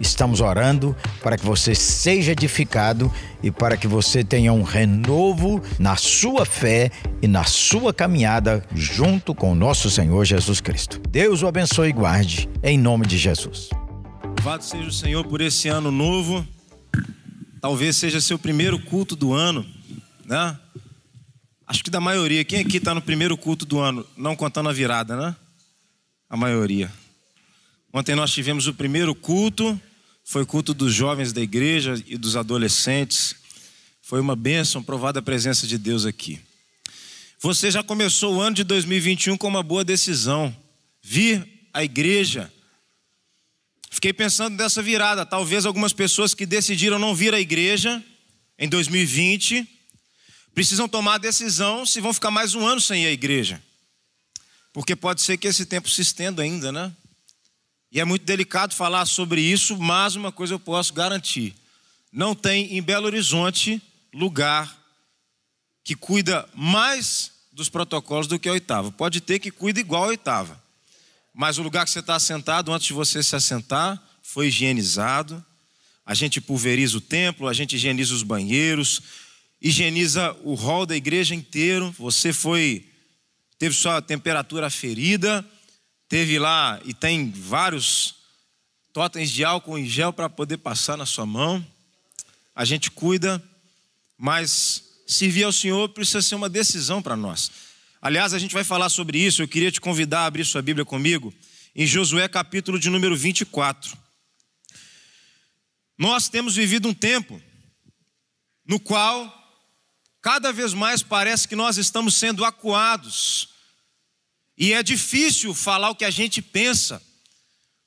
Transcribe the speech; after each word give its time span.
Estamos 0.00 0.40
orando 0.40 0.96
para 1.22 1.36
que 1.36 1.44
você 1.44 1.74
seja 1.74 2.32
edificado 2.32 3.12
e 3.42 3.50
para 3.50 3.76
que 3.76 3.86
você 3.86 4.24
tenha 4.24 4.52
um 4.52 4.62
renovo 4.62 5.62
na 5.78 5.96
sua 5.96 6.44
fé 6.44 6.90
e 7.22 7.28
na 7.28 7.44
sua 7.44 7.92
caminhada 7.92 8.64
junto 8.74 9.34
com 9.34 9.52
o 9.52 9.54
nosso 9.54 9.90
Senhor 9.90 10.24
Jesus 10.24 10.60
Cristo. 10.60 11.00
Deus 11.08 11.42
o 11.42 11.46
abençoe 11.46 11.90
e 11.90 11.92
guarde, 11.92 12.48
em 12.62 12.78
nome 12.78 13.06
de 13.06 13.18
Jesus. 13.18 13.70
Louvado 14.38 14.64
seja 14.64 14.88
o 14.88 14.92
Senhor 14.92 15.24
por 15.26 15.40
esse 15.40 15.68
ano 15.68 15.90
novo. 15.90 16.46
Talvez 17.60 17.96
seja 17.96 18.20
seu 18.20 18.38
primeiro 18.38 18.78
culto 18.78 19.16
do 19.16 19.32
ano, 19.32 19.64
né? 20.26 20.58
Acho 21.66 21.82
que 21.82 21.90
da 21.90 22.00
maioria. 22.00 22.44
Quem 22.44 22.60
aqui 22.60 22.76
está 22.76 22.94
no 22.94 23.00
primeiro 23.00 23.38
culto 23.38 23.64
do 23.64 23.80
ano, 23.80 24.04
não 24.16 24.36
contando 24.36 24.68
a 24.68 24.72
virada, 24.72 25.16
né? 25.16 25.34
A 26.28 26.36
maioria. 26.36 26.90
Ontem 27.96 28.16
nós 28.16 28.32
tivemos 28.32 28.66
o 28.66 28.74
primeiro 28.74 29.14
culto, 29.14 29.80
foi 30.24 30.44
culto 30.44 30.74
dos 30.74 30.92
jovens 30.92 31.32
da 31.32 31.40
igreja 31.40 31.94
e 32.08 32.16
dos 32.16 32.34
adolescentes. 32.34 33.36
Foi 34.02 34.18
uma 34.20 34.34
bênção, 34.34 34.82
provada 34.82 35.20
a 35.20 35.22
presença 35.22 35.64
de 35.64 35.78
Deus 35.78 36.04
aqui. 36.04 36.40
Você 37.38 37.70
já 37.70 37.84
começou 37.84 38.34
o 38.34 38.40
ano 38.40 38.56
de 38.56 38.64
2021 38.64 39.36
com 39.36 39.46
uma 39.46 39.62
boa 39.62 39.84
decisão: 39.84 40.52
vir 41.00 41.48
à 41.72 41.84
igreja. 41.84 42.52
Fiquei 43.88 44.12
pensando 44.12 44.56
nessa 44.56 44.82
virada. 44.82 45.24
Talvez 45.24 45.64
algumas 45.64 45.92
pessoas 45.92 46.34
que 46.34 46.44
decidiram 46.44 46.98
não 46.98 47.14
vir 47.14 47.32
à 47.32 47.38
igreja 47.38 48.02
em 48.58 48.68
2020 48.68 49.68
precisam 50.52 50.88
tomar 50.88 51.14
a 51.14 51.18
decisão 51.18 51.86
se 51.86 52.00
vão 52.00 52.12
ficar 52.12 52.32
mais 52.32 52.56
um 52.56 52.66
ano 52.66 52.80
sem 52.80 53.04
ir 53.04 53.06
à 53.06 53.12
igreja. 53.12 53.62
Porque 54.72 54.96
pode 54.96 55.22
ser 55.22 55.38
que 55.38 55.46
esse 55.46 55.64
tempo 55.64 55.88
se 55.88 56.00
estenda 56.00 56.42
ainda, 56.42 56.72
né? 56.72 56.92
E 57.94 58.00
é 58.00 58.04
muito 58.04 58.24
delicado 58.24 58.74
falar 58.74 59.06
sobre 59.06 59.40
isso, 59.40 59.78
mas 59.78 60.16
uma 60.16 60.32
coisa 60.32 60.54
eu 60.54 60.58
posso 60.58 60.92
garantir: 60.92 61.54
não 62.12 62.34
tem 62.34 62.76
em 62.76 62.82
Belo 62.82 63.06
Horizonte 63.06 63.80
lugar 64.12 64.76
que 65.84 65.94
cuida 65.94 66.48
mais 66.52 67.30
dos 67.52 67.68
protocolos 67.68 68.26
do 68.26 68.36
que 68.36 68.48
a 68.48 68.52
oitava. 68.52 68.90
Pode 68.90 69.20
ter 69.20 69.38
que 69.38 69.52
cuida 69.52 69.78
igual 69.78 70.02
a 70.02 70.08
oitava. 70.08 70.60
Mas 71.32 71.56
o 71.56 71.62
lugar 71.62 71.84
que 71.84 71.90
você 71.92 72.00
está 72.00 72.18
sentado, 72.18 72.72
antes 72.72 72.88
de 72.88 72.92
você 72.92 73.22
se 73.22 73.36
assentar, 73.36 74.02
foi 74.24 74.48
higienizado. 74.48 75.44
A 76.04 76.14
gente 76.14 76.40
pulveriza 76.40 76.98
o 76.98 77.00
templo, 77.00 77.46
a 77.46 77.52
gente 77.52 77.76
higieniza 77.76 78.12
os 78.12 78.24
banheiros, 78.24 79.02
higieniza 79.62 80.36
o 80.42 80.54
hall 80.54 80.84
da 80.84 80.96
igreja 80.96 81.32
inteiro. 81.32 81.94
Você 81.96 82.32
foi, 82.32 82.88
teve 83.56 83.72
sua 83.72 84.02
temperatura 84.02 84.68
ferida, 84.68 85.48
teve 86.14 86.38
lá 86.38 86.80
e 86.84 86.94
tem 86.94 87.28
vários 87.28 88.14
totens 88.92 89.32
de 89.32 89.44
álcool 89.44 89.76
em 89.76 89.84
gel 89.84 90.12
para 90.12 90.30
poder 90.30 90.58
passar 90.58 90.96
na 90.96 91.04
sua 91.04 91.26
mão. 91.26 91.66
A 92.54 92.64
gente 92.64 92.88
cuida, 92.88 93.42
mas 94.16 95.02
servir 95.08 95.42
ao 95.42 95.50
Senhor 95.50 95.88
precisa 95.88 96.22
ser 96.22 96.36
uma 96.36 96.48
decisão 96.48 97.02
para 97.02 97.16
nós. 97.16 97.50
Aliás, 98.00 98.32
a 98.32 98.38
gente 98.38 98.54
vai 98.54 98.62
falar 98.62 98.90
sobre 98.90 99.18
isso. 99.18 99.42
Eu 99.42 99.48
queria 99.48 99.72
te 99.72 99.80
convidar 99.80 100.20
a 100.20 100.26
abrir 100.26 100.44
sua 100.44 100.62
Bíblia 100.62 100.84
comigo 100.84 101.34
em 101.74 101.84
Josué, 101.84 102.28
capítulo 102.28 102.78
de 102.78 102.88
número 102.90 103.16
24. 103.16 103.98
Nós 105.98 106.28
temos 106.28 106.54
vivido 106.54 106.88
um 106.88 106.94
tempo 106.94 107.42
no 108.64 108.78
qual 108.78 109.34
cada 110.22 110.52
vez 110.52 110.74
mais 110.74 111.02
parece 111.02 111.48
que 111.48 111.56
nós 111.56 111.76
estamos 111.76 112.14
sendo 112.14 112.44
acuados. 112.44 113.53
E 114.56 114.72
é 114.72 114.82
difícil 114.82 115.52
falar 115.54 115.90
o 115.90 115.94
que 115.94 116.04
a 116.04 116.10
gente 116.10 116.40
pensa, 116.40 117.02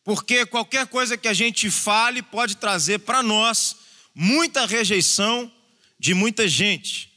porque 0.04 0.46
qualquer 0.46 0.88
coisa 0.88 1.18
que 1.18 1.28
a 1.28 1.34
gente 1.34 1.72
fale 1.72 2.22
pode 2.22 2.58
trazer 2.58 3.00
para 3.00 3.24
nós 3.24 3.76
muita 4.14 4.66
rejeição 4.66 5.52
de 6.00 6.14
muita 6.14 6.48
gente. 6.48 7.12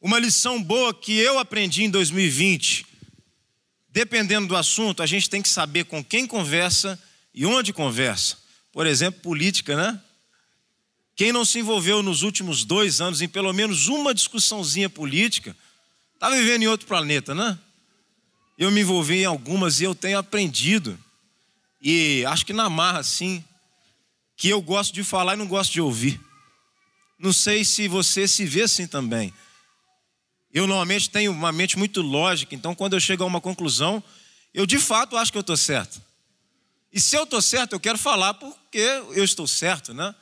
Uma 0.00 0.18
lição 0.18 0.62
boa 0.62 0.94
que 0.94 1.16
eu 1.18 1.38
aprendi 1.38 1.84
em 1.84 1.90
2020, 1.90 2.86
dependendo 3.88 4.46
do 4.46 4.56
assunto, 4.56 5.02
a 5.02 5.06
gente 5.06 5.28
tem 5.28 5.42
que 5.42 5.48
saber 5.48 5.84
com 5.84 6.04
quem 6.04 6.26
conversa 6.26 6.98
e 7.34 7.44
onde 7.44 7.72
conversa. 7.72 8.38
Por 8.72 8.86
exemplo, 8.86 9.20
política, 9.20 9.76
né? 9.76 10.00
Quem 11.14 11.32
não 11.32 11.44
se 11.46 11.58
envolveu 11.58 12.02
nos 12.02 12.22
últimos 12.22 12.64
dois 12.64 13.00
anos 13.00 13.22
em 13.22 13.28
pelo 13.28 13.52
menos 13.52 13.88
uma 13.88 14.12
discussãozinha 14.12 14.90
política, 14.90 15.56
está 16.14 16.28
vivendo 16.28 16.62
em 16.62 16.66
outro 16.66 16.86
planeta, 16.86 17.34
né? 17.34 17.58
Eu 18.56 18.70
me 18.70 18.80
envolvi 18.80 19.22
em 19.22 19.24
algumas 19.24 19.80
e 19.80 19.84
eu 19.84 19.94
tenho 19.94 20.18
aprendido. 20.18 20.98
E 21.80 22.24
acho 22.26 22.46
que 22.46 22.52
na 22.52 22.70
marra, 22.70 23.02
sim, 23.02 23.44
que 24.36 24.48
eu 24.48 24.60
gosto 24.60 24.94
de 24.94 25.04
falar 25.04 25.34
e 25.34 25.36
não 25.36 25.46
gosto 25.46 25.72
de 25.72 25.80
ouvir. 25.80 26.20
Não 27.18 27.32
sei 27.32 27.64
se 27.64 27.88
você 27.88 28.26
se 28.28 28.44
vê 28.44 28.62
assim 28.62 28.86
também. 28.86 29.32
Eu 30.52 30.66
normalmente 30.66 31.10
tenho 31.10 31.32
uma 31.32 31.52
mente 31.52 31.76
muito 31.78 32.00
lógica, 32.00 32.54
então 32.54 32.74
quando 32.74 32.94
eu 32.94 33.00
chego 33.00 33.22
a 33.22 33.26
uma 33.26 33.40
conclusão, 33.40 34.02
eu 34.54 34.64
de 34.64 34.78
fato 34.78 35.16
acho 35.16 35.30
que 35.30 35.38
eu 35.38 35.42
estou 35.42 35.56
certo. 35.56 36.00
E 36.92 37.00
se 37.00 37.14
eu 37.16 37.24
estou 37.24 37.42
certo, 37.42 37.74
eu 37.74 37.80
quero 37.80 37.98
falar 37.98 38.34
porque 38.34 38.78
eu 38.78 39.22
estou 39.22 39.46
certo, 39.46 39.92
né? 39.92 40.14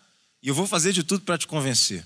E 0.43 0.49
eu 0.49 0.55
vou 0.55 0.67
fazer 0.67 0.93
de 0.93 1.05
tudo 1.05 1.25
para 1.25 1.39
te 1.39 1.47
convencer. 1.47 2.05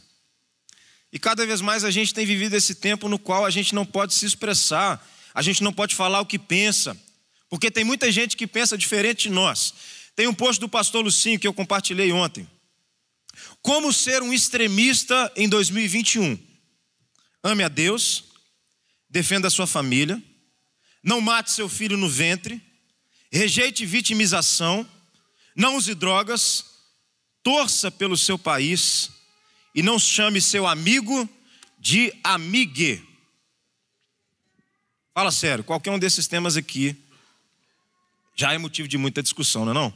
E 1.11 1.19
cada 1.19 1.47
vez 1.47 1.63
mais 1.63 1.85
a 1.85 1.91
gente 1.91 2.13
tem 2.13 2.27
vivido 2.27 2.55
esse 2.55 2.75
tempo 2.75 3.09
no 3.09 3.19
qual 3.19 3.47
a 3.47 3.51
gente 3.51 3.75
não 3.75 3.87
pode 3.87 4.13
se 4.13 4.27
expressar, 4.27 5.03
a 5.39 5.43
gente 5.43 5.63
não 5.63 5.73
pode 5.73 5.95
falar 5.95 6.21
o 6.21 6.27
que 6.27 6.37
pensa, 6.37 7.01
porque 7.49 7.71
tem 7.71 7.85
muita 7.85 8.11
gente 8.11 8.37
que 8.37 8.45
pensa 8.45 8.77
diferente 8.77 9.29
de 9.29 9.31
nós. 9.31 9.73
Tem 10.17 10.27
um 10.27 10.35
post 10.35 10.59
do 10.59 10.69
pastor 10.69 11.05
Lucinho 11.05 11.39
que 11.39 11.47
eu 11.47 11.55
compartilhei 11.55 12.11
ontem. 12.11 12.45
Como 13.63 13.93
ser 13.93 14.21
um 14.21 14.33
extremista 14.33 15.33
em 15.37 15.49
2021? 15.49 16.37
Ame 17.41 17.63
a 17.63 17.69
Deus, 17.69 18.25
defenda 19.09 19.47
a 19.47 19.51
sua 19.51 19.69
família, 19.69 20.21
não 21.05 21.21
mate 21.21 21.53
seu 21.53 21.69
filho 21.69 21.97
no 21.97 22.09
ventre, 22.09 22.61
rejeite 23.31 23.87
vitimização, 23.87 24.85
não 25.55 25.77
use 25.77 25.95
drogas, 25.95 26.65
torça 27.45 27.93
pelo 27.93 28.17
seu 28.17 28.37
país 28.37 29.09
e 29.73 29.85
não 29.85 30.01
chame 30.01 30.41
seu 30.41 30.67
amigo 30.67 31.29
de 31.79 32.13
amigue. 32.25 33.08
Fala 35.19 35.33
sério, 35.33 35.65
qualquer 35.65 35.91
um 35.91 35.99
desses 35.99 36.29
temas 36.29 36.57
aqui 36.57 36.97
já 38.37 38.53
é 38.53 38.59
motivo 38.59 38.87
de 38.87 38.97
muita 38.97 39.21
discussão, 39.21 39.65
não 39.65 39.73
é 39.73 39.75
não? 39.75 39.93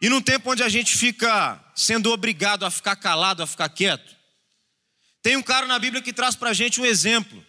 E 0.00 0.08
num 0.08 0.22
tempo 0.22 0.50
onde 0.50 0.62
a 0.62 0.70
gente 0.70 0.96
fica 0.96 1.62
sendo 1.76 2.10
obrigado 2.12 2.64
a 2.64 2.70
ficar 2.70 2.96
calado, 2.96 3.42
a 3.42 3.46
ficar 3.46 3.68
quieto, 3.68 4.16
tem 5.20 5.36
um 5.36 5.42
cara 5.42 5.66
na 5.66 5.78
Bíblia 5.78 6.00
que 6.00 6.14
traz 6.14 6.34
para 6.34 6.48
a 6.48 6.54
gente 6.54 6.80
um 6.80 6.86
exemplo. 6.86 7.44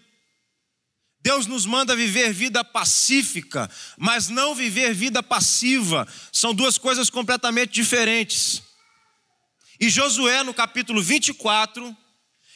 Deus 1.21 1.47
nos 1.47 1.65
manda 1.65 1.95
viver 1.95 2.33
vida 2.33 2.65
pacífica, 2.65 3.71
mas 3.97 4.27
não 4.27 4.53
viver 4.53 4.93
vida 4.93 5.23
passiva. 5.23 6.05
São 6.33 6.53
duas 6.53 6.77
coisas 6.77 7.09
completamente 7.09 7.71
diferentes. 7.71 8.61
E 9.79 9.89
Josué, 9.89 10.43
no 10.43 10.53
capítulo 10.53 11.01
24, 11.01 11.95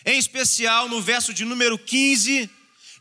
em 0.05 0.19
especial 0.19 0.89
no 0.89 1.01
verso 1.01 1.33
de 1.33 1.45
número 1.45 1.79
15, 1.79 2.51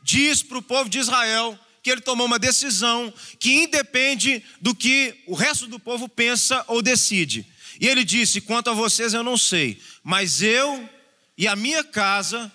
diz 0.05 0.43
para 0.43 0.59
o 0.59 0.63
povo 0.63 0.89
de 0.91 0.99
Israel 0.99 1.59
que 1.83 1.91
ele 1.91 2.03
tomou 2.03 2.27
uma 2.27 2.39
decisão 2.39 3.13
que 3.41 3.53
independe 3.65 4.45
do 4.61 4.75
que 4.75 5.15
o 5.27 5.35
resto 5.35 5.67
do 5.67 5.81
povo 5.81 6.09
pensa 6.09 6.63
ou 6.69 6.83
decide. 6.83 7.47
E 7.81 7.89
ele 7.89 8.05
disse: 8.05 8.41
Quanto 8.41 8.71
a 8.71 8.75
vocês 8.75 9.15
eu 9.15 9.23
não 9.23 9.37
sei, 9.37 9.81
mas 10.03 10.43
eu 10.43 10.89
e 11.37 11.49
a 11.49 11.57
minha 11.57 11.83
casa 11.83 12.53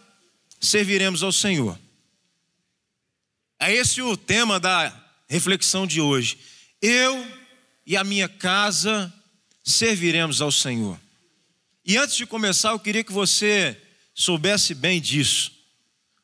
serviremos 0.62 1.24
ao 1.24 1.32
Senhor. 1.32 1.78
É 3.60 3.74
esse 3.74 4.02
o 4.02 4.16
tema 4.16 4.60
da 4.60 4.94
reflexão 5.28 5.86
de 5.86 6.00
hoje. 6.00 6.38
Eu 6.82 7.28
e 7.86 7.98
a 7.98 8.04
minha 8.04 8.30
casa 8.30 9.12
serviremos 9.64 10.40
ao 10.42 10.52
Senhor. 10.52 11.00
E 11.84 11.98
antes 11.98 12.16
de 12.16 12.26
começar, 12.26 12.70
eu 12.70 12.80
queria 12.80 13.04
que 13.04 13.12
você 13.12 13.76
soubesse 14.14 14.74
bem 14.74 15.02
disso. 15.02 15.59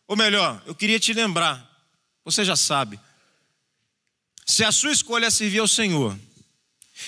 Ou 0.07 0.15
melhor, 0.15 0.61
eu 0.65 0.75
queria 0.75 0.99
te 0.99 1.13
lembrar, 1.13 1.67
você 2.23 2.45
já 2.45 2.55
sabe. 2.55 2.99
Se 4.45 4.63
a 4.63 4.71
sua 4.71 4.91
escolha 4.91 5.25
é 5.25 5.29
servir 5.29 5.59
ao 5.59 5.67
Senhor, 5.67 6.17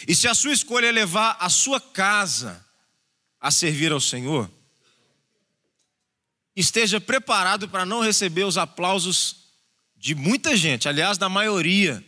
e 0.07 0.15
se 0.15 0.27
a 0.27 0.33
sua 0.33 0.51
escolha 0.51 0.87
é 0.87 0.91
levar 0.91 1.37
a 1.39 1.49
sua 1.49 1.79
casa 1.79 2.65
a 3.39 3.51
servir 3.51 3.91
ao 3.91 4.01
Senhor, 4.01 4.49
esteja 6.55 6.99
preparado 6.99 7.69
para 7.69 7.85
não 7.85 8.01
receber 8.01 8.43
os 8.43 8.57
aplausos 8.57 9.35
de 9.95 10.15
muita 10.15 10.57
gente, 10.57 10.89
aliás, 10.89 11.17
da 11.17 11.29
maioria. 11.29 12.03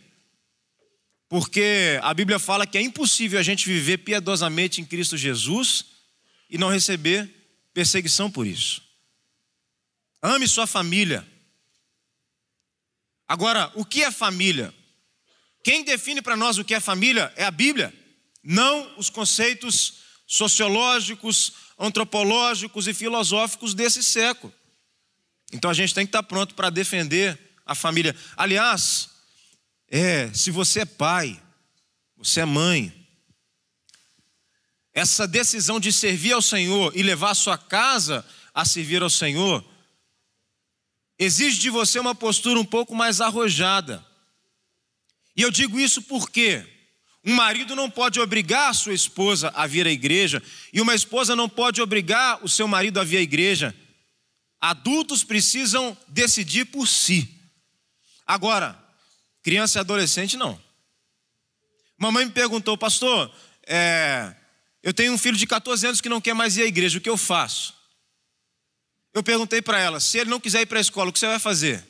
Porque 1.28 2.00
a 2.02 2.12
Bíblia 2.12 2.40
fala 2.40 2.66
que 2.66 2.76
é 2.76 2.82
impossível 2.82 3.38
a 3.38 3.42
gente 3.42 3.66
viver 3.66 3.98
piedosamente 3.98 4.80
em 4.80 4.84
Cristo 4.84 5.16
Jesus 5.16 5.84
e 6.50 6.58
não 6.58 6.68
receber 6.68 7.32
perseguição 7.72 8.28
por 8.28 8.46
isso. 8.46 8.89
Ame 10.22 10.46
sua 10.46 10.66
família. 10.66 11.26
Agora, 13.26 13.70
o 13.74 13.84
que 13.84 14.02
é 14.02 14.10
família? 14.10 14.74
Quem 15.62 15.84
define 15.84 16.20
para 16.20 16.36
nós 16.36 16.58
o 16.58 16.64
que 16.64 16.74
é 16.74 16.80
família 16.80 17.32
é 17.36 17.44
a 17.44 17.50
Bíblia, 17.50 17.94
não 18.42 18.98
os 18.98 19.08
conceitos 19.08 20.00
sociológicos, 20.26 21.52
antropológicos 21.78 22.86
e 22.86 22.94
filosóficos 22.94 23.74
desse 23.74 24.02
século. 24.02 24.52
Então 25.52 25.70
a 25.70 25.74
gente 25.74 25.94
tem 25.94 26.04
que 26.04 26.08
estar 26.08 26.22
pronto 26.22 26.54
para 26.54 26.70
defender 26.70 27.38
a 27.64 27.74
família. 27.74 28.14
Aliás, 28.36 29.08
é, 29.88 30.32
se 30.32 30.50
você 30.50 30.80
é 30.80 30.84
pai, 30.84 31.40
você 32.16 32.40
é 32.40 32.44
mãe, 32.44 32.94
essa 34.92 35.26
decisão 35.26 35.80
de 35.80 35.92
servir 35.92 36.32
ao 36.32 36.42
Senhor 36.42 36.92
e 36.96 37.02
levar 37.02 37.30
a 37.30 37.34
sua 37.34 37.56
casa 37.56 38.26
a 38.52 38.64
servir 38.64 39.02
ao 39.02 39.10
Senhor 39.10 39.64
exige 41.20 41.60
de 41.60 41.68
você 41.68 41.98
uma 41.98 42.14
postura 42.14 42.58
um 42.58 42.64
pouco 42.64 42.94
mais 42.94 43.20
arrojada. 43.20 44.02
E 45.36 45.42
eu 45.42 45.50
digo 45.50 45.78
isso 45.78 46.00
porque 46.00 46.66
um 47.22 47.34
marido 47.34 47.76
não 47.76 47.90
pode 47.90 48.18
obrigar 48.18 48.70
a 48.70 48.74
sua 48.74 48.94
esposa 48.94 49.52
a 49.54 49.66
vir 49.66 49.86
à 49.86 49.90
igreja, 49.90 50.42
e 50.72 50.80
uma 50.80 50.94
esposa 50.94 51.36
não 51.36 51.46
pode 51.46 51.82
obrigar 51.82 52.42
o 52.42 52.48
seu 52.48 52.66
marido 52.66 52.98
a 52.98 53.04
vir 53.04 53.18
à 53.18 53.20
igreja. 53.20 53.76
Adultos 54.58 55.22
precisam 55.22 55.96
decidir 56.08 56.64
por 56.64 56.88
si. 56.88 57.38
Agora, 58.26 58.82
criança 59.42 59.78
e 59.78 59.80
adolescente 59.80 60.38
não. 60.38 60.58
Mamãe 61.98 62.24
me 62.24 62.32
perguntou, 62.32 62.78
pastor, 62.78 63.30
é, 63.66 64.34
eu 64.82 64.94
tenho 64.94 65.12
um 65.12 65.18
filho 65.18 65.36
de 65.36 65.46
14 65.46 65.86
anos 65.86 66.00
que 66.00 66.08
não 66.08 66.20
quer 66.20 66.32
mais 66.32 66.56
ir 66.56 66.62
à 66.62 66.66
igreja, 66.66 66.96
o 66.96 67.00
que 67.00 67.10
eu 67.10 67.18
faço? 67.18 67.79
Eu 69.12 69.22
perguntei 69.22 69.60
para 69.60 69.78
ela: 69.78 70.00
se 70.00 70.18
ele 70.18 70.30
não 70.30 70.40
quiser 70.40 70.62
ir 70.62 70.66
para 70.66 70.78
a 70.78 70.80
escola, 70.80 71.10
o 71.10 71.12
que 71.12 71.18
você 71.18 71.26
vai 71.26 71.38
fazer? 71.38 71.84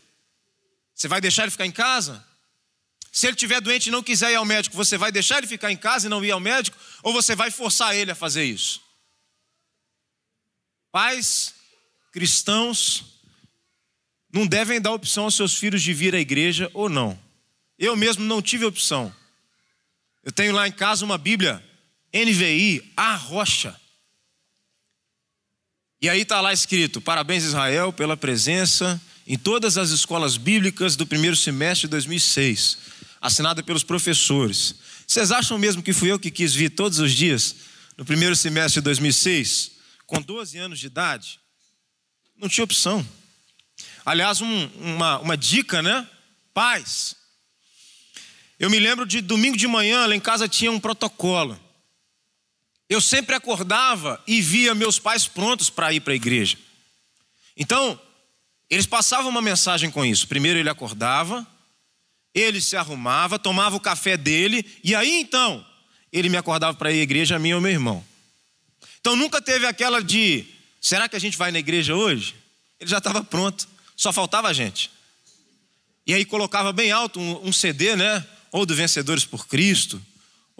Você 0.94 1.08
vai 1.08 1.20
deixar 1.20 1.42
ele 1.42 1.50
ficar 1.50 1.66
em 1.66 1.72
casa? 1.72 2.24
Se 3.12 3.26
ele 3.26 3.34
estiver 3.34 3.60
doente 3.60 3.88
e 3.88 3.90
não 3.90 4.02
quiser 4.02 4.30
ir 4.30 4.36
ao 4.36 4.44
médico, 4.44 4.76
você 4.76 4.96
vai 4.96 5.10
deixar 5.10 5.38
ele 5.38 5.46
ficar 5.46 5.72
em 5.72 5.76
casa 5.76 6.06
e 6.06 6.10
não 6.10 6.24
ir 6.24 6.30
ao 6.30 6.38
médico? 6.38 6.76
Ou 7.02 7.12
você 7.12 7.34
vai 7.34 7.50
forçar 7.50 7.96
ele 7.96 8.10
a 8.10 8.14
fazer 8.14 8.44
isso? 8.44 8.80
Pais 10.92 11.54
cristãos 12.12 13.04
não 14.32 14.46
devem 14.46 14.80
dar 14.80 14.92
opção 14.92 15.24
aos 15.24 15.34
seus 15.34 15.54
filhos 15.56 15.82
de 15.82 15.92
vir 15.92 16.14
à 16.14 16.20
igreja 16.20 16.70
ou 16.72 16.88
não. 16.88 17.18
Eu 17.78 17.96
mesmo 17.96 18.24
não 18.24 18.40
tive 18.40 18.64
opção. 18.64 19.14
Eu 20.22 20.30
tenho 20.30 20.52
lá 20.52 20.68
em 20.68 20.72
casa 20.72 21.04
uma 21.04 21.18
Bíblia 21.18 21.64
NVI, 22.12 22.92
a 22.96 23.14
rocha. 23.16 23.78
E 26.02 26.08
aí 26.08 26.22
está 26.22 26.40
lá 26.40 26.52
escrito: 26.52 27.00
Parabéns, 27.00 27.44
Israel, 27.44 27.92
pela 27.92 28.16
presença 28.16 29.00
em 29.26 29.36
todas 29.36 29.76
as 29.76 29.90
escolas 29.90 30.36
bíblicas 30.36 30.96
do 30.96 31.06
primeiro 31.06 31.36
semestre 31.36 31.86
de 31.86 31.90
2006, 31.92 32.78
assinada 33.20 33.62
pelos 33.62 33.84
professores. 33.84 34.76
Vocês 35.06 35.30
acham 35.30 35.58
mesmo 35.58 35.82
que 35.82 35.92
fui 35.92 36.10
eu 36.10 36.18
que 36.18 36.30
quis 36.30 36.54
vir 36.54 36.70
todos 36.70 36.98
os 36.98 37.12
dias 37.12 37.54
no 37.98 38.04
primeiro 38.04 38.34
semestre 38.34 38.80
de 38.80 38.84
2006, 38.84 39.72
com 40.06 40.22
12 40.22 40.56
anos 40.58 40.78
de 40.78 40.86
idade? 40.86 41.38
Não 42.36 42.48
tinha 42.48 42.64
opção. 42.64 43.06
Aliás, 44.04 44.40
um, 44.40 44.66
uma, 44.80 45.18
uma 45.18 45.36
dica, 45.36 45.82
né? 45.82 46.08
Paz. 46.54 47.14
Eu 48.58 48.70
me 48.70 48.78
lembro 48.78 49.06
de 49.06 49.20
domingo 49.20 49.56
de 49.56 49.66
manhã, 49.66 50.06
lá 50.06 50.16
em 50.16 50.20
casa 50.20 50.48
tinha 50.48 50.72
um 50.72 50.80
protocolo. 50.80 51.60
Eu 52.90 53.00
sempre 53.00 53.36
acordava 53.36 54.20
e 54.26 54.42
via 54.42 54.74
meus 54.74 54.98
pais 54.98 55.28
prontos 55.28 55.70
para 55.70 55.92
ir 55.92 56.00
para 56.00 56.12
a 56.12 56.16
igreja. 56.16 56.58
Então, 57.56 57.98
eles 58.68 58.84
passavam 58.84 59.30
uma 59.30 59.40
mensagem 59.40 59.88
com 59.92 60.04
isso. 60.04 60.26
Primeiro 60.26 60.58
ele 60.58 60.68
acordava, 60.68 61.46
ele 62.34 62.60
se 62.60 62.76
arrumava, 62.76 63.38
tomava 63.38 63.76
o 63.76 63.80
café 63.80 64.16
dele, 64.16 64.66
e 64.82 64.92
aí 64.92 65.20
então 65.20 65.64
ele 66.12 66.28
me 66.28 66.36
acordava 66.36 66.76
para 66.76 66.90
ir 66.90 66.98
à 66.98 67.02
igreja, 67.02 67.36
a 67.36 67.38
mim 67.38 67.52
ou 67.52 67.60
meu 67.60 67.70
irmão. 67.70 68.04
Então 69.00 69.14
nunca 69.14 69.40
teve 69.40 69.66
aquela 69.66 70.02
de: 70.02 70.44
será 70.80 71.08
que 71.08 71.14
a 71.14 71.20
gente 71.20 71.38
vai 71.38 71.52
na 71.52 71.60
igreja 71.60 71.94
hoje? 71.94 72.34
Ele 72.80 72.90
já 72.90 72.98
estava 72.98 73.22
pronto, 73.22 73.68
só 73.96 74.12
faltava 74.12 74.48
a 74.48 74.52
gente. 74.52 74.90
E 76.04 76.12
aí 76.12 76.24
colocava 76.24 76.72
bem 76.72 76.90
alto 76.90 77.20
um, 77.20 77.48
um 77.48 77.52
CD, 77.52 77.94
né? 77.94 78.26
Ou 78.50 78.66
do 78.66 78.74
Vencedores 78.74 79.24
por 79.24 79.46
Cristo, 79.46 80.02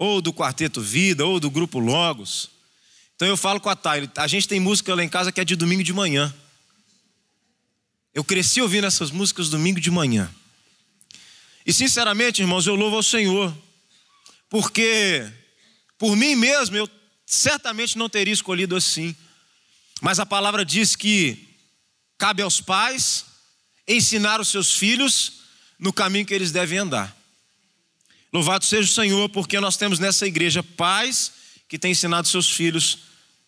ou 0.01 0.19
do 0.19 0.33
Quarteto 0.33 0.81
Vida, 0.81 1.27
ou 1.27 1.39
do 1.39 1.51
Grupo 1.51 1.77
Logos. 1.77 2.49
Então 3.15 3.27
eu 3.27 3.37
falo 3.37 3.61
com 3.61 3.69
a 3.69 3.75
Thay, 3.75 4.09
a 4.15 4.25
gente 4.25 4.47
tem 4.47 4.59
música 4.59 4.95
lá 4.95 5.03
em 5.03 5.07
casa 5.07 5.31
que 5.31 5.39
é 5.39 5.45
de 5.45 5.55
domingo 5.55 5.83
de 5.83 5.93
manhã. 5.93 6.33
Eu 8.11 8.23
cresci 8.23 8.63
ouvindo 8.63 8.87
essas 8.87 9.11
músicas 9.11 9.47
domingo 9.47 9.79
de 9.79 9.91
manhã. 9.91 10.27
E 11.63 11.71
sinceramente, 11.71 12.41
irmãos, 12.41 12.65
eu 12.65 12.73
louvo 12.73 12.95
ao 12.95 13.03
Senhor, 13.03 13.55
porque 14.49 15.31
por 15.99 16.15
mim 16.15 16.33
mesmo 16.33 16.75
eu 16.75 16.89
certamente 17.23 17.95
não 17.95 18.09
teria 18.09 18.33
escolhido 18.33 18.75
assim. 18.75 19.15
Mas 20.01 20.19
a 20.19 20.25
palavra 20.25 20.65
diz 20.65 20.95
que 20.95 21.47
cabe 22.17 22.41
aos 22.41 22.59
pais 22.59 23.23
ensinar 23.87 24.41
os 24.41 24.47
seus 24.47 24.73
filhos 24.73 25.43
no 25.77 25.93
caminho 25.93 26.25
que 26.25 26.33
eles 26.33 26.51
devem 26.51 26.79
andar. 26.79 27.20
Louvado 28.31 28.63
seja 28.63 28.89
o 28.89 28.93
Senhor, 28.93 29.29
porque 29.29 29.59
nós 29.59 29.75
temos 29.75 29.99
nessa 29.99 30.25
igreja 30.25 30.63
pais 30.63 31.33
que 31.67 31.77
têm 31.77 31.91
ensinado 31.91 32.27
seus 32.27 32.49
filhos 32.49 32.99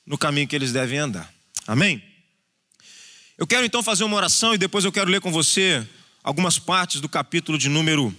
no 0.06 0.18
caminho 0.18 0.48
que 0.48 0.56
eles 0.56 0.72
devem 0.72 1.00
andar. 1.00 1.34
Amém? 1.66 2.04
Eu 3.38 3.48
quero 3.48 3.66
então 3.66 3.82
fazer 3.82 4.04
uma 4.04 4.18
oração 4.18 4.54
e 4.54 4.58
depois 4.58 4.86
eu 4.86 4.92
quero 4.92 5.10
ler 5.10 5.22
com 5.22 5.32
você 5.32 5.88
algumas 6.24 6.60
partes 6.60 7.02
do 7.02 7.10
capítulo 7.10 7.58
de 7.58 7.70
número 7.70 8.16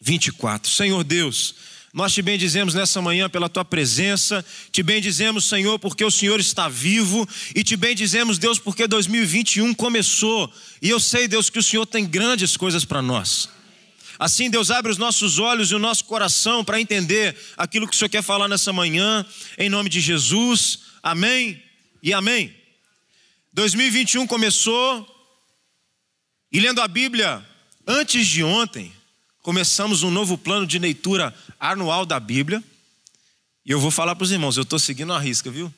24. 0.00 0.70
Senhor 0.70 1.04
Deus, 1.04 1.54
nós 1.92 2.14
te 2.14 2.22
bendizemos 2.22 2.74
nessa 2.74 3.02
manhã 3.02 3.28
pela 3.28 3.48
tua 3.48 3.64
presença, 3.64 4.44
te 4.70 4.82
bendizemos, 4.82 5.44
Senhor, 5.44 5.78
porque 5.78 6.04
o 6.04 6.10
Senhor 6.10 6.40
está 6.40 6.68
vivo, 6.68 7.28
e 7.54 7.62
te 7.62 7.76
bendizemos, 7.76 8.38
Deus, 8.38 8.58
porque 8.58 8.86
2021 8.86 9.74
começou, 9.74 10.52
e 10.80 10.88
eu 10.88 10.98
sei, 10.98 11.28
Deus, 11.28 11.50
que 11.50 11.58
o 11.58 11.62
Senhor 11.62 11.84
tem 11.84 12.06
grandes 12.06 12.56
coisas 12.56 12.84
para 12.84 13.02
nós. 13.02 13.48
Assim, 14.22 14.48
Deus 14.48 14.70
abre 14.70 14.88
os 14.88 14.98
nossos 14.98 15.40
olhos 15.40 15.72
e 15.72 15.74
o 15.74 15.80
nosso 15.80 16.04
coração 16.04 16.64
para 16.64 16.80
entender 16.80 17.36
aquilo 17.56 17.88
que 17.88 17.96
o 17.96 17.98
Senhor 17.98 18.08
quer 18.08 18.22
falar 18.22 18.46
nessa 18.46 18.72
manhã, 18.72 19.26
em 19.58 19.68
nome 19.68 19.90
de 19.90 20.00
Jesus. 20.00 20.78
Amém 21.02 21.60
e 22.00 22.12
amém. 22.12 22.54
2021 23.52 24.24
começou 24.28 25.04
e 26.52 26.60
lendo 26.60 26.80
a 26.80 26.86
Bíblia 26.86 27.44
antes 27.84 28.28
de 28.28 28.44
ontem, 28.44 28.92
começamos 29.42 30.04
um 30.04 30.10
novo 30.12 30.38
plano 30.38 30.68
de 30.68 30.78
leitura 30.78 31.34
anual 31.58 32.06
da 32.06 32.20
Bíblia. 32.20 32.62
E 33.66 33.72
eu 33.72 33.80
vou 33.80 33.90
falar 33.90 34.14
para 34.14 34.22
os 34.22 34.30
irmãos, 34.30 34.56
eu 34.56 34.62
estou 34.62 34.78
seguindo 34.78 35.12
a 35.12 35.18
risca, 35.18 35.50
viu? 35.50 35.74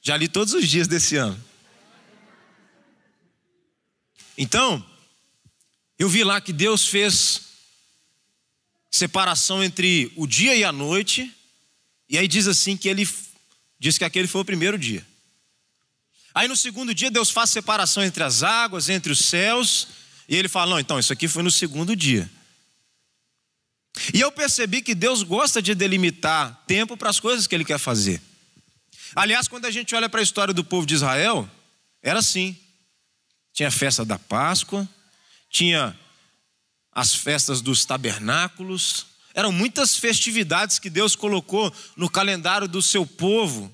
Já 0.00 0.16
li 0.16 0.28
todos 0.28 0.54
os 0.54 0.68
dias 0.68 0.86
desse 0.86 1.16
ano. 1.16 1.44
Então, 4.36 4.86
eu 5.98 6.08
vi 6.08 6.22
lá 6.22 6.40
que 6.40 6.52
Deus 6.52 6.86
fez 6.86 7.47
separação 8.90 9.62
entre 9.62 10.12
o 10.16 10.26
dia 10.26 10.54
e 10.56 10.64
a 10.64 10.72
noite, 10.72 11.32
e 12.08 12.16
aí 12.16 12.26
diz 12.26 12.46
assim 12.46 12.76
que 12.76 12.88
ele 12.88 13.08
diz 13.78 13.98
que 13.98 14.04
aquele 14.04 14.26
foi 14.26 14.40
o 14.40 14.44
primeiro 14.44 14.78
dia. 14.78 15.06
Aí 16.34 16.48
no 16.48 16.56
segundo 16.56 16.94
dia 16.94 17.10
Deus 17.10 17.30
faz 17.30 17.50
separação 17.50 18.02
entre 18.02 18.22
as 18.22 18.42
águas, 18.42 18.88
entre 18.88 19.12
os 19.12 19.24
céus, 19.24 19.88
e 20.28 20.36
ele 20.36 20.48
fala: 20.48 20.70
"Não, 20.70 20.80
então 20.80 20.98
isso 20.98 21.12
aqui 21.12 21.28
foi 21.28 21.42
no 21.42 21.50
segundo 21.50 21.94
dia". 21.94 22.30
E 24.14 24.20
eu 24.20 24.30
percebi 24.30 24.80
que 24.80 24.94
Deus 24.94 25.22
gosta 25.22 25.60
de 25.60 25.74
delimitar 25.74 26.62
tempo 26.66 26.96
para 26.96 27.10
as 27.10 27.18
coisas 27.18 27.46
que 27.46 27.54
ele 27.54 27.64
quer 27.64 27.78
fazer. 27.78 28.22
Aliás, 29.14 29.48
quando 29.48 29.64
a 29.64 29.70
gente 29.70 29.94
olha 29.94 30.08
para 30.08 30.20
a 30.20 30.22
história 30.22 30.54
do 30.54 30.64
povo 30.64 30.86
de 30.86 30.94
Israel, 30.94 31.48
era 32.02 32.20
assim. 32.20 32.56
Tinha 33.52 33.68
a 33.68 33.72
festa 33.72 34.04
da 34.04 34.18
Páscoa, 34.18 34.88
tinha 35.50 35.98
as 36.98 37.14
festas 37.14 37.60
dos 37.60 37.84
tabernáculos. 37.84 39.06
Eram 39.32 39.52
muitas 39.52 39.94
festividades 39.96 40.80
que 40.80 40.90
Deus 40.90 41.14
colocou 41.14 41.72
no 41.96 42.10
calendário 42.10 42.66
do 42.66 42.82
seu 42.82 43.06
povo, 43.06 43.72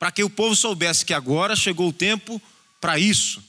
para 0.00 0.10
que 0.10 0.24
o 0.24 0.28
povo 0.28 0.56
soubesse 0.56 1.04
que 1.04 1.14
agora 1.14 1.54
chegou 1.54 1.90
o 1.90 1.92
tempo 1.92 2.42
para 2.80 2.98
isso. 2.98 3.40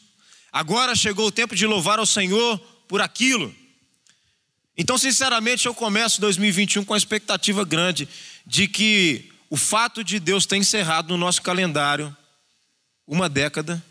Agora 0.52 0.96
chegou 0.96 1.26
o 1.26 1.32
tempo 1.32 1.56
de 1.56 1.66
louvar 1.66 1.98
ao 1.98 2.06
Senhor 2.06 2.60
por 2.88 3.02
aquilo. 3.02 3.54
Então, 4.78 5.00
sinceramente, 5.00 5.66
eu 5.66 5.74
começo 5.74 6.22
2021 6.22 6.86
com 6.86 6.94
a 6.94 6.98
expectativa 6.98 7.66
grande 7.66 8.08
de 8.46 8.68
que 8.68 9.32
o 9.50 9.58
fato 9.58 10.04
de 10.04 10.20
Deus 10.20 10.46
ter 10.46 10.58
encerrado 10.58 11.10
no 11.10 11.18
nosso 11.18 11.42
calendário 11.42 12.16
uma 13.08 13.28
década 13.28 13.84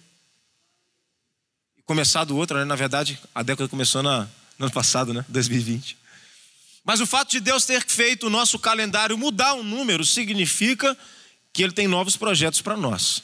e 1.76 1.82
começado 1.82 2.36
outra, 2.36 2.60
né? 2.60 2.64
na 2.64 2.76
verdade, 2.76 3.18
a 3.34 3.42
década 3.42 3.68
começou 3.68 4.04
na, 4.04 4.28
no 4.58 4.66
ano 4.66 4.72
passado, 4.72 5.14
né? 5.14 5.24
2020. 5.28 5.96
Mas 6.84 7.00
o 7.00 7.06
fato 7.06 7.30
de 7.30 7.40
Deus 7.40 7.64
ter 7.64 7.84
feito 7.86 8.26
o 8.26 8.30
nosso 8.30 8.58
calendário 8.58 9.16
mudar 9.16 9.54
um 9.54 9.62
número 9.62 10.04
significa 10.04 10.96
que 11.52 11.62
Ele 11.62 11.72
tem 11.72 11.86
novos 11.86 12.16
projetos 12.16 12.60
para 12.62 12.76
nós. 12.76 13.22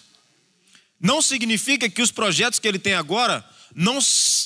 Não 1.00 1.21
significa 1.21 1.88
que 1.88 2.03
os 2.03 2.11
projetos 2.11 2.59
que 2.59 2.69
Ele 2.69 2.79
tem 2.79 2.95
agora 2.95 3.45
não, 3.75 3.99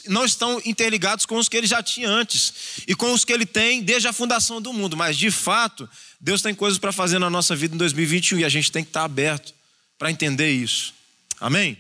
não 0.07 0.25
estão 0.25 0.61
interligados 0.65 1.27
com 1.27 1.37
os 1.37 1.49
que 1.49 1.57
Ele 1.57 1.67
já 1.67 1.83
tinha 1.83 2.09
antes 2.09 2.53
e 2.87 2.95
com 2.95 3.13
os 3.13 3.25
que 3.25 3.33
Ele 3.33 3.45
tem 3.45 3.83
desde 3.83 4.09
a 4.09 4.13
fundação 4.13 4.63
do 4.63 4.73
mundo, 4.73 4.97
mas 4.97 5.17
de 5.17 5.31
fato, 5.31 5.89
Deus 6.21 6.41
tem 6.41 6.55
coisas 6.55 6.79
para 6.79 6.93
fazer 6.93 7.19
na 7.19 7.29
nossa 7.29 7.55
vida 7.55 7.75
em 7.75 7.79
2021 7.79 8.39
e 8.39 8.45
a 8.45 8.49
gente 8.49 8.73
tem 8.73 8.83
que 8.83 8.91
estar 8.91 9.05
aberto 9.05 9.53
para 9.99 10.11
entender 10.11 10.51
isso. 10.51 10.95
Amém? 11.41 11.77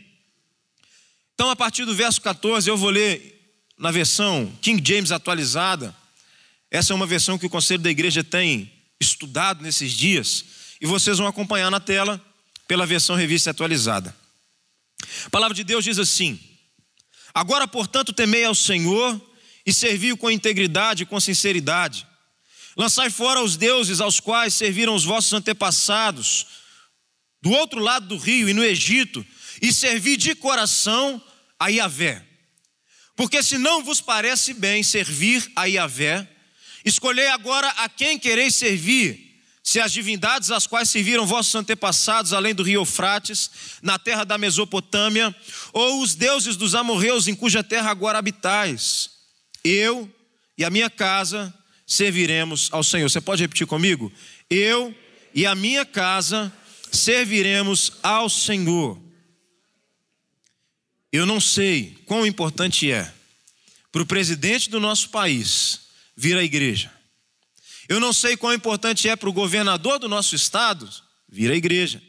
Então, 1.35 1.50
a 1.50 1.57
partir 1.57 1.85
do 1.85 1.95
verso 1.95 2.21
14, 2.21 2.69
eu 2.69 2.77
vou 2.77 2.91
ler 2.91 3.38
na 3.79 3.91
versão 3.91 4.53
King 4.61 4.83
James 4.85 5.13
atualizada. 5.13 5.95
Essa 6.71 6.93
é 6.93 6.97
uma 6.97 7.07
versão 7.07 7.39
que 7.39 7.47
o 7.47 7.51
conselho 7.51 7.83
da 7.83 7.91
igreja 7.91 8.25
tem 8.25 8.71
estudado 9.01 9.63
nesses 9.63 9.93
dias, 9.93 10.45
e 10.81 10.87
vocês 10.87 11.19
vão 11.19 11.27
acompanhar 11.27 11.71
na 11.71 11.81
tela 11.81 12.21
pela 12.67 12.85
versão 12.85 13.17
revista 13.17 13.51
atualizada. 13.51 14.15
A 15.25 15.31
palavra 15.31 15.55
de 15.55 15.65
Deus 15.65 15.85
diz 15.85 15.99
assim: 15.99 16.39
Agora, 17.33 17.67
portanto, 17.69 18.13
temei 18.13 18.45
ao 18.45 18.55
Senhor 18.55 19.21
e 19.65 19.73
servi-o 19.73 20.17
com 20.17 20.31
integridade 20.31 21.05
e 21.05 21.07
com 21.07 21.21
sinceridade. 21.21 22.07
Lançai 22.77 23.11
fora 23.11 23.43
os 23.43 23.57
deuses 23.57 24.01
aos 24.01 24.21
quais 24.21 24.55
serviram 24.55 24.95
os 24.95 25.05
vossos 25.05 25.33
antepassados, 25.33 26.47
do 27.41 27.51
outro 27.51 27.81
lado 27.81 28.07
do 28.07 28.17
rio 28.17 28.49
e 28.49 28.55
no 28.55 28.65
Egito, 28.65 29.25
e 29.63 29.73
servi 29.73 30.17
de 30.17 30.35
coração 30.35 31.23
a 31.59 31.69
Yahvé. 31.69 32.28
Porque 33.19 33.43
se 33.43 33.59
não 33.59 33.83
vos 33.83 34.01
parece 34.01 34.55
bem 34.55 34.81
servir 34.81 35.51
a 35.57 35.65
Yahvé, 35.65 36.25
escolhei 36.85 37.27
agora 37.27 37.67
a 37.71 37.89
quem 37.89 38.17
quereis 38.17 38.55
servir, 38.55 39.43
se 39.61 39.81
as 39.81 39.91
divindades 39.91 40.53
às 40.53 40.69
quais 40.69 40.89
serviram 40.89 41.27
vossos 41.27 41.53
antepassados, 41.57 42.33
além 42.33 42.55
do 42.55 42.63
rio 42.63 42.81
Eufrates, 42.83 43.51
na 43.83 43.99
terra 43.99 44.23
da 44.23 44.39
Mesopotâmia, 44.39 45.35
ou 45.73 46.01
os 46.01 46.15
deuses 46.15 46.55
dos 46.55 46.77
amorreus 46.77 47.27
em 47.27 47.35
cuja 47.35 47.65
terra 47.65 47.91
agora 47.91 48.19
habitais. 48.19 49.11
Eu 49.65 50.09
e 50.57 50.65
a 50.65 50.71
minha 50.71 50.89
casa 50.89 51.53
serviremos 51.85 52.69
ao 52.71 52.85
Senhor. 52.85 53.11
Você 53.11 53.21
pode 53.21 53.43
repetir 53.43 53.67
comigo? 53.67 54.13
Eu 54.49 54.95
e 55.35 55.45
a 55.45 55.57
minha 55.57 55.85
casa 55.85 56.53
serviremos 56.93 57.95
ao 58.01 58.29
Senhor. 58.29 59.08
Eu 61.12 61.25
não 61.25 61.41
sei 61.41 61.97
quão 62.05 62.27
importante 62.27 62.91
é 62.91 63.12
para 63.91 64.03
o 64.03 64.07
presidente 64.07 64.69
do 64.69 64.79
nosso 64.79 65.09
país 65.09 65.81
vir 66.17 66.37
à 66.37 66.43
igreja. 66.43 66.93
Eu 67.88 67.99
não 67.99 68.12
sei 68.12 68.37
quão 68.37 68.53
importante 68.53 69.09
é 69.09 69.17
para 69.17 69.29
o 69.29 69.33
governador 69.33 69.99
do 69.99 70.09
nosso 70.09 70.35
estado 70.35 70.88
vir 71.29 71.50
à 71.50 71.55
igreja. 71.55 72.03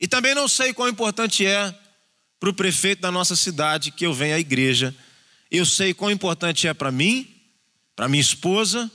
E 0.00 0.08
também 0.08 0.34
não 0.34 0.48
sei 0.48 0.72
quão 0.72 0.88
importante 0.88 1.44
é 1.44 1.74
para 2.40 2.48
o 2.48 2.54
prefeito 2.54 3.00
da 3.00 3.12
nossa 3.12 3.36
cidade 3.36 3.90
que 3.90 4.06
eu 4.06 4.14
venha 4.14 4.36
à 4.36 4.40
igreja. 4.40 4.94
Eu 5.50 5.66
sei 5.66 5.92
quão 5.92 6.10
importante 6.10 6.66
é 6.66 6.72
para 6.72 6.90
mim, 6.90 7.28
para 7.94 8.08
minha 8.08 8.20
esposa, 8.20 8.90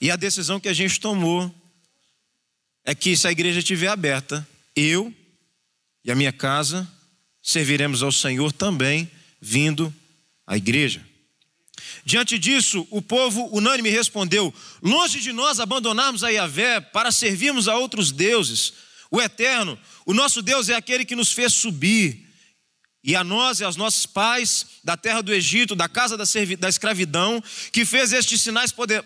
e 0.00 0.10
a 0.10 0.16
decisão 0.16 0.60
que 0.60 0.68
a 0.68 0.72
gente 0.72 1.00
tomou 1.00 1.52
é 2.84 2.94
que 2.94 3.16
se 3.16 3.26
a 3.26 3.32
igreja 3.32 3.58
estiver 3.58 3.88
aberta, 3.88 4.46
eu 4.76 5.12
e 6.04 6.10
a 6.10 6.14
minha 6.14 6.32
casa 6.32 6.88
serviremos 7.48 8.02
ao 8.02 8.12
Senhor 8.12 8.52
também 8.52 9.10
vindo 9.40 9.94
à 10.46 10.54
igreja. 10.54 11.00
Diante 12.04 12.38
disso, 12.38 12.86
o 12.90 13.00
povo 13.00 13.48
unânime 13.56 13.88
respondeu: 13.88 14.52
Longe 14.82 15.18
de 15.18 15.32
nós 15.32 15.58
abandonarmos 15.58 16.22
a 16.22 16.28
Yahvé 16.28 16.78
para 16.78 17.10
servirmos 17.10 17.66
a 17.66 17.74
outros 17.74 18.12
deuses. 18.12 18.74
O 19.10 19.18
Eterno, 19.18 19.78
o 20.04 20.12
nosso 20.12 20.42
Deus 20.42 20.68
é 20.68 20.74
aquele 20.74 21.06
que 21.06 21.16
nos 21.16 21.32
fez 21.32 21.54
subir, 21.54 22.28
e 23.02 23.16
a 23.16 23.24
nós 23.24 23.60
e 23.60 23.64
aos 23.64 23.76
nossos 23.76 24.04
pais 24.04 24.66
da 24.84 24.94
terra 24.94 25.22
do 25.22 25.32
Egito, 25.32 25.74
da 25.74 25.88
casa 25.88 26.18
da, 26.18 26.24
da 26.58 26.68
escravidão, 26.68 27.42
que 27.72 27.86
fez 27.86 28.12
estes 28.12 28.42
sinais 28.42 28.72
poder 28.72 29.02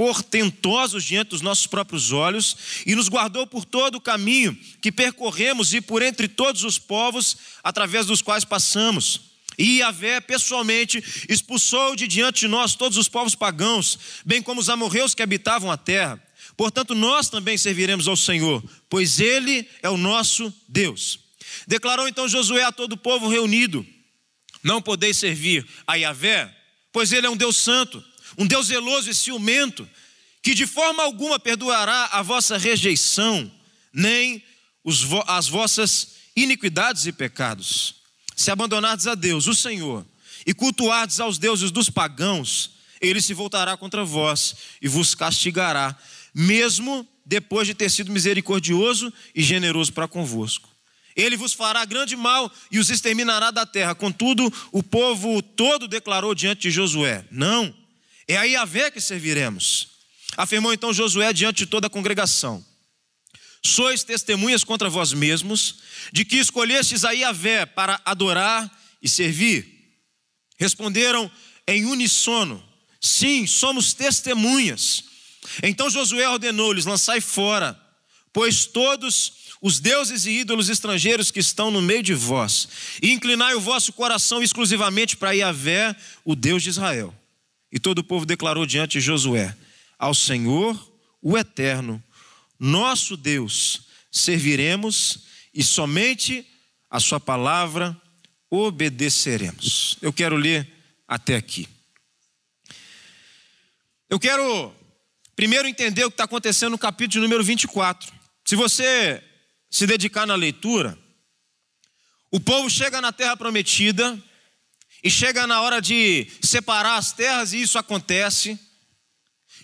portentosos 0.00 1.04
diante 1.04 1.28
dos 1.28 1.42
nossos 1.42 1.66
próprios 1.66 2.10
olhos 2.10 2.56
e 2.86 2.94
nos 2.94 3.06
guardou 3.06 3.46
por 3.46 3.66
todo 3.66 3.96
o 3.96 4.00
caminho 4.00 4.58
que 4.80 4.90
percorremos 4.90 5.74
e 5.74 5.80
por 5.82 6.00
entre 6.00 6.26
todos 6.26 6.64
os 6.64 6.78
povos 6.78 7.36
através 7.62 8.06
dos 8.06 8.22
quais 8.22 8.42
passamos. 8.42 9.20
E 9.58 9.80
Yahvé 9.80 10.18
pessoalmente 10.22 11.04
expulsou 11.28 11.94
de 11.94 12.08
diante 12.08 12.40
de 12.40 12.48
nós 12.48 12.74
todos 12.74 12.96
os 12.96 13.08
povos 13.08 13.34
pagãos, 13.34 13.98
bem 14.24 14.40
como 14.40 14.58
os 14.58 14.70
amorreus 14.70 15.14
que 15.14 15.22
habitavam 15.22 15.70
a 15.70 15.76
terra. 15.76 16.18
Portanto, 16.56 16.94
nós 16.94 17.28
também 17.28 17.58
serviremos 17.58 18.08
ao 18.08 18.16
Senhor, 18.16 18.64
pois 18.88 19.20
Ele 19.20 19.68
é 19.82 19.90
o 19.90 19.98
nosso 19.98 20.50
Deus. 20.66 21.18
Declarou 21.66 22.08
então 22.08 22.26
Josué 22.26 22.64
a 22.64 22.72
todo 22.72 22.94
o 22.94 22.96
povo 22.96 23.28
reunido: 23.28 23.86
Não 24.62 24.80
podeis 24.80 25.18
servir 25.18 25.68
a 25.86 25.96
Yahvé, 25.96 26.50
pois 26.90 27.12
Ele 27.12 27.26
é 27.26 27.30
um 27.30 27.36
Deus 27.36 27.58
santo 27.58 28.02
um 28.36 28.46
Deus 28.46 28.66
zeloso 28.66 29.10
e 29.10 29.14
ciumento, 29.14 29.88
que 30.42 30.54
de 30.54 30.66
forma 30.66 31.02
alguma 31.02 31.38
perdoará 31.38 32.10
a 32.12 32.22
vossa 32.22 32.56
rejeição, 32.56 33.50
nem 33.92 34.42
as 35.26 35.48
vossas 35.48 36.14
iniquidades 36.34 37.06
e 37.06 37.12
pecados. 37.12 37.96
Se 38.34 38.50
abandonardes 38.50 39.06
a 39.06 39.14
Deus, 39.14 39.46
o 39.46 39.54
Senhor, 39.54 40.04
e 40.46 40.54
cultuardes 40.54 41.20
aos 41.20 41.36
deuses 41.38 41.70
dos 41.70 41.90
pagãos, 41.90 42.70
ele 43.00 43.20
se 43.20 43.34
voltará 43.34 43.76
contra 43.76 44.04
vós 44.04 44.54
e 44.80 44.88
vos 44.88 45.14
castigará, 45.14 45.96
mesmo 46.34 47.06
depois 47.24 47.66
de 47.66 47.74
ter 47.74 47.90
sido 47.90 48.10
misericordioso 48.10 49.12
e 49.34 49.42
generoso 49.42 49.92
para 49.92 50.08
convosco. 50.08 50.68
Ele 51.14 51.36
vos 51.36 51.52
fará 51.52 51.84
grande 51.84 52.16
mal 52.16 52.50
e 52.70 52.78
os 52.78 52.88
exterminará 52.88 53.50
da 53.50 53.66
terra. 53.66 53.94
Contudo, 53.94 54.52
o 54.72 54.82
povo 54.82 55.42
todo 55.42 55.88
declarou 55.88 56.34
diante 56.34 56.62
de 56.62 56.70
Josué: 56.70 57.24
Não, 57.30 57.74
é 58.30 58.36
a 58.36 58.44
Yahvé 58.44 58.90
que 58.92 59.00
serviremos. 59.00 59.88
Afirmou 60.36 60.72
então 60.72 60.92
Josué 60.92 61.32
diante 61.32 61.58
de 61.58 61.66
toda 61.66 61.88
a 61.88 61.90
congregação: 61.90 62.64
Sois 63.64 64.04
testemunhas 64.04 64.62
contra 64.62 64.88
vós 64.88 65.12
mesmos 65.12 65.80
de 66.12 66.24
que 66.24 66.36
escolhestes 66.36 67.04
a 67.04 67.10
Yahvé 67.10 67.66
para 67.66 68.00
adorar 68.04 68.70
e 69.02 69.08
servir. 69.08 69.66
Responderam 70.58 71.30
em 71.66 71.84
unissono: 71.86 72.62
Sim, 73.00 73.48
somos 73.48 73.92
testemunhas. 73.92 75.04
Então 75.60 75.90
Josué 75.90 76.28
ordenou-lhes: 76.28 76.84
Lançai 76.84 77.20
fora, 77.20 77.76
pois 78.32 78.64
todos 78.64 79.32
os 79.60 79.80
deuses 79.80 80.24
e 80.24 80.30
ídolos 80.30 80.68
estrangeiros 80.68 81.32
que 81.32 81.40
estão 81.40 81.70
no 81.70 81.82
meio 81.82 82.02
de 82.02 82.14
vós, 82.14 82.68
e 83.02 83.10
inclinai 83.10 83.54
o 83.54 83.60
vosso 83.60 83.92
coração 83.92 84.40
exclusivamente 84.40 85.16
para 85.16 85.32
Yahvé, 85.32 85.96
o 86.24 86.36
Deus 86.36 86.62
de 86.62 86.70
Israel. 86.70 87.19
E 87.72 87.78
todo 87.78 88.00
o 88.00 88.04
povo 88.04 88.26
declarou 88.26 88.66
diante 88.66 88.98
de 88.98 89.00
Josué: 89.00 89.56
Ao 89.98 90.14
Senhor, 90.14 90.76
o 91.22 91.36
Eterno, 91.36 92.02
nosso 92.58 93.16
Deus, 93.16 93.82
serviremos 94.10 95.24
e 95.54 95.62
somente 95.62 96.46
a 96.90 96.98
Sua 96.98 97.20
palavra 97.20 98.00
obedeceremos. 98.50 99.96
Eu 100.02 100.12
quero 100.12 100.36
ler 100.36 100.68
até 101.06 101.36
aqui. 101.36 101.68
Eu 104.08 104.18
quero 104.18 104.74
primeiro 105.36 105.68
entender 105.68 106.04
o 106.04 106.10
que 106.10 106.14
está 106.14 106.24
acontecendo 106.24 106.72
no 106.72 106.78
capítulo 106.78 107.22
número 107.22 107.44
24. 107.44 108.12
Se 108.44 108.56
você 108.56 109.22
se 109.70 109.86
dedicar 109.86 110.26
na 110.26 110.34
leitura, 110.34 110.98
o 112.30 112.40
povo 112.40 112.68
chega 112.68 113.00
na 113.00 113.12
terra 113.12 113.36
prometida, 113.36 114.20
e 115.02 115.10
chega 115.10 115.46
na 115.46 115.62
hora 115.62 115.80
de 115.80 116.30
separar 116.42 116.96
as 116.96 117.12
terras 117.12 117.52
e 117.52 117.62
isso 117.62 117.78
acontece. 117.78 118.58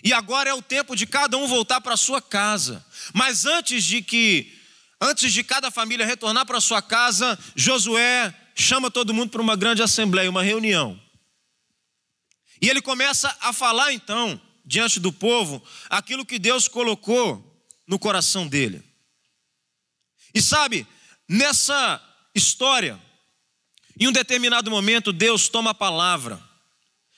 E 0.03 0.13
agora 0.13 0.49
é 0.49 0.53
o 0.53 0.61
tempo 0.61 0.95
de 0.95 1.05
cada 1.05 1.37
um 1.37 1.47
voltar 1.47 1.81
para 1.81 1.97
sua 1.97 2.21
casa. 2.21 2.85
Mas 3.13 3.45
antes 3.45 3.83
de 3.83 4.01
que 4.01 4.53
antes 4.99 5.31
de 5.31 5.43
cada 5.43 5.69
família 5.69 6.05
retornar 6.05 6.45
para 6.45 6.59
sua 6.59 6.81
casa, 6.81 7.37
Josué 7.55 8.33
chama 8.55 8.89
todo 8.89 9.13
mundo 9.13 9.29
para 9.29 9.41
uma 9.41 9.55
grande 9.55 9.83
assembleia, 9.83 10.29
uma 10.29 10.43
reunião. 10.43 10.99
E 12.59 12.69
ele 12.69 12.81
começa 12.81 13.35
a 13.39 13.53
falar 13.53 13.93
então 13.93 14.39
diante 14.65 14.99
do 14.99 15.13
povo 15.13 15.63
aquilo 15.89 16.25
que 16.25 16.39
Deus 16.39 16.67
colocou 16.67 17.43
no 17.87 17.99
coração 17.99 18.47
dele. 18.47 18.83
E 20.33 20.41
sabe, 20.41 20.85
nessa 21.29 22.01
história 22.35 23.01
em 23.99 24.07
um 24.07 24.11
determinado 24.11 24.69
momento, 24.69 25.11
Deus 25.11 25.47
toma 25.47 25.71
a 25.71 25.73
palavra, 25.73 26.41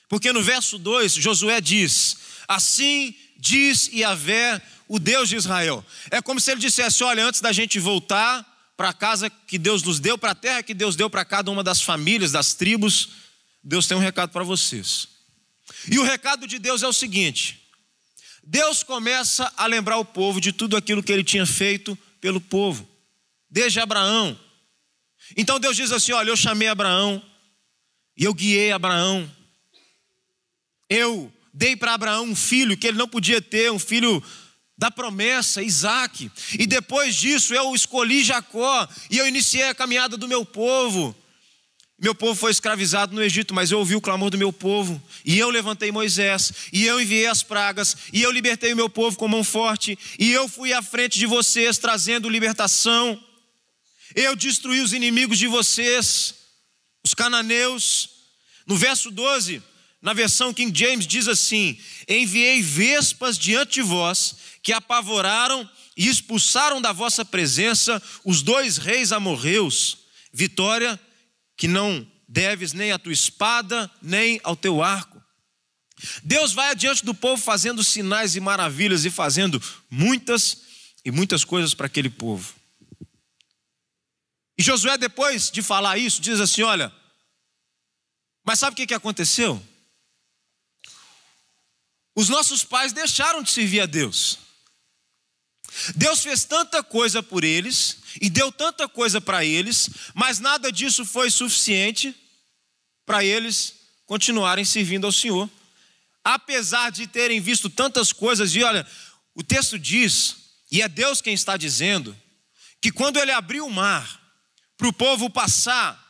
porque 0.08 0.32
no 0.32 0.42
verso 0.42 0.78
2, 0.78 1.14
Josué 1.14 1.60
diz: 1.60 2.16
Assim 2.48 3.14
diz 3.36 3.88
Yahvé, 3.88 4.60
o 4.88 4.98
Deus 4.98 5.28
de 5.28 5.36
Israel. 5.36 5.84
É 6.10 6.20
como 6.20 6.40
se 6.40 6.50
ele 6.50 6.60
dissesse: 6.60 7.04
Olha, 7.04 7.24
antes 7.24 7.40
da 7.40 7.52
gente 7.52 7.78
voltar 7.78 8.46
para 8.76 8.88
a 8.88 8.92
casa 8.92 9.30
que 9.30 9.58
Deus 9.58 9.82
nos 9.82 10.00
deu, 10.00 10.18
para 10.18 10.32
a 10.32 10.34
terra 10.34 10.62
que 10.62 10.74
Deus 10.74 10.96
deu 10.96 11.08
para 11.08 11.24
cada 11.24 11.50
uma 11.50 11.62
das 11.62 11.82
famílias, 11.82 12.32
das 12.32 12.54
tribos, 12.54 13.10
Deus 13.62 13.86
tem 13.86 13.96
um 13.96 14.00
recado 14.00 14.30
para 14.30 14.42
vocês. 14.42 15.08
E 15.90 15.98
o 15.98 16.02
recado 16.02 16.46
de 16.46 16.58
Deus 16.58 16.82
é 16.82 16.88
o 16.88 16.92
seguinte: 16.92 17.60
Deus 18.42 18.82
começa 18.82 19.52
a 19.56 19.66
lembrar 19.66 19.98
o 19.98 20.04
povo 20.04 20.40
de 20.40 20.52
tudo 20.52 20.76
aquilo 20.76 21.02
que 21.02 21.12
ele 21.12 21.22
tinha 21.22 21.46
feito 21.46 21.96
pelo 22.20 22.40
povo, 22.40 22.88
desde 23.48 23.80
Abraão. 23.80 24.38
Então 25.36 25.60
Deus 25.60 25.76
diz 25.76 25.92
assim: 25.92 26.12
Olha, 26.12 26.30
eu 26.30 26.36
chamei 26.36 26.68
Abraão, 26.68 27.22
e 28.16 28.24
eu 28.24 28.34
guiei 28.34 28.72
Abraão, 28.72 29.30
eu 30.88 31.32
dei 31.52 31.76
para 31.76 31.94
Abraão 31.94 32.24
um 32.24 32.36
filho 32.36 32.76
que 32.76 32.86
ele 32.86 32.98
não 32.98 33.08
podia 33.08 33.40
ter, 33.40 33.70
um 33.70 33.78
filho 33.78 34.22
da 34.76 34.90
promessa, 34.90 35.62
Isaac. 35.62 36.30
E 36.58 36.66
depois 36.66 37.14
disso 37.14 37.54
eu 37.54 37.74
escolhi 37.74 38.24
Jacó 38.24 38.88
e 39.10 39.18
eu 39.18 39.26
iniciei 39.28 39.64
a 39.64 39.74
caminhada 39.74 40.16
do 40.16 40.26
meu 40.26 40.44
povo. 40.44 41.14
Meu 42.00 42.14
povo 42.14 42.34
foi 42.34 42.50
escravizado 42.50 43.14
no 43.14 43.22
Egito, 43.22 43.52
mas 43.52 43.70
eu 43.70 43.78
ouvi 43.78 43.94
o 43.94 44.00
clamor 44.00 44.30
do 44.30 44.38
meu 44.38 44.50
povo, 44.50 45.00
e 45.22 45.38
eu 45.38 45.50
levantei 45.50 45.92
Moisés, 45.92 46.50
e 46.72 46.86
eu 46.86 46.98
enviei 46.98 47.26
as 47.26 47.42
pragas, 47.42 47.94
e 48.10 48.22
eu 48.22 48.30
libertei 48.30 48.72
o 48.72 48.76
meu 48.76 48.88
povo 48.88 49.18
com 49.18 49.28
mão 49.28 49.44
forte, 49.44 49.98
e 50.18 50.32
eu 50.32 50.48
fui 50.48 50.72
à 50.72 50.80
frente 50.80 51.18
de 51.18 51.26
vocês 51.26 51.76
trazendo 51.76 52.26
libertação. 52.26 53.22
Eu 54.14 54.34
destruí 54.34 54.80
os 54.80 54.92
inimigos 54.92 55.38
de 55.38 55.46
vocês, 55.46 56.34
os 57.04 57.14
cananeus. 57.14 58.10
No 58.66 58.76
verso 58.76 59.10
12, 59.10 59.62
na 60.00 60.12
versão 60.12 60.54
King 60.54 60.76
James, 60.76 61.06
diz 61.06 61.28
assim: 61.28 61.78
Enviei 62.08 62.62
vespas 62.62 63.38
diante 63.38 63.74
de 63.74 63.82
vós, 63.82 64.36
que 64.62 64.72
apavoraram 64.72 65.68
e 65.96 66.08
expulsaram 66.08 66.80
da 66.80 66.92
vossa 66.92 67.24
presença 67.24 68.02
os 68.24 68.42
dois 68.42 68.78
reis 68.78 69.12
amorreus. 69.12 69.98
Vitória 70.32 70.98
que 71.56 71.68
não 71.68 72.06
deves 72.28 72.72
nem 72.72 72.92
à 72.92 72.98
tua 72.98 73.12
espada, 73.12 73.90
nem 74.00 74.40
ao 74.42 74.56
teu 74.56 74.82
arco. 74.82 75.20
Deus 76.22 76.52
vai 76.52 76.70
adiante 76.70 77.04
do 77.04 77.14
povo 77.14 77.42
fazendo 77.42 77.84
sinais 77.84 78.34
e 78.34 78.40
maravilhas 78.40 79.04
e 79.04 79.10
fazendo 79.10 79.62
muitas 79.90 80.62
e 81.04 81.10
muitas 81.10 81.44
coisas 81.44 81.74
para 81.74 81.86
aquele 81.86 82.08
povo. 82.08 82.54
E 84.60 84.62
Josué, 84.62 84.98
depois 84.98 85.50
de 85.50 85.62
falar 85.62 85.96
isso, 85.96 86.20
diz 86.20 86.38
assim: 86.38 86.60
Olha, 86.60 86.94
mas 88.44 88.58
sabe 88.58 88.74
o 88.74 88.76
que, 88.76 88.88
que 88.88 88.92
aconteceu? 88.92 89.58
Os 92.14 92.28
nossos 92.28 92.62
pais 92.62 92.92
deixaram 92.92 93.42
de 93.42 93.50
servir 93.50 93.80
a 93.80 93.86
Deus. 93.86 94.38
Deus 95.96 96.22
fez 96.22 96.44
tanta 96.44 96.82
coisa 96.82 97.22
por 97.22 97.42
eles 97.42 98.00
e 98.20 98.28
deu 98.28 98.52
tanta 98.52 98.86
coisa 98.86 99.18
para 99.18 99.42
eles, 99.42 99.88
mas 100.12 100.40
nada 100.40 100.70
disso 100.70 101.06
foi 101.06 101.30
suficiente 101.30 102.14
para 103.06 103.24
eles 103.24 103.76
continuarem 104.04 104.66
servindo 104.66 105.06
ao 105.06 105.12
Senhor. 105.12 105.48
Apesar 106.22 106.90
de 106.90 107.06
terem 107.06 107.40
visto 107.40 107.70
tantas 107.70 108.12
coisas, 108.12 108.54
e 108.54 108.62
olha, 108.62 108.86
o 109.34 109.42
texto 109.42 109.78
diz, 109.78 110.36
e 110.70 110.82
é 110.82 110.88
Deus 110.88 111.22
quem 111.22 111.32
está 111.32 111.56
dizendo, 111.56 112.14
que 112.78 112.92
quando 112.92 113.18
ele 113.18 113.32
abriu 113.32 113.64
o 113.64 113.72
mar 113.72 114.19
para 114.80 114.88
o 114.88 114.92
povo 114.94 115.28
passar 115.28 116.02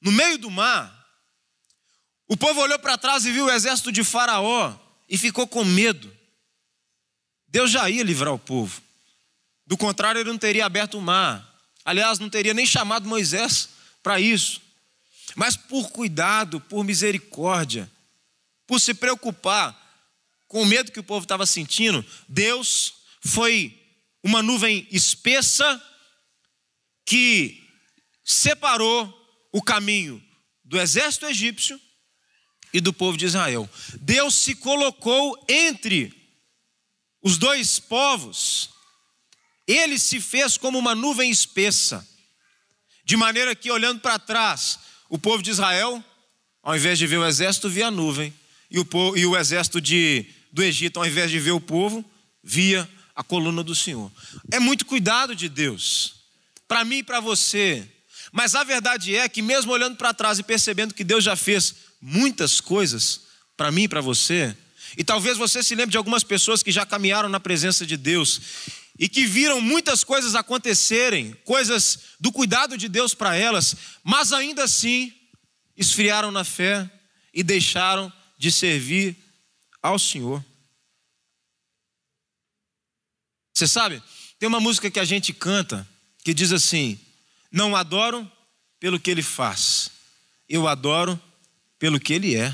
no 0.00 0.12
meio 0.12 0.38
do 0.38 0.48
mar, 0.48 1.04
o 2.28 2.36
povo 2.36 2.60
olhou 2.60 2.78
para 2.78 2.96
trás 2.96 3.26
e 3.26 3.32
viu 3.32 3.46
o 3.46 3.50
exército 3.50 3.90
de 3.90 4.04
Faraó 4.04 4.72
e 5.08 5.18
ficou 5.18 5.48
com 5.48 5.64
medo. 5.64 6.16
Deus 7.48 7.72
já 7.72 7.90
ia 7.90 8.04
livrar 8.04 8.32
o 8.32 8.38
povo. 8.38 8.80
Do 9.66 9.76
contrário, 9.76 10.20
ele 10.20 10.30
não 10.30 10.38
teria 10.38 10.64
aberto 10.64 10.96
o 10.96 11.02
mar. 11.02 11.44
Aliás, 11.84 12.20
não 12.20 12.30
teria 12.30 12.54
nem 12.54 12.64
chamado 12.64 13.08
Moisés 13.08 13.70
para 14.00 14.20
isso. 14.20 14.62
Mas 15.34 15.56
por 15.56 15.90
cuidado, 15.90 16.60
por 16.60 16.84
misericórdia, 16.84 17.90
por 18.64 18.80
se 18.80 18.94
preocupar 18.94 19.76
com 20.46 20.62
o 20.62 20.66
medo 20.66 20.92
que 20.92 21.00
o 21.00 21.04
povo 21.04 21.24
estava 21.24 21.46
sentindo, 21.46 22.06
Deus 22.28 22.94
foi 23.20 23.76
uma 24.22 24.40
nuvem 24.40 24.86
espessa 24.92 25.82
que 27.04 27.61
separou 28.24 29.12
o 29.52 29.62
caminho 29.62 30.22
do 30.64 30.80
exército 30.80 31.26
egípcio 31.26 31.80
e 32.72 32.80
do 32.80 32.92
povo 32.92 33.16
de 33.16 33.26
Israel. 33.26 33.68
Deus 34.00 34.34
se 34.34 34.54
colocou 34.54 35.44
entre 35.48 36.14
os 37.22 37.38
dois 37.38 37.78
povos, 37.78 38.70
ele 39.66 39.98
se 39.98 40.20
fez 40.20 40.56
como 40.56 40.78
uma 40.78 40.94
nuvem 40.94 41.30
espessa, 41.30 42.06
de 43.04 43.16
maneira 43.16 43.54
que, 43.54 43.70
olhando 43.70 44.00
para 44.00 44.18
trás, 44.18 44.78
o 45.08 45.18
povo 45.18 45.42
de 45.42 45.50
Israel, 45.50 46.02
ao 46.62 46.76
invés 46.76 46.98
de 46.98 47.06
ver 47.06 47.18
o 47.18 47.26
exército, 47.26 47.68
via 47.68 47.88
a 47.88 47.90
nuvem, 47.90 48.32
e 48.70 48.78
o, 48.78 48.84
povo, 48.84 49.16
e 49.16 49.26
o 49.26 49.36
exército 49.36 49.80
de, 49.80 50.26
do 50.50 50.62
Egito, 50.62 50.98
ao 50.98 51.06
invés 51.06 51.30
de 51.30 51.38
ver 51.38 51.50
o 51.50 51.60
povo, 51.60 52.04
via 52.42 52.88
a 53.14 53.22
coluna 53.22 53.62
do 53.62 53.74
Senhor. 53.74 54.10
É 54.50 54.58
muito 54.58 54.86
cuidado 54.86 55.34
de 55.34 55.48
Deus, 55.48 56.14
para 56.66 56.84
mim 56.84 56.98
e 56.98 57.02
para 57.02 57.20
você. 57.20 57.86
Mas 58.32 58.54
a 58.54 58.64
verdade 58.64 59.14
é 59.14 59.28
que, 59.28 59.42
mesmo 59.42 59.70
olhando 59.70 59.96
para 59.96 60.14
trás 60.14 60.38
e 60.38 60.42
percebendo 60.42 60.94
que 60.94 61.04
Deus 61.04 61.22
já 61.22 61.36
fez 61.36 61.74
muitas 62.00 62.60
coisas 62.60 63.20
para 63.56 63.70
mim 63.70 63.82
e 63.82 63.88
para 63.88 64.00
você, 64.00 64.56
e 64.96 65.04
talvez 65.04 65.36
você 65.36 65.62
se 65.62 65.74
lembre 65.74 65.92
de 65.92 65.98
algumas 65.98 66.24
pessoas 66.24 66.62
que 66.62 66.72
já 66.72 66.86
caminharam 66.86 67.28
na 67.28 67.38
presença 67.38 67.86
de 67.86 67.96
Deus 67.96 68.40
e 68.98 69.08
que 69.08 69.26
viram 69.26 69.60
muitas 69.60 70.02
coisas 70.02 70.34
acontecerem, 70.34 71.34
coisas 71.44 71.98
do 72.18 72.32
cuidado 72.32 72.76
de 72.76 72.88
Deus 72.88 73.14
para 73.14 73.36
elas, 73.36 73.76
mas 74.02 74.32
ainda 74.32 74.64
assim 74.64 75.12
esfriaram 75.76 76.30
na 76.30 76.44
fé 76.44 76.90
e 77.32 77.42
deixaram 77.42 78.12
de 78.38 78.50
servir 78.50 79.16
ao 79.82 79.98
Senhor. 79.98 80.44
Você 83.54 83.66
sabe, 83.66 84.02
tem 84.38 84.48
uma 84.48 84.60
música 84.60 84.90
que 84.90 85.00
a 85.00 85.04
gente 85.04 85.32
canta 85.32 85.86
que 86.24 86.34
diz 86.34 86.52
assim: 86.52 86.98
Não 87.52 87.76
adoro 87.76 88.28
pelo 88.80 88.98
que 88.98 89.10
ele 89.10 89.22
faz, 89.22 89.92
eu 90.48 90.66
adoro 90.66 91.20
pelo 91.78 92.00
que 92.00 92.14
ele 92.14 92.34
é. 92.34 92.52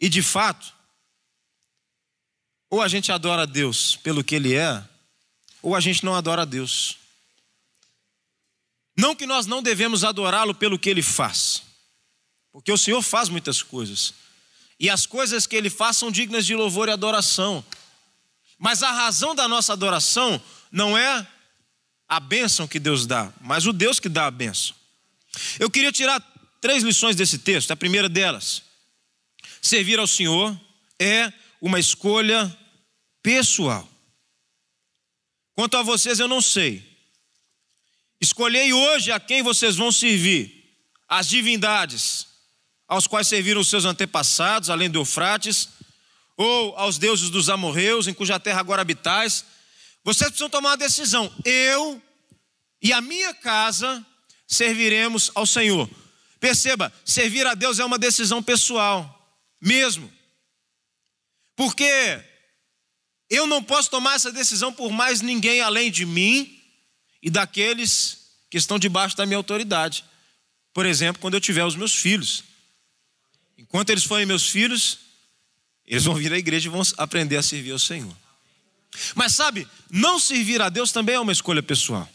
E 0.00 0.08
de 0.08 0.22
fato, 0.22 0.72
ou 2.72 2.80
a 2.80 2.88
gente 2.88 3.12
adora 3.12 3.42
a 3.42 3.44
Deus 3.44 3.96
pelo 3.96 4.24
que 4.24 4.34
Ele 4.34 4.54
é, 4.54 4.82
ou 5.60 5.76
a 5.76 5.80
gente 5.80 6.02
não 6.02 6.14
adora 6.14 6.40
a 6.40 6.44
Deus. 6.46 6.96
Não 8.96 9.14
que 9.14 9.26
nós 9.26 9.44
não 9.44 9.62
devemos 9.62 10.04
adorá-lo 10.04 10.54
pelo 10.54 10.78
que 10.78 10.88
Ele 10.88 11.02
faz, 11.02 11.62
porque 12.50 12.72
o 12.72 12.78
Senhor 12.78 13.02
faz 13.02 13.28
muitas 13.28 13.62
coisas, 13.62 14.14
e 14.80 14.88
as 14.88 15.04
coisas 15.04 15.46
que 15.46 15.54
Ele 15.54 15.68
faz 15.68 15.98
são 15.98 16.10
dignas 16.10 16.46
de 16.46 16.54
louvor 16.54 16.88
e 16.88 16.92
adoração, 16.92 17.62
mas 18.58 18.82
a 18.82 18.90
razão 18.90 19.34
da 19.34 19.46
nossa 19.46 19.74
adoração 19.74 20.42
não 20.70 20.96
é 20.96 21.28
a 22.12 22.20
bênção 22.20 22.68
que 22.68 22.78
Deus 22.78 23.06
dá, 23.06 23.32
mas 23.40 23.64
o 23.66 23.72
Deus 23.72 23.98
que 23.98 24.06
dá 24.06 24.26
a 24.26 24.30
bênção. 24.30 24.76
Eu 25.58 25.70
queria 25.70 25.90
tirar 25.90 26.20
três 26.60 26.82
lições 26.82 27.16
desse 27.16 27.38
texto. 27.38 27.70
A 27.70 27.76
primeira 27.76 28.06
delas, 28.06 28.62
servir 29.62 29.98
ao 29.98 30.06
Senhor 30.06 30.54
é 30.98 31.32
uma 31.58 31.80
escolha 31.80 32.54
pessoal. 33.22 33.88
Quanto 35.54 35.78
a 35.78 35.82
vocês, 35.82 36.20
eu 36.20 36.28
não 36.28 36.42
sei. 36.42 36.86
Escolhei 38.20 38.74
hoje 38.74 39.10
a 39.10 39.18
quem 39.18 39.42
vocês 39.42 39.76
vão 39.76 39.90
servir. 39.90 40.70
As 41.08 41.26
divindades 41.26 42.26
aos 42.86 43.06
quais 43.06 43.26
serviram 43.26 43.62
os 43.62 43.68
seus 43.68 43.86
antepassados, 43.86 44.68
além 44.68 44.90
do 44.90 44.98
Eufrates, 44.98 45.66
ou 46.36 46.76
aos 46.76 46.98
deuses 46.98 47.30
dos 47.30 47.48
amorreus, 47.48 48.06
em 48.06 48.12
cuja 48.12 48.38
terra 48.38 48.60
agora 48.60 48.82
habitais. 48.82 49.46
Vocês 50.04 50.30
precisam 50.30 50.50
tomar 50.50 50.70
uma 50.70 50.76
decisão. 50.76 51.32
Eu 51.44 52.02
e 52.80 52.92
a 52.92 53.00
minha 53.00 53.32
casa 53.32 54.04
serviremos 54.46 55.30
ao 55.34 55.46
Senhor. 55.46 55.88
Perceba, 56.40 56.92
servir 57.04 57.46
a 57.46 57.54
Deus 57.54 57.78
é 57.78 57.84
uma 57.84 57.98
decisão 57.98 58.42
pessoal, 58.42 59.38
mesmo. 59.60 60.12
Porque 61.54 62.20
eu 63.30 63.46
não 63.46 63.62
posso 63.62 63.88
tomar 63.88 64.16
essa 64.16 64.32
decisão 64.32 64.72
por 64.72 64.90
mais 64.90 65.20
ninguém 65.20 65.60
além 65.60 65.90
de 65.90 66.04
mim 66.04 66.60
e 67.22 67.30
daqueles 67.30 68.18
que 68.50 68.58
estão 68.58 68.78
debaixo 68.78 69.16
da 69.16 69.24
minha 69.24 69.36
autoridade. 69.36 70.04
Por 70.74 70.84
exemplo, 70.84 71.22
quando 71.22 71.34
eu 71.34 71.40
tiver 71.40 71.64
os 71.64 71.76
meus 71.76 71.94
filhos. 71.94 72.42
Enquanto 73.56 73.90
eles 73.90 74.04
forem 74.04 74.26
meus 74.26 74.48
filhos, 74.48 74.98
eles 75.86 76.04
vão 76.04 76.14
vir 76.14 76.32
à 76.32 76.38
igreja 76.38 76.68
e 76.68 76.70
vão 76.70 76.82
aprender 76.98 77.36
a 77.36 77.42
servir 77.42 77.70
ao 77.70 77.78
Senhor. 77.78 78.14
Mas 79.14 79.34
sabe, 79.34 79.66
não 79.90 80.18
servir 80.18 80.60
a 80.60 80.68
Deus 80.68 80.92
também 80.92 81.14
é 81.14 81.20
uma 81.20 81.32
escolha 81.32 81.62
pessoal. 81.62 82.08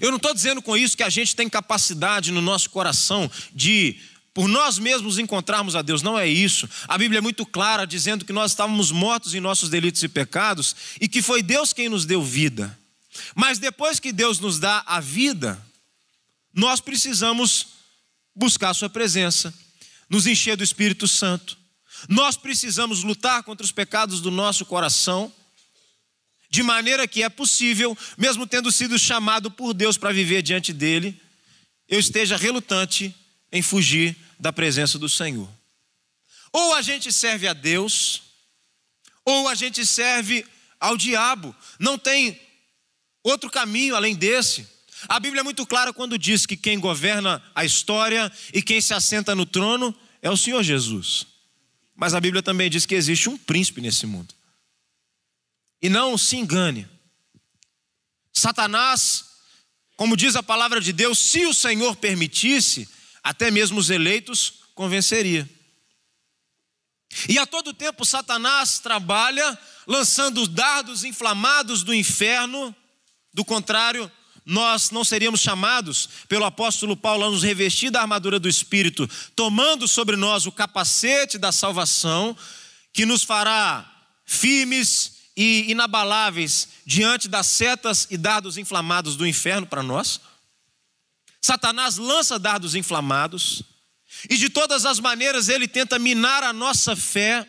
Eu 0.00 0.10
não 0.10 0.16
estou 0.16 0.34
dizendo 0.34 0.60
com 0.60 0.76
isso 0.76 0.96
que 0.96 1.02
a 1.02 1.08
gente 1.08 1.34
tem 1.34 1.48
capacidade 1.48 2.30
no 2.30 2.42
nosso 2.42 2.70
coração 2.70 3.30
de 3.54 3.98
por 4.34 4.46
nós 4.46 4.78
mesmos 4.78 5.18
encontrarmos 5.18 5.74
a 5.74 5.82
Deus, 5.82 6.00
não 6.00 6.16
é 6.16 6.28
isso. 6.28 6.68
A 6.86 6.96
Bíblia 6.96 7.18
é 7.18 7.20
muito 7.20 7.44
clara 7.44 7.84
dizendo 7.84 8.24
que 8.24 8.32
nós 8.32 8.52
estávamos 8.52 8.92
mortos 8.92 9.34
em 9.34 9.40
nossos 9.40 9.68
delitos 9.68 10.00
e 10.04 10.08
pecados 10.08 10.76
e 11.00 11.08
que 11.08 11.20
foi 11.20 11.42
Deus 11.42 11.72
quem 11.72 11.88
nos 11.88 12.04
deu 12.04 12.22
vida. 12.22 12.78
Mas 13.34 13.58
depois 13.58 13.98
que 13.98 14.12
Deus 14.12 14.38
nos 14.38 14.60
dá 14.60 14.84
a 14.86 15.00
vida, 15.00 15.60
nós 16.54 16.80
precisamos 16.80 17.66
buscar 18.32 18.74
Sua 18.74 18.88
presença, 18.88 19.52
nos 20.08 20.24
encher 20.24 20.56
do 20.56 20.62
Espírito 20.62 21.08
Santo, 21.08 21.57
Nós 22.06 22.36
precisamos 22.36 23.02
lutar 23.02 23.42
contra 23.42 23.64
os 23.64 23.72
pecados 23.72 24.20
do 24.20 24.30
nosso 24.30 24.66
coração, 24.66 25.32
de 26.50 26.62
maneira 26.62 27.06
que 27.08 27.22
é 27.22 27.28
possível, 27.28 27.96
mesmo 28.16 28.46
tendo 28.46 28.70
sido 28.70 28.98
chamado 28.98 29.50
por 29.50 29.74
Deus 29.74 29.96
para 29.96 30.12
viver 30.12 30.42
diante 30.42 30.72
dele, 30.72 31.20
eu 31.88 31.98
esteja 31.98 32.36
relutante 32.36 33.14
em 33.50 33.62
fugir 33.62 34.16
da 34.38 34.52
presença 34.52 34.98
do 34.98 35.08
Senhor. 35.08 35.48
Ou 36.52 36.74
a 36.74 36.82
gente 36.82 37.12
serve 37.12 37.46
a 37.46 37.52
Deus, 37.52 38.22
ou 39.24 39.48
a 39.48 39.54
gente 39.54 39.84
serve 39.84 40.44
ao 40.80 40.96
diabo. 40.96 41.54
Não 41.78 41.98
tem 41.98 42.40
outro 43.22 43.50
caminho 43.50 43.94
além 43.94 44.14
desse. 44.14 44.66
A 45.08 45.20
Bíblia 45.20 45.40
é 45.40 45.44
muito 45.44 45.66
clara 45.66 45.92
quando 45.92 46.18
diz 46.18 46.46
que 46.46 46.56
quem 46.56 46.78
governa 46.78 47.42
a 47.54 47.64
história 47.64 48.32
e 48.52 48.62
quem 48.62 48.80
se 48.80 48.94
assenta 48.94 49.34
no 49.34 49.46
trono 49.46 49.94
é 50.22 50.30
o 50.30 50.36
Senhor 50.36 50.62
Jesus. 50.62 51.26
Mas 52.00 52.14
a 52.14 52.20
Bíblia 52.20 52.40
também 52.40 52.70
diz 52.70 52.86
que 52.86 52.94
existe 52.94 53.28
um 53.28 53.36
príncipe 53.36 53.80
nesse 53.80 54.06
mundo. 54.06 54.32
E 55.82 55.88
não 55.88 56.16
se 56.16 56.36
engane. 56.36 56.88
Satanás, 58.32 59.24
como 59.96 60.16
diz 60.16 60.36
a 60.36 60.42
palavra 60.42 60.80
de 60.80 60.92
Deus, 60.92 61.18
se 61.18 61.44
o 61.44 61.52
Senhor 61.52 61.96
permitisse, 61.96 62.88
até 63.20 63.50
mesmo 63.50 63.80
os 63.80 63.90
eleitos 63.90 64.60
convenceria. 64.76 65.50
E 67.28 67.36
a 67.36 67.44
todo 67.44 67.74
tempo 67.74 68.04
Satanás 68.04 68.78
trabalha 68.78 69.58
lançando 69.84 70.46
dardos 70.46 71.02
inflamados 71.02 71.82
do 71.82 71.92
inferno, 71.92 72.72
do 73.34 73.44
contrário, 73.44 74.08
nós 74.48 74.90
não 74.90 75.04
seríamos 75.04 75.40
chamados 75.40 76.08
pelo 76.26 76.46
apóstolo 76.46 76.96
Paulo 76.96 77.26
a 77.26 77.30
nos 77.30 77.42
revestir 77.42 77.90
da 77.90 78.00
armadura 78.00 78.40
do 78.40 78.48
Espírito, 78.48 79.06
tomando 79.36 79.86
sobre 79.86 80.16
nós 80.16 80.46
o 80.46 80.52
capacete 80.52 81.36
da 81.36 81.52
salvação, 81.52 82.34
que 82.90 83.04
nos 83.04 83.22
fará 83.22 83.86
firmes 84.24 85.18
e 85.36 85.70
inabaláveis 85.70 86.68
diante 86.86 87.28
das 87.28 87.46
setas 87.46 88.08
e 88.10 88.16
dardos 88.16 88.56
inflamados 88.56 89.16
do 89.16 89.26
inferno 89.26 89.66
para 89.66 89.82
nós. 89.82 90.18
Satanás 91.42 91.98
lança 91.98 92.38
dardos 92.38 92.74
inflamados, 92.74 93.62
e 94.30 94.36
de 94.38 94.48
todas 94.48 94.86
as 94.86 94.98
maneiras 94.98 95.50
ele 95.50 95.68
tenta 95.68 95.98
minar 95.98 96.42
a 96.42 96.54
nossa 96.54 96.96
fé, 96.96 97.46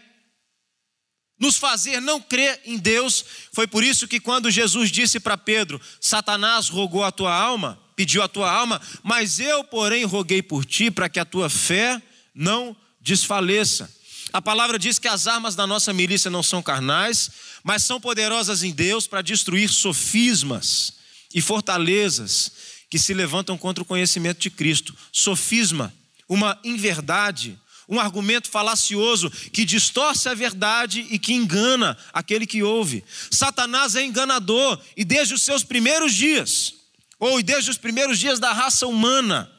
nos 1.39 1.57
fazer 1.57 2.01
não 2.01 2.19
crer 2.19 2.59
em 2.65 2.77
Deus. 2.77 3.23
Foi 3.53 3.65
por 3.65 3.83
isso 3.83 4.07
que 4.07 4.19
quando 4.19 4.51
Jesus 4.51 4.91
disse 4.91 5.19
para 5.19 5.37
Pedro: 5.37 5.79
Satanás 6.01 6.67
rogou 6.67 7.03
a 7.03 7.11
tua 7.11 7.33
alma, 7.33 7.79
pediu 7.95 8.21
a 8.21 8.27
tua 8.27 8.51
alma, 8.51 8.81
mas 9.01 9.39
eu, 9.39 9.63
porém, 9.63 10.03
roguei 10.03 10.41
por 10.41 10.65
ti 10.65 10.91
para 10.91 11.09
que 11.09 11.19
a 11.19 11.25
tua 11.25 11.49
fé 11.49 12.01
não 12.35 12.75
desfaleça. 13.01 13.89
A 14.31 14.41
palavra 14.41 14.77
diz 14.77 14.99
que 14.99 15.07
as 15.07 15.25
armas 15.25 15.55
da 15.55 15.65
nossa 15.65 15.91
milícia 15.91 16.29
não 16.29 16.43
são 16.43 16.61
carnais, 16.61 17.31
mas 17.63 17.83
são 17.83 17.99
poderosas 17.99 18.61
em 18.61 18.71
Deus 18.71 19.07
para 19.07 19.21
destruir 19.21 19.69
sofismas 19.69 20.93
e 21.33 21.41
fortalezas 21.41 22.51
que 22.89 22.99
se 22.99 23.13
levantam 23.13 23.57
contra 23.57 23.81
o 23.81 23.85
conhecimento 23.85 24.39
de 24.39 24.49
Cristo. 24.49 24.95
Sofisma 25.11 25.93
uma 26.27 26.59
inverdade, 26.63 27.59
um 27.89 27.99
argumento 27.99 28.49
falacioso 28.49 29.29
que 29.29 29.65
distorce 29.65 30.29
a 30.29 30.33
verdade 30.33 31.07
e 31.09 31.17
que 31.17 31.33
engana 31.33 31.97
aquele 32.13 32.45
que 32.45 32.61
ouve. 32.63 33.03
Satanás 33.31 33.95
é 33.95 34.05
enganador 34.05 34.79
e 34.95 35.03
desde 35.03 35.33
os 35.33 35.41
seus 35.41 35.63
primeiros 35.63 36.13
dias, 36.13 36.75
ou 37.19 37.41
desde 37.41 37.71
os 37.71 37.77
primeiros 37.77 38.19
dias 38.19 38.39
da 38.39 38.53
raça 38.53 38.87
humana. 38.87 39.51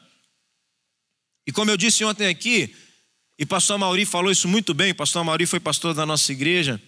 E 1.45 1.51
como 1.51 1.69
eu 1.69 1.77
disse 1.77 2.03
ontem 2.03 2.27
aqui, 2.27 2.73
e 3.37 3.45
pastor 3.45 3.77
Mauri 3.77 4.05
falou 4.05 4.31
isso 4.31 4.47
muito 4.47 4.73
bem, 4.73 4.93
pastor 4.93 5.23
Mauri 5.23 5.45
foi 5.45 5.59
pastor 5.59 5.93
da 5.93 6.05
nossa 6.05 6.31
igreja 6.31 6.81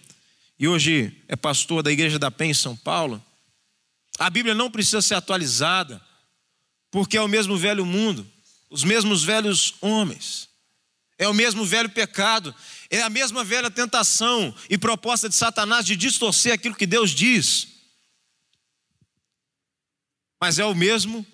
e 0.58 0.66
hoje 0.66 1.22
é 1.28 1.36
pastor 1.36 1.82
da 1.82 1.92
igreja 1.92 2.18
da 2.18 2.30
Penha 2.30 2.52
em 2.52 2.54
São 2.54 2.76
Paulo. 2.76 3.22
A 4.18 4.30
Bíblia 4.30 4.54
não 4.54 4.70
precisa 4.70 5.02
ser 5.02 5.14
atualizada, 5.14 6.00
porque 6.90 7.16
é 7.16 7.20
o 7.20 7.28
mesmo 7.28 7.56
velho 7.56 7.84
mundo 7.84 8.34
os 8.74 8.82
mesmos 8.82 9.22
velhos 9.22 9.74
homens, 9.80 10.48
é 11.24 11.28
o 11.28 11.34
mesmo 11.34 11.64
velho 11.64 11.88
pecado, 11.88 12.54
é 12.90 13.02
a 13.02 13.10
mesma 13.10 13.42
velha 13.42 13.70
tentação 13.70 14.54
e 14.68 14.78
proposta 14.78 15.28
de 15.28 15.34
Satanás 15.34 15.84
de 15.84 15.96
distorcer 15.96 16.52
aquilo 16.52 16.74
que 16.74 16.86
Deus 16.86 17.10
diz. 17.10 17.68
Mas 20.40 20.58
é 20.58 20.64
o 20.64 20.74
mesmo 20.74 21.26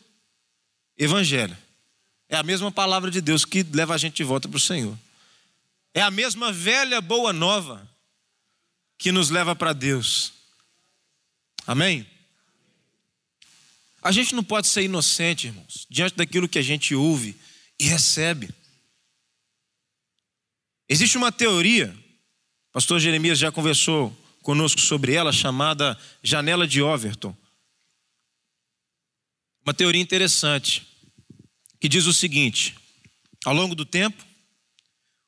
evangelho. 0.96 1.56
É 2.28 2.36
a 2.36 2.42
mesma 2.42 2.70
palavra 2.70 3.10
de 3.10 3.20
Deus 3.20 3.44
que 3.44 3.64
leva 3.64 3.94
a 3.94 3.98
gente 3.98 4.14
de 4.14 4.24
volta 4.24 4.48
para 4.48 4.56
o 4.56 4.60
Senhor. 4.60 4.96
É 5.92 6.00
a 6.00 6.10
mesma 6.10 6.52
velha 6.52 7.00
boa 7.00 7.32
nova 7.32 7.88
que 8.96 9.10
nos 9.10 9.30
leva 9.30 9.56
para 9.56 9.72
Deus. 9.72 10.32
Amém? 11.66 12.06
A 14.00 14.12
gente 14.12 14.34
não 14.34 14.44
pode 14.44 14.68
ser 14.68 14.82
inocente, 14.82 15.48
irmãos, 15.48 15.86
diante 15.90 16.14
daquilo 16.14 16.48
que 16.48 16.58
a 16.58 16.62
gente 16.62 16.94
ouve 16.94 17.36
e 17.78 17.86
recebe. 17.86 18.48
Existe 20.92 21.16
uma 21.16 21.30
teoria, 21.30 21.96
o 22.70 22.72
pastor 22.72 22.98
Jeremias 22.98 23.38
já 23.38 23.52
conversou 23.52 24.12
conosco 24.42 24.80
sobre 24.80 25.14
ela, 25.14 25.32
chamada 25.32 25.96
janela 26.20 26.66
de 26.66 26.82
Overton. 26.82 27.32
Uma 29.64 29.72
teoria 29.72 30.02
interessante, 30.02 30.84
que 31.78 31.88
diz 31.88 32.06
o 32.06 32.12
seguinte: 32.12 32.74
ao 33.44 33.54
longo 33.54 33.76
do 33.76 33.84
tempo, 33.84 34.26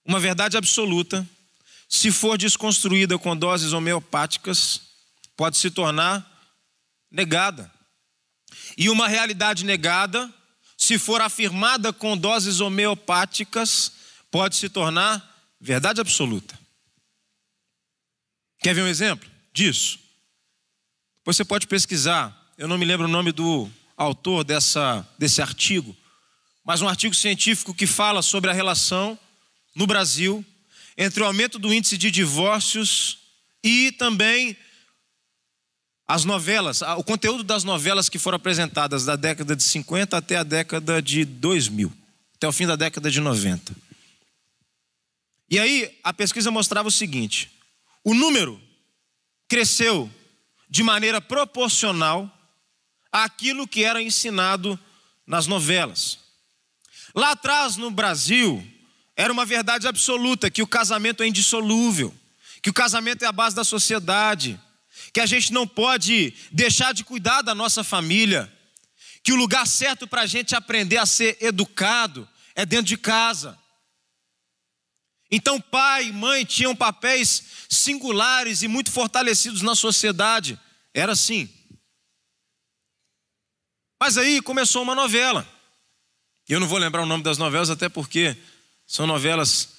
uma 0.04 0.18
verdade 0.18 0.56
absoluta, 0.56 1.24
se 1.88 2.10
for 2.10 2.36
desconstruída 2.36 3.16
com 3.16 3.36
doses 3.36 3.72
homeopáticas, 3.72 4.80
pode 5.36 5.58
se 5.58 5.70
tornar 5.70 6.28
negada. 7.08 7.72
E 8.76 8.90
uma 8.90 9.06
realidade 9.06 9.64
negada, 9.64 10.28
se 10.76 10.98
for 10.98 11.20
afirmada 11.20 11.92
com 11.92 12.18
doses 12.18 12.58
homeopáticas, 12.58 13.92
pode 14.28 14.56
se 14.56 14.68
tornar 14.68 15.31
verdade 15.62 16.00
absoluta. 16.00 16.58
Quer 18.58 18.74
ver 18.74 18.82
um 18.82 18.88
exemplo 18.88 19.30
disso? 19.52 20.00
Você 21.24 21.44
pode 21.44 21.68
pesquisar, 21.68 22.52
eu 22.58 22.66
não 22.66 22.76
me 22.76 22.84
lembro 22.84 23.06
o 23.06 23.10
nome 23.10 23.30
do 23.30 23.70
autor 23.96 24.42
dessa, 24.42 25.08
desse 25.16 25.40
artigo, 25.40 25.96
mas 26.64 26.82
um 26.82 26.88
artigo 26.88 27.14
científico 27.14 27.72
que 27.72 27.86
fala 27.86 28.22
sobre 28.22 28.50
a 28.50 28.52
relação 28.52 29.16
no 29.74 29.86
Brasil 29.86 30.44
entre 30.98 31.22
o 31.22 31.26
aumento 31.26 31.60
do 31.60 31.72
índice 31.72 31.96
de 31.96 32.10
divórcios 32.10 33.18
e 33.62 33.92
também 33.92 34.56
as 36.08 36.24
novelas, 36.24 36.82
o 36.82 37.04
conteúdo 37.04 37.44
das 37.44 37.62
novelas 37.62 38.08
que 38.08 38.18
foram 38.18 38.36
apresentadas 38.36 39.04
da 39.04 39.14
década 39.14 39.54
de 39.54 39.62
50 39.62 40.16
até 40.16 40.36
a 40.36 40.42
década 40.42 41.00
de 41.00 41.24
2000, 41.24 41.92
até 42.34 42.48
o 42.48 42.52
fim 42.52 42.66
da 42.66 42.74
década 42.74 43.08
de 43.10 43.20
90. 43.20 43.91
E 45.52 45.58
aí 45.58 45.98
a 46.02 46.14
pesquisa 46.14 46.50
mostrava 46.50 46.88
o 46.88 46.90
seguinte: 46.90 47.52
o 48.02 48.14
número 48.14 48.58
cresceu 49.46 50.10
de 50.66 50.82
maneira 50.82 51.20
proporcional 51.20 52.28
àquilo 53.12 53.68
que 53.68 53.84
era 53.84 54.00
ensinado 54.02 54.80
nas 55.26 55.46
novelas. 55.46 56.18
Lá 57.14 57.32
atrás 57.32 57.76
no 57.76 57.90
Brasil, 57.90 58.66
era 59.14 59.30
uma 59.30 59.44
verdade 59.44 59.86
absoluta 59.86 60.50
que 60.50 60.62
o 60.62 60.66
casamento 60.66 61.22
é 61.22 61.26
indissolúvel, 61.28 62.14
que 62.62 62.70
o 62.70 62.74
casamento 62.74 63.22
é 63.22 63.26
a 63.28 63.32
base 63.32 63.54
da 63.54 63.62
sociedade 63.62 64.58
que 65.12 65.20
a 65.20 65.26
gente 65.26 65.52
não 65.52 65.68
pode 65.68 66.32
deixar 66.50 66.94
de 66.94 67.04
cuidar 67.04 67.42
da 67.42 67.54
nossa 67.54 67.84
família, 67.84 68.50
que 69.22 69.32
o 69.32 69.36
lugar 69.36 69.66
certo 69.66 70.06
para 70.06 70.22
a 70.22 70.26
gente 70.26 70.54
aprender 70.54 70.96
a 70.96 71.04
ser 71.04 71.36
educado 71.42 72.26
é 72.54 72.64
dentro 72.64 72.86
de 72.86 72.96
casa. 72.96 73.58
Então, 75.34 75.58
pai 75.58 76.08
e 76.08 76.12
mãe 76.12 76.44
tinham 76.44 76.76
papéis 76.76 77.42
singulares 77.66 78.62
e 78.62 78.68
muito 78.68 78.92
fortalecidos 78.92 79.62
na 79.62 79.74
sociedade. 79.74 80.60
Era 80.92 81.12
assim. 81.12 81.48
Mas 83.98 84.18
aí 84.18 84.42
começou 84.42 84.82
uma 84.82 84.94
novela. 84.94 85.48
Eu 86.46 86.60
não 86.60 86.68
vou 86.68 86.78
lembrar 86.78 87.02
o 87.02 87.06
nome 87.06 87.24
das 87.24 87.38
novelas, 87.38 87.70
até 87.70 87.88
porque 87.88 88.36
são 88.86 89.06
novelas 89.06 89.70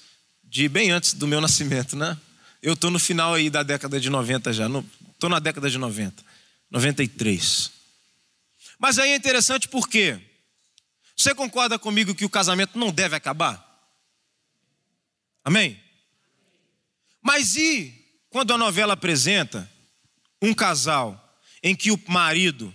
de 0.42 0.68
bem 0.68 0.90
antes 0.90 1.14
do 1.14 1.28
meu 1.28 1.40
nascimento, 1.40 1.94
né? 1.94 2.18
Eu 2.60 2.72
estou 2.72 2.90
no 2.90 2.98
final 2.98 3.34
aí 3.34 3.48
da 3.48 3.62
década 3.62 4.00
de 4.00 4.10
90 4.10 4.52
já, 4.52 4.66
estou 4.66 5.30
na 5.30 5.38
década 5.38 5.70
de 5.70 5.78
90, 5.78 6.24
93. 6.68 7.70
Mas 8.76 8.98
aí 8.98 9.12
é 9.12 9.16
interessante 9.16 9.68
porque 9.68 10.18
você 11.16 11.32
concorda 11.32 11.78
comigo 11.78 12.14
que 12.14 12.24
o 12.24 12.30
casamento 12.30 12.76
não 12.76 12.90
deve 12.90 13.14
acabar? 13.14 13.63
Amém? 15.44 15.78
Mas 17.20 17.56
e 17.56 17.92
quando 18.30 18.52
a 18.52 18.58
novela 18.58 18.94
apresenta 18.94 19.70
um 20.40 20.54
casal 20.54 21.20
em 21.62 21.76
que 21.76 21.90
o 21.90 22.00
marido 22.08 22.72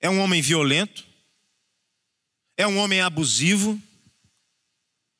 é 0.00 0.08
um 0.08 0.20
homem 0.20 0.40
violento, 0.40 1.06
é 2.56 2.66
um 2.66 2.78
homem 2.78 3.00
abusivo, 3.00 3.80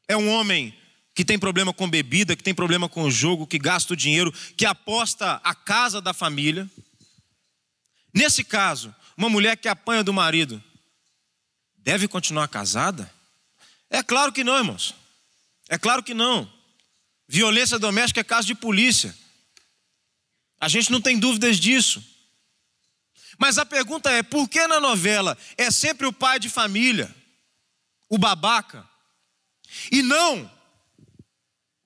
é 0.07 0.17
um 0.17 0.29
homem 0.29 0.75
que 1.15 1.25
tem 1.25 1.39
problema 1.39 1.73
com 1.73 1.89
bebida, 1.89 2.37
que 2.37 2.43
tem 2.43 2.55
problema 2.55 2.89
com 2.89 3.11
jogo, 3.11 3.47
que 3.47 3.59
gasta 3.59 3.93
o 3.93 3.97
dinheiro, 3.97 4.33
que 4.57 4.65
aposta 4.65 5.41
a 5.43 5.55
casa 5.55 6.01
da 6.01 6.15
família. 6.15 6.71
Nesse 8.15 8.45
caso, 8.45 8.95
uma 9.17 9.29
mulher 9.29 9.57
que 9.57 9.69
apanha 9.69 10.05
do 10.05 10.13
marido 10.13 10.63
deve 11.77 12.09
continuar 12.09 12.49
casada? 12.49 13.13
É 13.89 14.03
claro 14.03 14.33
que 14.33 14.45
não, 14.45 14.57
irmãos. 14.57 15.00
É 15.71 15.79
claro 15.79 16.03
que 16.03 16.13
não. 16.13 16.53
Violência 17.29 17.79
doméstica 17.79 18.21
é 18.21 18.25
caso 18.25 18.49
de 18.49 18.57
polícia. 18.57 19.17
A 20.61 20.69
gente 20.69 20.91
não 20.91 21.01
tem 21.01 21.17
dúvidas 21.17 21.59
disso. 21.59 22.05
Mas 23.39 23.57
a 23.57 23.65
pergunta 23.65 24.11
é: 24.11 24.21
por 24.21 24.49
que 24.49 24.67
na 24.67 24.81
novela 24.81 25.39
é 25.57 25.71
sempre 25.71 26.09
o 26.09 26.13
pai 26.13 26.41
de 26.41 26.49
família, 26.49 27.15
o 28.09 28.19
babaca, 28.19 28.87
e 29.93 30.03
não 30.03 30.51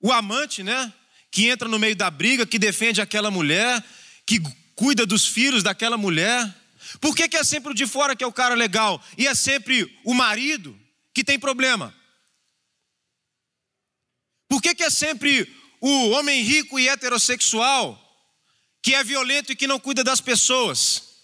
o 0.01 0.11
amante, 0.11 0.63
né? 0.63 0.91
Que 1.29 1.47
entra 1.47 1.67
no 1.67 1.77
meio 1.77 1.95
da 1.95 2.09
briga, 2.09 2.45
que 2.45 2.57
defende 2.57 2.99
aquela 2.99 3.29
mulher, 3.29 3.83
que 4.25 4.39
cuida 4.75 5.05
dos 5.05 5.27
filhos 5.27 5.61
daquela 5.61 5.95
mulher? 5.95 6.53
Por 6.99 7.15
que, 7.15 7.29
que 7.29 7.37
é 7.37 7.43
sempre 7.43 7.71
o 7.71 7.75
de 7.75 7.85
fora 7.85 8.15
que 8.15 8.23
é 8.23 8.27
o 8.27 8.33
cara 8.33 8.55
legal 8.55 9.01
e 9.15 9.27
é 9.27 9.35
sempre 9.35 9.99
o 10.03 10.13
marido 10.13 10.77
que 11.13 11.23
tem 11.23 11.37
problema? 11.37 11.93
Por 14.47 14.61
que, 14.61 14.75
que 14.75 14.83
é 14.83 14.89
sempre 14.89 15.53
o 15.81 16.09
homem 16.11 16.41
rico 16.43 16.79
e 16.79 16.87
heterossexual 16.87 18.01
que 18.81 18.93
é 18.93 19.03
violento 19.03 19.51
e 19.51 19.55
que 19.55 19.67
não 19.67 19.79
cuida 19.79 20.03
das 20.03 20.21
pessoas? 20.21 21.15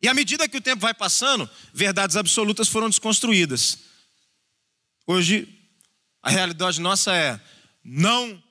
E 0.00 0.08
à 0.08 0.14
medida 0.14 0.48
que 0.48 0.56
o 0.56 0.60
tempo 0.60 0.82
vai 0.82 0.94
passando, 0.94 1.48
verdades 1.72 2.16
absolutas 2.16 2.68
foram 2.68 2.88
desconstruídas. 2.88 3.78
Hoje, 5.06 5.48
a 6.22 6.30
realidade 6.30 6.80
nossa 6.80 7.14
é: 7.14 7.40
não 7.82 8.42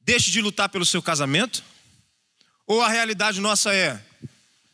deixe 0.00 0.30
de 0.30 0.40
lutar 0.40 0.68
pelo 0.68 0.86
seu 0.86 1.02
casamento, 1.02 1.62
ou 2.66 2.80
a 2.80 2.88
realidade 2.88 3.40
nossa 3.40 3.74
é: 3.74 4.04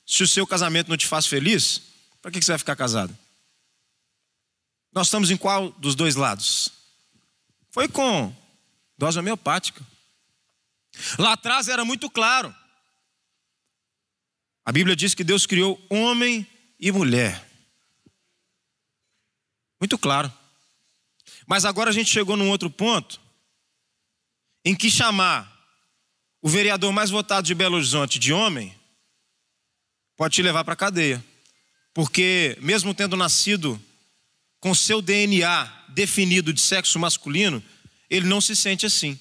se 0.06 0.22
o 0.22 0.28
seu 0.28 0.46
casamento 0.46 0.88
não 0.88 0.96
te 0.96 1.06
faz 1.06 1.26
feliz, 1.26 1.82
para 2.22 2.30
que 2.30 2.40
você 2.40 2.52
vai 2.52 2.58
ficar 2.58 2.76
casado? 2.76 3.16
Nós 4.92 5.08
estamos 5.08 5.30
em 5.30 5.36
qual 5.36 5.70
dos 5.72 5.94
dois 5.94 6.16
lados? 6.16 6.77
Foi 7.70 7.88
com 7.88 8.34
dose 8.96 9.18
homeopática. 9.18 9.84
Lá 11.18 11.34
atrás 11.34 11.68
era 11.68 11.84
muito 11.84 12.10
claro. 12.10 12.54
A 14.64 14.72
Bíblia 14.72 14.96
diz 14.96 15.14
que 15.14 15.24
Deus 15.24 15.46
criou 15.46 15.80
homem 15.88 16.46
e 16.78 16.90
mulher. 16.92 17.46
Muito 19.80 19.96
claro. 19.96 20.32
Mas 21.46 21.64
agora 21.64 21.90
a 21.90 21.92
gente 21.92 22.10
chegou 22.10 22.36
num 22.36 22.50
outro 22.50 22.68
ponto 22.68 23.20
em 24.64 24.74
que 24.74 24.90
chamar 24.90 25.56
o 26.42 26.48
vereador 26.48 26.92
mais 26.92 27.10
votado 27.10 27.46
de 27.46 27.54
Belo 27.54 27.76
Horizonte 27.76 28.18
de 28.18 28.32
homem 28.32 28.74
pode 30.16 30.34
te 30.34 30.42
levar 30.42 30.64
para 30.64 30.74
a 30.74 30.76
cadeia. 30.76 31.24
Porque, 31.94 32.56
mesmo 32.60 32.92
tendo 32.94 33.16
nascido 33.16 33.80
com 34.60 34.74
seu 34.74 35.00
DNA 35.00 35.72
definido 35.88 36.52
de 36.52 36.60
sexo 36.60 36.98
masculino, 36.98 37.62
ele 38.10 38.26
não 38.26 38.40
se 38.40 38.56
sente 38.56 38.86
assim. 38.86 39.18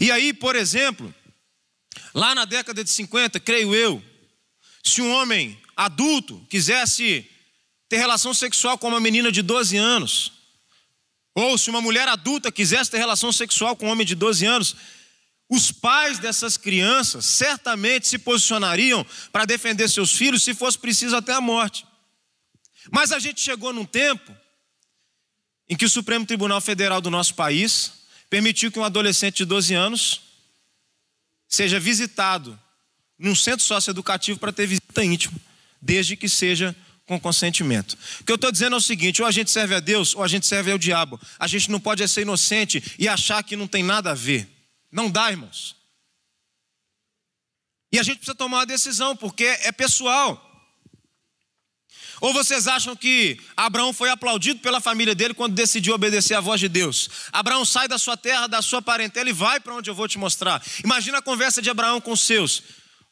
E 0.00 0.10
aí, 0.10 0.32
por 0.32 0.54
exemplo, 0.54 1.12
lá 2.14 2.34
na 2.34 2.44
década 2.44 2.84
de 2.84 2.90
50, 2.90 3.40
creio 3.40 3.74
eu, 3.74 4.02
se 4.84 5.00
um 5.00 5.10
homem 5.12 5.60
adulto 5.76 6.44
quisesse 6.48 7.28
ter 7.88 7.98
relação 7.98 8.32
sexual 8.32 8.78
com 8.78 8.88
uma 8.88 9.00
menina 9.00 9.30
de 9.30 9.42
12 9.42 9.76
anos, 9.76 10.32
ou 11.34 11.56
se 11.56 11.70
uma 11.70 11.80
mulher 11.80 12.08
adulta 12.08 12.52
quisesse 12.52 12.90
ter 12.90 12.98
relação 12.98 13.32
sexual 13.32 13.74
com 13.76 13.86
um 13.86 13.90
homem 13.90 14.06
de 14.06 14.14
12 14.14 14.44
anos, 14.44 14.76
os 15.48 15.70
pais 15.70 16.18
dessas 16.18 16.56
crianças 16.56 17.24
certamente 17.26 18.08
se 18.08 18.18
posicionariam 18.18 19.04
para 19.30 19.44
defender 19.44 19.88
seus 19.88 20.12
filhos 20.12 20.42
se 20.42 20.54
fosse 20.54 20.78
preciso 20.78 21.16
até 21.16 21.32
a 21.32 21.40
morte. 21.40 21.86
Mas 22.90 23.12
a 23.12 23.18
gente 23.18 23.40
chegou 23.40 23.72
num 23.72 23.84
tempo 23.84 24.34
em 25.68 25.76
que 25.76 25.84
o 25.84 25.90
Supremo 25.90 26.26
Tribunal 26.26 26.60
Federal 26.60 27.00
do 27.00 27.10
nosso 27.10 27.34
país 27.34 27.92
permitiu 28.28 28.72
que 28.72 28.78
um 28.78 28.84
adolescente 28.84 29.38
de 29.38 29.44
12 29.44 29.74
anos 29.74 30.20
seja 31.48 31.78
visitado 31.78 32.58
num 33.18 33.34
centro 33.34 33.64
socioeducativo 33.64 34.38
para 34.38 34.52
ter 34.52 34.66
visita 34.66 35.04
íntima, 35.04 35.38
desde 35.80 36.16
que 36.16 36.28
seja 36.28 36.74
com 37.06 37.20
consentimento. 37.20 37.96
O 38.20 38.24
que 38.24 38.32
eu 38.32 38.36
estou 38.36 38.50
dizendo 38.50 38.74
é 38.74 38.78
o 38.78 38.82
seguinte: 38.82 39.22
ou 39.22 39.28
a 39.28 39.30
gente 39.30 39.50
serve 39.50 39.74
a 39.74 39.80
Deus, 39.80 40.14
ou 40.14 40.22
a 40.22 40.28
gente 40.28 40.46
serve 40.46 40.72
ao 40.72 40.78
diabo. 40.78 41.20
A 41.38 41.46
gente 41.46 41.70
não 41.70 41.78
pode 41.78 42.06
ser 42.08 42.22
inocente 42.22 42.82
e 42.98 43.08
achar 43.08 43.42
que 43.42 43.56
não 43.56 43.66
tem 43.66 43.82
nada 43.82 44.10
a 44.10 44.14
ver. 44.14 44.48
Não 44.90 45.10
dá, 45.10 45.30
irmãos. 45.30 45.76
E 47.92 47.98
a 47.98 48.02
gente 48.02 48.16
precisa 48.16 48.34
tomar 48.34 48.58
uma 48.58 48.66
decisão, 48.66 49.14
porque 49.14 49.44
é 49.44 49.70
pessoal. 49.70 50.50
Ou 52.22 52.32
vocês 52.32 52.68
acham 52.68 52.94
que 52.94 53.36
Abraão 53.56 53.92
foi 53.92 54.08
aplaudido 54.08 54.60
pela 54.60 54.80
família 54.80 55.12
dele 55.12 55.34
quando 55.34 55.54
decidiu 55.54 55.92
obedecer 55.92 56.34
à 56.34 56.40
voz 56.40 56.60
de 56.60 56.68
Deus? 56.68 57.10
Abraão 57.32 57.64
sai 57.64 57.88
da 57.88 57.98
sua 57.98 58.16
terra, 58.16 58.46
da 58.46 58.62
sua 58.62 58.80
parentela 58.80 59.28
e 59.28 59.32
vai 59.32 59.58
para 59.58 59.74
onde 59.74 59.90
eu 59.90 59.94
vou 59.94 60.06
te 60.06 60.18
mostrar. 60.18 60.62
Imagina 60.84 61.18
a 61.18 61.22
conversa 61.22 61.60
de 61.60 61.68
Abraão 61.68 62.00
com 62.00 62.12
os 62.12 62.20
seus. 62.20 62.62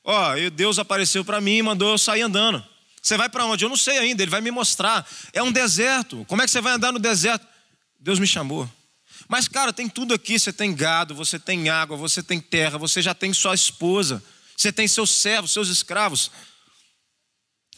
Ó, 0.04 0.34
oh, 0.34 0.50
Deus 0.50 0.78
apareceu 0.78 1.24
para 1.24 1.40
mim 1.40 1.56
e 1.56 1.62
mandou 1.62 1.90
eu 1.90 1.98
sair 1.98 2.22
andando. 2.22 2.64
Você 3.02 3.16
vai 3.16 3.28
para 3.28 3.44
onde? 3.46 3.64
Eu 3.64 3.68
não 3.68 3.76
sei 3.76 3.98
ainda, 3.98 4.22
ele 4.22 4.30
vai 4.30 4.40
me 4.40 4.52
mostrar. 4.52 5.04
É 5.32 5.42
um 5.42 5.50
deserto. 5.50 6.24
Como 6.28 6.40
é 6.40 6.44
que 6.44 6.50
você 6.52 6.60
vai 6.60 6.74
andar 6.74 6.92
no 6.92 7.00
deserto? 7.00 7.44
Deus 7.98 8.20
me 8.20 8.28
chamou. 8.28 8.70
Mas, 9.26 9.48
cara, 9.48 9.72
tem 9.72 9.88
tudo 9.88 10.14
aqui: 10.14 10.38
você 10.38 10.52
tem 10.52 10.72
gado, 10.72 11.16
você 11.16 11.36
tem 11.36 11.68
água, 11.68 11.96
você 11.96 12.22
tem 12.22 12.40
terra, 12.40 12.78
você 12.78 13.02
já 13.02 13.12
tem 13.12 13.32
sua 13.32 13.56
esposa, 13.56 14.22
você 14.56 14.72
tem 14.72 14.86
seus 14.86 15.10
servos, 15.10 15.50
seus 15.50 15.68
escravos. 15.68 16.30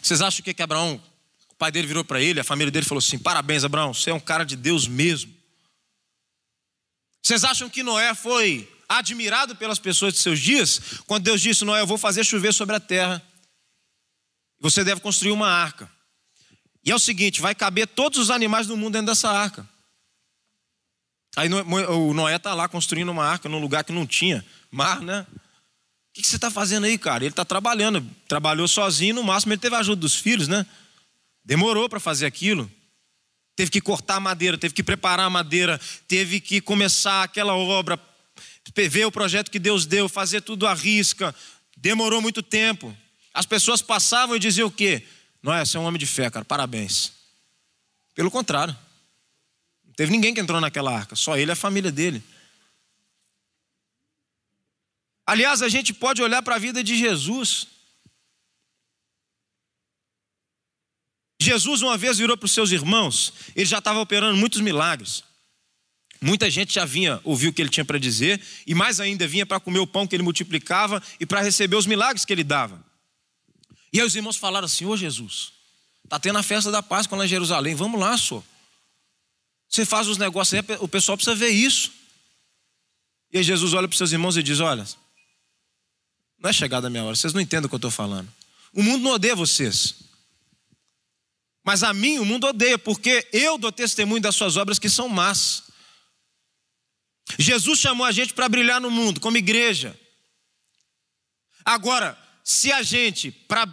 Vocês 0.03 0.21
acham 0.21 0.45
que, 0.45 0.53
que 0.53 0.63
Abraão, 0.63 1.01
pai 1.63 1.71
dele 1.71 1.87
virou 1.87 2.05
para 2.05 2.21
ele, 2.21 2.41
a 2.41 2.45
família 2.45 2.73
dele 2.73 2.85
falou 2.85 2.99
assim: 2.99 3.17
parabéns, 3.17 3.63
Abraão, 3.63 3.95
você 3.95 4.11
é 4.11 4.15
um 4.15 4.19
cara 4.19 4.43
de 4.43 4.57
Deus 4.57 4.89
mesmo. 4.89 5.33
Vocês 7.23 7.45
acham 7.45 7.71
que 7.71 7.85
Noé 7.85 8.17
foi 8.17 8.69
admirado 8.89 9.55
pelas 9.55 9.79
pessoas 9.79 10.13
de 10.13 10.19
seus 10.19 10.41
dias, 10.41 10.81
quando 11.07 11.23
Deus 11.23 11.41
disse: 11.41 11.65
Noé, 11.65 11.81
eu 11.81 11.87
vou 11.87 11.97
fazer 11.97 12.25
chover 12.25 12.53
sobre 12.53 12.75
a 12.75 12.81
terra, 12.81 13.23
você 14.59 14.83
deve 14.83 15.01
construir 15.01 15.31
uma 15.31 15.47
arca. 15.47 15.89
E 16.85 16.91
é 16.91 16.95
o 16.97 16.99
seguinte: 16.99 17.41
vai 17.41 17.55
caber 17.55 17.87
todos 17.87 18.19
os 18.19 18.29
animais 18.29 18.67
do 18.67 18.77
mundo 18.77 18.95
dentro 18.95 19.07
dessa 19.07 19.31
arca. 19.31 19.65
Aí 21.37 21.49
o 21.49 22.13
Noé 22.13 22.35
está 22.35 22.55
lá 22.55 22.69
construindo 22.69 23.11
uma 23.11 23.25
arca 23.25 23.49
num 23.49 23.61
lugar 23.61 23.85
que 23.85 23.93
não 23.93 24.05
tinha 24.05 24.45
mar, 24.69 25.01
né? 25.01 25.25
O 25.31 26.13
que 26.13 26.27
você 26.27 26.35
está 26.35 26.51
fazendo 26.51 26.87
aí, 26.87 26.99
cara? 26.99 27.23
Ele 27.23 27.31
está 27.31 27.45
trabalhando, 27.45 28.05
trabalhou 28.27 28.67
sozinho, 28.67 29.15
no 29.15 29.23
máximo 29.23 29.53
ele 29.53 29.61
teve 29.61 29.77
a 29.77 29.79
ajuda 29.79 30.01
dos 30.01 30.17
filhos, 30.17 30.49
né? 30.49 30.67
Demorou 31.45 31.89
para 31.89 32.01
fazer 32.01 32.27
aquilo. 32.27 32.71
Teve 33.55 33.71
que 33.71 33.81
cortar 33.81 34.17
a 34.17 34.21
madeira, 34.21 34.57
teve 34.57 34.75
que 34.75 34.83
preparar 34.83 35.27
a 35.27 35.31
madeira, 35.31 35.81
teve 36.09 36.41
que 36.41 36.61
começar 36.61 37.23
aquela 37.23 37.55
obra, 37.55 38.01
ver 38.89 39.05
o 39.05 39.13
projeto 39.13 39.51
que 39.51 39.59
Deus 39.59 39.85
deu, 39.85 40.09
fazer 40.09 40.41
tudo 40.41 40.67
à 40.67 40.75
risca. 40.75 41.35
Demorou 41.77 42.23
muito 42.23 42.43
tempo. 42.43 42.97
As 43.35 43.45
pessoas 43.45 43.83
passavam 43.83 44.37
e 44.37 44.39
diziam 44.39 44.69
o 44.69 44.71
quê? 44.71 45.07
Noé, 45.43 45.65
você 45.65 45.77
é 45.77 45.81
um 45.81 45.85
homem 45.85 45.99
de 45.99 46.07
fé, 46.07 46.31
cara, 46.31 46.45
parabéns. 46.45 47.13
Pelo 48.15 48.31
contrário. 48.31 48.77
Não 49.85 49.93
teve 49.95 50.11
ninguém 50.11 50.33
que 50.33 50.41
entrou 50.41 50.61
naquela 50.61 50.95
arca, 50.95 51.15
só 51.15 51.37
ele 51.37 51.51
e 51.51 51.53
a 51.53 51.57
família 51.57 51.93
dele. 51.93 52.23
Aliás, 55.27 55.63
a 55.63 55.69
gente 55.69 55.93
pode 55.93 56.23
olhar 56.23 56.43
para 56.43 56.57
a 56.57 56.59
vida 56.59 56.83
de 56.83 56.97
Jesus. 56.97 57.67
Jesus 61.43 61.83
uma 61.83 61.99
vez 61.99 62.19
virou 62.19 62.37
para 62.37 62.47
os 62.47 62.53
seus 62.53 62.71
irmãos, 62.71 63.33
ele 63.55 63.67
já 63.67 63.79
estava 63.79 64.01
operando 64.01 64.37
muitos 64.37 64.61
milagres. 64.61 65.25
Muita 66.21 66.49
gente 66.49 66.75
já 66.75 66.85
vinha 66.85 67.21
ouvir 67.25 67.49
o 67.49 67.53
que 67.53 67.61
ele 67.61 67.69
tinha 67.69 67.85
para 67.85 67.99
dizer, 67.99 68.41
e 68.65 68.75
mais 68.75 69.01
ainda 69.01 69.27
vinha 69.27 69.45
para 69.45 69.59
comer 69.59 69.81
o 69.81 69.87
pão 69.87 70.07
que 70.07 70.15
ele 70.15 70.23
multiplicava 70.23 71.03
e 71.19 71.27
para 71.27 71.43
receber 71.43 71.75
os 71.75 71.85
milagres 71.85 72.25
que 72.25 72.33
ele 72.33 72.45
dava. 72.45 72.83
E 73.93 74.01
aí 74.01 74.07
os 74.07 74.15
irmãos 74.15 74.37
falaram 74.37 74.67
assim: 74.67 74.87
Ô 74.87 74.97
Jesus, 74.97 75.53
está 76.05 76.21
tendo 76.21 76.39
a 76.39 76.43
festa 76.43 76.71
da 76.71 76.81
Páscoa 76.81 77.19
lá 77.19 77.25
em 77.25 77.29
Jerusalém, 77.29 77.75
vamos 77.75 78.01
lá, 78.01 78.17
senhor. 78.17 78.45
Você 79.69 79.85
faz 79.85 80.07
os 80.07 80.17
negócios 80.17 80.55
aí, 80.55 80.77
o 80.79 80.87
pessoal 80.87 81.17
precisa 81.17 81.35
ver 81.35 81.49
isso. 81.49 81.91
E 83.33 83.39
aí 83.39 83.43
Jesus 83.43 83.73
olha 83.73 83.89
para 83.89 83.95
os 83.95 83.99
seus 83.99 84.13
irmãos 84.13 84.37
e 84.37 84.43
diz: 84.45 84.61
Olha, 84.61 84.87
não 86.39 86.51
é 86.51 86.53
chegada 86.53 86.87
a 86.87 86.91
minha 86.91 87.03
hora, 87.03 87.17
vocês 87.17 87.33
não 87.33 87.41
entendem 87.41 87.67
o 87.67 87.69
que 87.69 87.75
eu 87.75 87.79
estou 87.79 87.91
falando. 87.91 88.33
O 88.73 88.83
mundo 88.83 89.03
não 89.03 89.13
odeia 89.13 89.35
vocês. 89.35 90.02
Mas 91.65 91.83
a 91.83 91.93
mim 91.93 92.19
o 92.19 92.25
mundo 92.25 92.47
odeia, 92.47 92.79
porque 92.79 93.29
eu 93.33 93.57
dou 93.57 93.71
testemunho 93.71 94.21
das 94.21 94.35
suas 94.35 94.57
obras 94.57 94.79
que 94.79 94.89
são 94.89 95.09
más. 95.09 95.65
Jesus 97.39 97.79
chamou 97.79 98.05
a 98.05 98.13
gente 98.13 98.35
para 98.35 98.49
brilhar 98.49 98.81
no 98.81 98.91
mundo, 98.91 99.21
como 99.21 99.37
igreja. 99.37 99.99
Agora, 101.65 102.19
se 102.43 102.73
a 102.73 102.83
gente, 102.83 103.31
para 103.31 103.67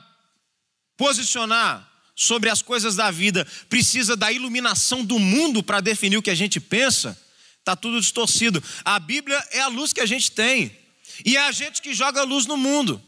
posicionar 0.96 1.88
sobre 2.16 2.50
as 2.50 2.62
coisas 2.62 2.96
da 2.96 3.10
vida 3.10 3.48
precisa 3.70 4.16
da 4.16 4.32
iluminação 4.32 5.04
do 5.04 5.18
mundo 5.18 5.64
para 5.64 5.80
definir 5.80 6.18
o 6.18 6.22
que 6.22 6.30
a 6.30 6.36
gente 6.36 6.60
pensa, 6.60 7.20
está 7.58 7.76
tudo 7.76 8.00
distorcido. 8.00 8.64
A 8.84 9.00
Bíblia 9.00 9.42
é 9.52 9.62
a 9.62 9.68
luz 9.68 9.94
que 9.94 10.02
a 10.02 10.06
gente 10.06 10.32
tem, 10.32 10.78
e 11.26 11.38
é 11.38 11.42
a 11.42 11.52
gente 11.52 11.82
que 11.82 11.94
joga 11.94 12.24
luz 12.24 12.46
no 12.46 12.58
mundo. 12.58 13.02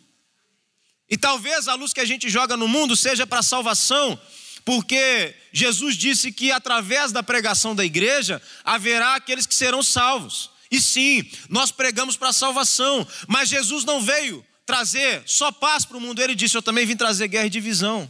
E 1.10 1.18
talvez 1.18 1.68
a 1.68 1.76
luz 1.76 1.92
que 1.92 2.00
a 2.00 2.06
gente 2.06 2.30
joga 2.30 2.56
no 2.56 2.68
mundo 2.68 2.96
seja 2.96 3.28
para 3.28 3.44
salvação, 3.44 4.20
porque 4.64 5.36
Jesus 5.52 5.96
disse 5.96 6.32
que 6.32 6.52
através 6.52 7.12
da 7.12 7.24
pregação 7.24 7.76
da 7.76 7.84
igreja 7.84 8.42
haverá 8.64 9.16
aqueles 9.16 9.46
que 9.46 9.56
serão 9.56 9.82
salvos. 9.84 10.50
E 10.70 10.82
sim, 10.82 11.30
nós 11.50 11.72
pregamos 11.72 12.16
para 12.16 12.32
salvação, 12.32 13.06
mas 13.28 13.50
Jesus 13.50 13.84
não 13.84 14.02
veio 14.02 14.46
trazer 14.66 15.24
só 15.26 15.52
paz 15.52 15.84
para 15.84 15.98
o 15.98 16.02
mundo, 16.02 16.22
ele 16.22 16.36
disse: 16.36 16.56
Eu 16.56 16.62
também 16.62 16.86
vim 16.86 16.96
trazer 16.96 17.28
guerra 17.28 17.48
e 17.48 17.50
divisão. 17.50 18.10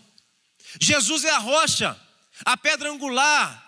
Jesus 0.79 1.23
é 1.23 1.31
a 1.31 1.39
rocha, 1.39 1.99
a 2.45 2.55
pedra 2.55 2.91
angular, 2.91 3.61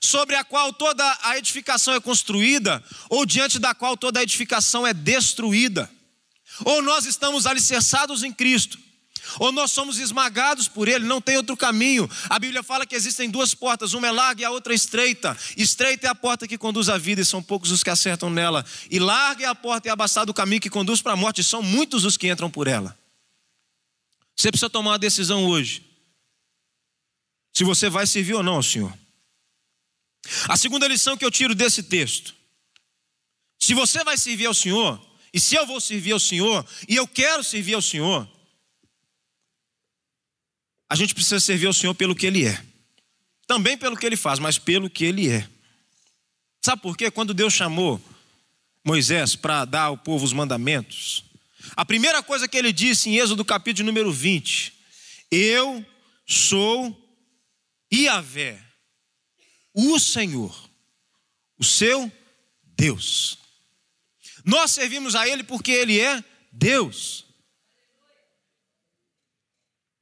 sobre 0.00 0.34
a 0.34 0.44
qual 0.44 0.72
toda 0.72 1.04
a 1.22 1.36
edificação 1.36 1.94
é 1.94 2.00
construída, 2.00 2.82
ou 3.10 3.26
diante 3.26 3.58
da 3.58 3.74
qual 3.74 3.96
toda 3.96 4.20
a 4.20 4.22
edificação 4.22 4.86
é 4.86 4.94
destruída. 4.94 5.90
Ou 6.64 6.82
nós 6.82 7.04
estamos 7.04 7.46
alicerçados 7.46 8.22
em 8.22 8.32
Cristo, 8.32 8.78
ou 9.38 9.52
nós 9.52 9.70
somos 9.70 9.98
esmagados 9.98 10.68
por 10.68 10.88
Ele, 10.88 11.04
não 11.04 11.20
tem 11.20 11.36
outro 11.36 11.56
caminho. 11.56 12.08
A 12.28 12.38
Bíblia 12.38 12.62
fala 12.62 12.86
que 12.86 12.94
existem 12.94 13.28
duas 13.28 13.54
portas, 13.54 13.92
uma 13.92 14.06
é 14.06 14.10
larga 14.10 14.42
e 14.42 14.44
a 14.44 14.50
outra 14.50 14.72
é 14.72 14.76
estreita. 14.76 15.36
Estreita 15.56 16.06
é 16.06 16.10
a 16.10 16.14
porta 16.14 16.46
que 16.46 16.56
conduz 16.56 16.88
à 16.88 16.96
vida, 16.96 17.20
e 17.20 17.24
são 17.24 17.42
poucos 17.42 17.70
os 17.70 17.82
que 17.82 17.90
acertam 17.90 18.30
nela. 18.30 18.64
E 18.90 18.98
larga 18.98 19.44
é 19.44 19.48
a 19.48 19.54
porta 19.54 19.88
e 19.88 19.90
abastado 19.90 20.30
o 20.30 20.34
caminho 20.34 20.60
que 20.60 20.70
conduz 20.70 21.02
para 21.02 21.12
a 21.12 21.16
morte, 21.16 21.40
e 21.40 21.44
são 21.44 21.62
muitos 21.62 22.04
os 22.04 22.16
que 22.16 22.28
entram 22.28 22.50
por 22.50 22.66
ela. 22.66 22.96
Você 24.36 24.50
precisa 24.50 24.70
tomar 24.70 24.92
uma 24.92 24.98
decisão 24.98 25.46
hoje 25.46 25.84
se 27.52 27.64
você 27.64 27.90
vai 27.90 28.06
servir 28.06 28.34
ou 28.34 28.42
não 28.42 28.54
ao 28.54 28.62
Senhor. 28.62 28.96
A 30.48 30.56
segunda 30.56 30.86
lição 30.86 31.16
que 31.16 31.24
eu 31.24 31.30
tiro 31.30 31.54
desse 31.54 31.82
texto: 31.82 32.34
se 33.58 33.74
você 33.74 34.04
vai 34.04 34.16
servir 34.16 34.46
ao 34.46 34.54
Senhor, 34.54 35.00
e 35.32 35.40
se 35.40 35.56
eu 35.56 35.66
vou 35.66 35.80
servir 35.80 36.12
ao 36.12 36.20
Senhor, 36.20 36.64
e 36.88 36.94
eu 36.94 37.06
quero 37.06 37.42
servir 37.42 37.74
ao 37.74 37.82
Senhor, 37.82 38.28
a 40.88 40.96
gente 40.96 41.14
precisa 41.14 41.40
servir 41.40 41.66
ao 41.66 41.72
Senhor 41.72 41.94
pelo 41.94 42.14
que 42.14 42.26
Ele 42.26 42.46
é. 42.46 42.62
Também 43.46 43.76
pelo 43.76 43.96
que 43.96 44.06
Ele 44.06 44.16
faz, 44.16 44.38
mas 44.38 44.58
pelo 44.58 44.88
que 44.88 45.04
Ele 45.04 45.28
é. 45.28 45.48
Sabe 46.60 46.82
por 46.82 46.96
quê? 46.96 47.10
Quando 47.10 47.34
Deus 47.34 47.52
chamou 47.52 48.00
Moisés 48.84 49.36
para 49.36 49.64
dar 49.64 49.82
ao 49.82 49.98
povo 49.98 50.24
os 50.24 50.32
mandamentos, 50.32 51.24
a 51.76 51.84
primeira 51.84 52.22
coisa 52.22 52.48
que 52.48 52.56
ele 52.56 52.72
disse 52.72 53.10
em 53.10 53.18
Êxodo 53.18 53.44
capítulo 53.44 53.86
número 53.86 54.12
20: 54.12 54.72
Eu 55.30 55.84
sou 56.26 56.96
Iavé, 57.92 58.60
o 59.74 59.98
Senhor, 59.98 60.68
o 61.58 61.64
seu 61.64 62.10
Deus. 62.62 63.38
Nós 64.44 64.70
servimos 64.70 65.14
a 65.14 65.28
Ele 65.28 65.42
porque 65.42 65.70
Ele 65.70 66.00
é 66.00 66.22
Deus. 66.52 67.24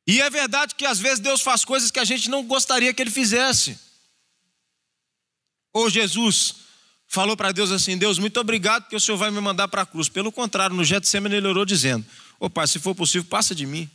E 0.07 0.21
é 0.21 0.31
verdade 0.31 0.75
que 0.75 0.87
às 0.87 0.99
vezes 0.99 1.19
Deus 1.19 1.41
faz 1.41 1.65
coisas 1.65 1.91
que 1.91 1.99
a 1.99 2.05
gente 2.05 2.31
não 2.31 2.45
gostaria 2.45 2.95
que 2.95 3.03
Ele 3.03 3.11
fizesse. 3.11 3.79
Ou 5.73 5.91
Jesus 5.91 6.55
falou 7.09 7.37
para 7.37 7.53
Deus 7.53 7.71
assim: 7.71 7.99
Deus, 7.99 8.19
muito 8.19 8.39
obrigado 8.39 8.89
que 8.89 8.97
o 8.97 9.01
Senhor 9.01 9.19
vai 9.19 9.31
me 9.31 9.41
mandar 9.41 9.69
para 9.69 9.83
a 9.83 9.87
cruz. 9.87 10.09
Pelo 10.09 10.31
contrário, 10.31 10.77
no 10.77 10.85
Getsemane 10.85 11.37
ele 11.37 11.49
orou 11.49 11.65
dizendo: 11.65 12.07
Ô 12.39 12.49
Pai, 12.49 12.67
se 12.67 12.79
for 12.79 12.95
possível, 12.95 13.29
passa 13.29 13.55
de 13.55 13.67
mim. 13.67 13.91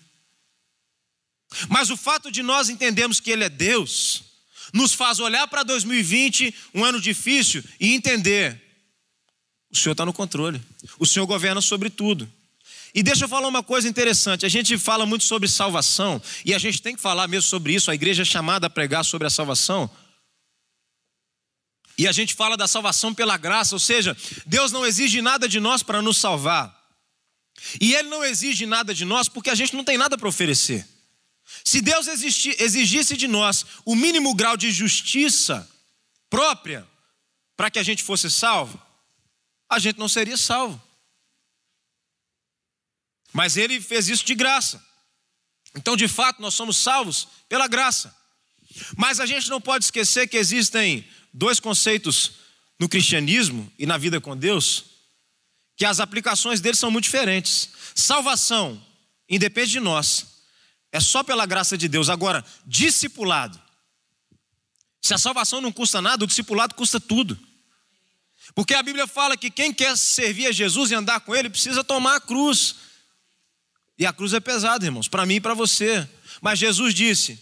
Mas 1.69 1.89
o 1.89 1.97
fato 1.97 2.31
de 2.31 2.41
nós 2.41 2.69
entendermos 2.69 3.19
que 3.19 3.31
Ele 3.31 3.43
é 3.43 3.49
Deus, 3.49 4.23
nos 4.73 4.93
faz 4.93 5.19
olhar 5.19 5.47
para 5.47 5.63
2020, 5.63 6.53
um 6.73 6.83
ano 6.83 6.99
difícil, 6.99 7.63
e 7.79 7.93
entender: 7.93 8.61
o 9.69 9.75
Senhor 9.75 9.93
está 9.93 10.05
no 10.05 10.13
controle, 10.13 10.61
o 10.99 11.05
Senhor 11.05 11.25
governa 11.25 11.61
sobre 11.61 11.89
tudo. 11.89 12.31
E 12.93 13.01
deixa 13.01 13.25
eu 13.25 13.29
falar 13.29 13.47
uma 13.47 13.63
coisa 13.63 13.87
interessante: 13.87 14.45
a 14.45 14.49
gente 14.49 14.77
fala 14.77 15.05
muito 15.05 15.23
sobre 15.23 15.47
salvação, 15.47 16.21
e 16.45 16.53
a 16.53 16.57
gente 16.57 16.81
tem 16.81 16.95
que 16.95 17.01
falar 17.01 17.27
mesmo 17.27 17.49
sobre 17.49 17.73
isso, 17.73 17.89
a 17.89 17.95
igreja 17.95 18.23
é 18.23 18.25
chamada 18.25 18.67
a 18.67 18.69
pregar 18.69 19.03
sobre 19.05 19.27
a 19.27 19.29
salvação. 19.29 19.89
E 21.97 22.07
a 22.07 22.11
gente 22.11 22.33
fala 22.33 22.57
da 22.57 22.67
salvação 22.67 23.13
pela 23.13 23.37
graça, 23.37 23.75
ou 23.75 23.79
seja, 23.79 24.17
Deus 24.45 24.71
não 24.71 24.85
exige 24.85 25.21
nada 25.21 25.47
de 25.47 25.59
nós 25.59 25.83
para 25.83 26.01
nos 26.01 26.17
salvar. 26.17 26.79
E 27.79 27.93
Ele 27.93 28.09
não 28.09 28.23
exige 28.23 28.65
nada 28.65 28.93
de 28.93 29.05
nós 29.05 29.29
porque 29.29 29.49
a 29.49 29.55
gente 29.55 29.75
não 29.75 29.83
tem 29.83 29.97
nada 29.97 30.17
para 30.17 30.27
oferecer. 30.27 30.87
Se 31.63 31.81
Deus 31.81 32.07
exigisse 32.07 33.15
de 33.15 33.27
nós 33.27 33.65
o 33.85 33.95
mínimo 33.95 34.33
grau 34.33 34.57
de 34.57 34.71
justiça 34.71 35.69
própria 36.29 36.87
para 37.55 37.69
que 37.69 37.77
a 37.77 37.83
gente 37.83 38.01
fosse 38.03 38.31
salvo, 38.31 38.81
a 39.69 39.77
gente 39.77 39.99
não 39.99 40.07
seria 40.07 40.37
salvo. 40.37 40.81
Mas 43.33 43.57
Ele 43.57 43.79
fez 43.79 44.09
isso 44.09 44.25
de 44.25 44.35
graça. 44.35 44.83
Então, 45.75 45.95
de 45.95 46.07
fato, 46.07 46.41
nós 46.41 46.53
somos 46.53 46.77
salvos 46.77 47.27
pela 47.47 47.67
graça. 47.67 48.15
Mas 48.97 49.19
a 49.19 49.25
gente 49.25 49.49
não 49.49 49.61
pode 49.61 49.85
esquecer 49.85 50.27
que 50.27 50.37
existem 50.37 51.07
dois 51.33 51.59
conceitos 51.59 52.33
no 52.79 52.89
cristianismo 52.89 53.71
e 53.77 53.85
na 53.85 53.97
vida 53.97 54.19
com 54.19 54.35
Deus, 54.35 54.85
que 55.77 55.85
as 55.85 55.99
aplicações 55.99 56.59
deles 56.59 56.79
são 56.79 56.91
muito 56.91 57.05
diferentes. 57.05 57.69
Salvação 57.95 58.81
independe 59.29 59.71
de 59.71 59.79
nós, 59.79 60.25
é 60.91 60.99
só 60.99 61.23
pela 61.23 61.45
graça 61.45 61.77
de 61.77 61.87
Deus. 61.87 62.09
Agora, 62.09 62.43
discipulado. 62.65 63.59
Se 65.01 65.13
a 65.13 65.17
salvação 65.17 65.61
não 65.61 65.71
custa 65.71 66.01
nada, 66.01 66.23
o 66.23 66.27
discipulado 66.27 66.75
custa 66.75 66.99
tudo. 66.99 67.39
Porque 68.53 68.73
a 68.73 68.83
Bíblia 68.83 69.07
fala 69.07 69.37
que 69.37 69.49
quem 69.49 69.73
quer 69.73 69.97
servir 69.97 70.47
a 70.47 70.51
Jesus 70.51 70.91
e 70.91 70.95
andar 70.95 71.21
com 71.21 71.35
Ele 71.35 71.49
precisa 71.49 71.83
tomar 71.83 72.17
a 72.17 72.21
cruz. 72.21 72.75
E 74.01 74.05
a 74.07 74.11
cruz 74.11 74.33
é 74.33 74.39
pesada, 74.39 74.83
irmãos, 74.83 75.07
para 75.07 75.27
mim 75.27 75.35
e 75.35 75.39
para 75.39 75.53
você. 75.53 76.09
Mas 76.41 76.57
Jesus 76.57 76.91
disse: 76.91 77.39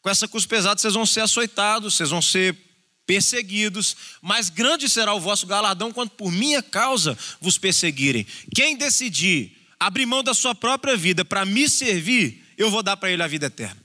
com 0.00 0.08
essa 0.08 0.28
cruz 0.28 0.46
pesada 0.46 0.80
vocês 0.80 0.94
vão 0.94 1.04
ser 1.04 1.22
açoitados, 1.22 1.96
vocês 1.96 2.10
vão 2.10 2.22
ser 2.22 2.56
perseguidos, 3.04 3.96
mas 4.22 4.48
grande 4.48 4.88
será 4.88 5.12
o 5.12 5.18
vosso 5.18 5.44
galardão 5.44 5.90
quando 5.90 6.10
por 6.10 6.30
minha 6.30 6.62
causa 6.62 7.18
vos 7.40 7.58
perseguirem. 7.58 8.24
Quem 8.54 8.76
decidir 8.76 9.58
abrir 9.80 10.06
mão 10.06 10.22
da 10.22 10.34
sua 10.34 10.54
própria 10.54 10.96
vida 10.96 11.24
para 11.24 11.44
me 11.44 11.68
servir, 11.68 12.46
eu 12.56 12.70
vou 12.70 12.80
dar 12.80 12.96
para 12.96 13.10
ele 13.10 13.24
a 13.24 13.26
vida 13.26 13.46
eterna. 13.46 13.82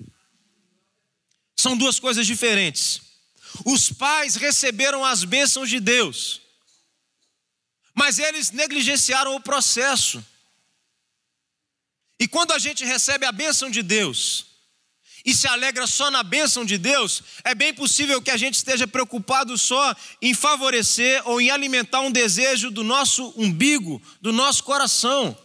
São 1.55 1.75
duas 1.75 1.99
coisas 1.99 2.27
diferentes. 2.27 3.01
Os 3.65 3.91
pais 3.91 4.35
receberam 4.35 5.03
as 5.03 5.23
bênçãos 5.23 5.67
de 5.67 5.79
Deus, 5.79 6.41
mas 7.95 8.19
eles 8.19 8.51
negligenciaram 8.51 9.35
o 9.35 9.41
processo. 9.41 10.23
E 12.19 12.27
quando 12.27 12.51
a 12.51 12.59
gente 12.59 12.85
recebe 12.85 13.25
a 13.25 13.31
bênção 13.31 13.69
de 13.69 13.81
Deus 13.81 14.45
e 15.25 15.33
se 15.33 15.47
alegra 15.47 15.87
só 15.87 16.11
na 16.11 16.21
bênção 16.21 16.65
de 16.65 16.77
Deus, 16.77 17.23
é 17.43 17.55
bem 17.55 17.73
possível 17.73 18.21
que 18.21 18.31
a 18.31 18.37
gente 18.37 18.55
esteja 18.55 18.85
preocupado 18.85 19.57
só 19.57 19.95
em 20.21 20.33
favorecer 20.33 21.21
ou 21.25 21.39
em 21.39 21.49
alimentar 21.49 22.01
um 22.01 22.11
desejo 22.11 22.69
do 22.69 22.83
nosso 22.83 23.33
umbigo, 23.37 24.01
do 24.19 24.33
nosso 24.33 24.63
coração. 24.63 25.37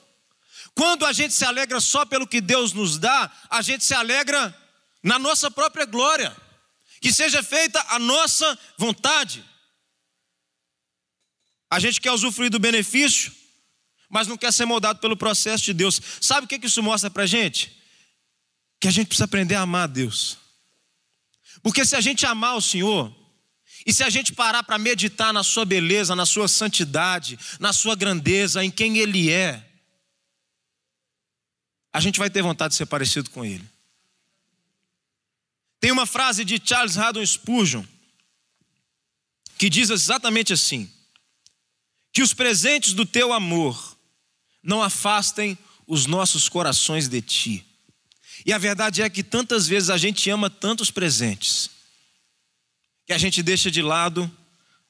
Quando 0.75 1.07
a 1.07 1.13
gente 1.13 1.35
se 1.35 1.45
alegra 1.45 1.81
só 1.81 2.05
pelo 2.05 2.27
que 2.27 2.41
Deus 2.41 2.73
nos 2.73 2.99
dá, 2.99 3.31
a 3.51 3.63
gente 3.63 3.85
se 3.85 3.95
alegra 3.95 4.57
na 5.03 5.19
nossa 5.19 5.51
própria 5.51 5.85
glória. 5.85 6.37
Que 7.01 7.13
seja 7.13 7.43
feita 7.43 7.85
a 7.89 7.99
nossa 7.99 8.59
vontade. 8.77 9.45
A 11.71 11.79
gente 11.79 12.01
quer 12.01 12.13
usufruir 12.13 12.51
do 12.51 12.59
benefício, 12.59 13.33
mas 14.09 14.27
não 14.27 14.37
quer 14.37 14.53
ser 14.53 14.65
moldado 14.65 15.01
pelo 15.01 15.17
processo 15.17 15.65
de 15.65 15.75
Deus. 15.75 16.01
Sabe 16.21 16.45
o 16.45 16.49
que 16.49 16.65
isso 16.67 16.83
mostra 16.83 17.11
para 17.11 17.27
gente? 17.27 17.77
Que 18.81 18.89
a 18.89 18.91
gente 18.91 19.09
precisa 19.09 19.25
aprender 19.25 19.55
a 19.55 19.63
amar 19.63 19.85
a 19.85 19.87
Deus. 19.87 20.39
Porque 21.63 21.85
se 21.85 21.97
a 21.97 22.01
gente 22.01 22.25
amar 22.25 22.57
o 22.57 22.63
Senhor, 22.63 23.15
e 23.85 23.93
se 23.93 24.03
a 24.03 24.11
gente 24.11 24.33
parar 24.33 24.63
para 24.63 24.79
meditar 24.79 25.33
na 25.33 25.43
Sua 25.43 25.65
beleza, 25.65 26.15
na 26.15 26.27
Sua 26.27 26.49
santidade, 26.49 27.39
na 27.59 27.73
Sua 27.73 27.95
grandeza, 27.95 28.65
em 28.65 28.71
quem 28.71 28.99
Ele 28.99 29.31
é, 29.31 29.65
a 31.93 32.01
gente 32.01 32.19
vai 32.19 32.31
ter 32.31 32.43
vontade 32.43 32.73
de 32.73 32.77
ser 32.77 32.87
parecido 32.87 33.31
com 33.31 33.45
ele. 33.45 33.69
Tem 35.81 35.91
uma 35.91 36.07
frase 36.07 36.45
de 36.45 36.61
Charles 36.63 36.97
Haddon 36.99 37.25
Spurgeon 37.25 37.85
que 39.57 39.69
diz 39.69 39.91
exatamente 39.91 40.53
assim: 40.53 40.91
que 42.13 42.23
os 42.23 42.33
presentes 42.33 42.93
do 42.93 43.05
teu 43.05 43.33
amor 43.33 43.98
não 44.69 44.83
afastem 44.83 45.57
os 45.87 46.05
nossos 46.05 46.47
corações 46.47 47.09
de 47.09 47.23
ti. 47.23 47.65
E 48.45 48.53
a 48.53 48.59
verdade 48.59 49.01
é 49.01 49.09
que 49.09 49.23
tantas 49.23 49.67
vezes 49.67 49.89
a 49.89 49.97
gente 49.97 50.29
ama 50.29 50.51
tantos 50.51 50.91
presentes 50.91 51.71
que 53.07 53.15
a 53.15 53.19
gente 53.19 53.43
deixa 53.43 53.71
de 53.71 53.81
lado 53.81 54.31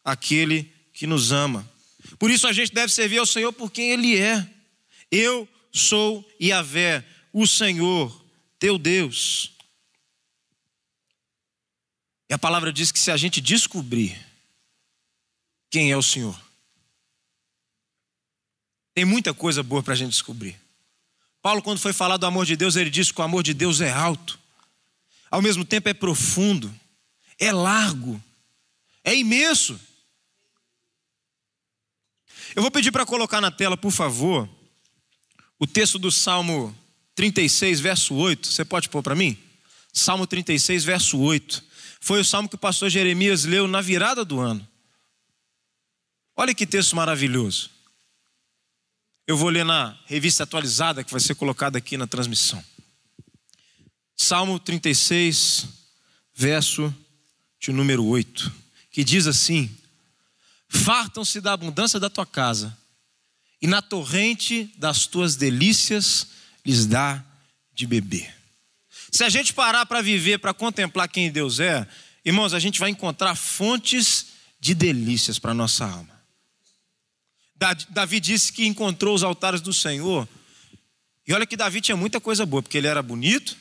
aquele 0.04 0.64
que 0.92 1.06
nos 1.06 1.30
ama. 1.30 1.64
Por 2.18 2.28
isso 2.28 2.48
a 2.48 2.52
gente 2.52 2.74
deve 2.74 2.92
servir 2.92 3.18
ao 3.18 3.26
Senhor 3.26 3.52
por 3.52 3.70
quem 3.70 3.92
Ele 3.92 4.18
é. 4.18 4.44
Eu 5.12 5.48
sou 5.72 6.28
Yahvé, 6.42 7.06
o 7.32 7.46
Senhor, 7.46 8.24
teu 8.58 8.78
Deus. 8.78 9.52
E 12.28 12.34
a 12.34 12.38
palavra 12.38 12.72
diz 12.72 12.90
que 12.90 12.98
se 12.98 13.12
a 13.12 13.16
gente 13.16 13.40
descobrir 13.40 14.18
quem 15.70 15.92
é 15.92 15.96
o 15.96 16.02
Senhor, 16.02 16.47
tem 18.98 19.04
muita 19.04 19.32
coisa 19.32 19.62
boa 19.62 19.80
para 19.80 19.92
a 19.92 19.96
gente 19.96 20.10
descobrir. 20.10 20.58
Paulo, 21.40 21.62
quando 21.62 21.78
foi 21.78 21.92
falar 21.92 22.16
do 22.16 22.26
amor 22.26 22.44
de 22.44 22.56
Deus, 22.56 22.74
ele 22.74 22.90
disse 22.90 23.14
que 23.14 23.20
o 23.20 23.22
amor 23.22 23.44
de 23.44 23.54
Deus 23.54 23.80
é 23.80 23.92
alto, 23.92 24.36
ao 25.30 25.40
mesmo 25.40 25.64
tempo 25.64 25.88
é 25.88 25.94
profundo, 25.94 26.74
é 27.38 27.52
largo, 27.52 28.20
é 29.04 29.14
imenso. 29.14 29.78
Eu 32.56 32.62
vou 32.62 32.72
pedir 32.72 32.90
para 32.90 33.06
colocar 33.06 33.40
na 33.40 33.52
tela, 33.52 33.76
por 33.76 33.92
favor, 33.92 34.48
o 35.60 35.66
texto 35.66 35.96
do 35.96 36.10
Salmo 36.10 36.76
36, 37.14 37.78
verso 37.78 38.16
8. 38.16 38.48
Você 38.48 38.64
pode 38.64 38.88
pôr 38.88 39.00
para 39.00 39.14
mim? 39.14 39.38
Salmo 39.92 40.26
36, 40.26 40.82
verso 40.82 41.20
8. 41.20 41.64
Foi 42.00 42.20
o 42.20 42.24
salmo 42.24 42.48
que 42.48 42.56
o 42.56 42.58
pastor 42.58 42.90
Jeremias 42.90 43.44
leu 43.44 43.68
na 43.68 43.80
virada 43.80 44.24
do 44.24 44.40
ano. 44.40 44.66
Olha 46.34 46.52
que 46.52 46.66
texto 46.66 46.96
maravilhoso. 46.96 47.77
Eu 49.28 49.36
vou 49.36 49.50
ler 49.50 49.62
na 49.62 49.94
revista 50.06 50.44
atualizada 50.44 51.04
que 51.04 51.12
vai 51.12 51.20
ser 51.20 51.34
colocada 51.34 51.76
aqui 51.76 51.98
na 51.98 52.06
transmissão. 52.06 52.64
Salmo 54.16 54.58
36, 54.58 55.68
verso 56.34 56.94
de 57.60 57.70
número 57.70 58.06
8, 58.06 58.50
que 58.90 59.04
diz 59.04 59.26
assim: 59.26 59.70
Fartam-se 60.66 61.42
da 61.42 61.52
abundância 61.52 62.00
da 62.00 62.08
tua 62.08 62.24
casa, 62.24 62.74
e 63.60 63.66
na 63.66 63.82
torrente 63.82 64.72
das 64.78 65.06
tuas 65.06 65.36
delícias 65.36 66.28
lhes 66.64 66.86
dá 66.86 67.22
de 67.74 67.86
beber. 67.86 68.34
Se 69.12 69.24
a 69.24 69.28
gente 69.28 69.52
parar 69.52 69.84
para 69.84 70.00
viver, 70.00 70.38
para 70.38 70.54
contemplar 70.54 71.06
quem 71.06 71.30
Deus 71.30 71.60
é, 71.60 71.86
irmãos, 72.24 72.54
a 72.54 72.58
gente 72.58 72.80
vai 72.80 72.88
encontrar 72.88 73.34
fontes 73.34 74.28
de 74.58 74.74
delícias 74.74 75.38
para 75.38 75.52
nossa 75.52 75.84
alma. 75.84 76.17
Davi 77.88 78.20
disse 78.20 78.52
que 78.52 78.66
encontrou 78.66 79.14
os 79.14 79.22
altares 79.22 79.60
do 79.60 79.72
Senhor. 79.72 80.28
E 81.26 81.32
olha 81.32 81.46
que 81.46 81.56
Davi 81.56 81.80
tinha 81.80 81.96
muita 81.96 82.20
coisa 82.20 82.46
boa, 82.46 82.62
porque 82.62 82.78
ele 82.78 82.86
era 82.86 83.02
bonito, 83.02 83.56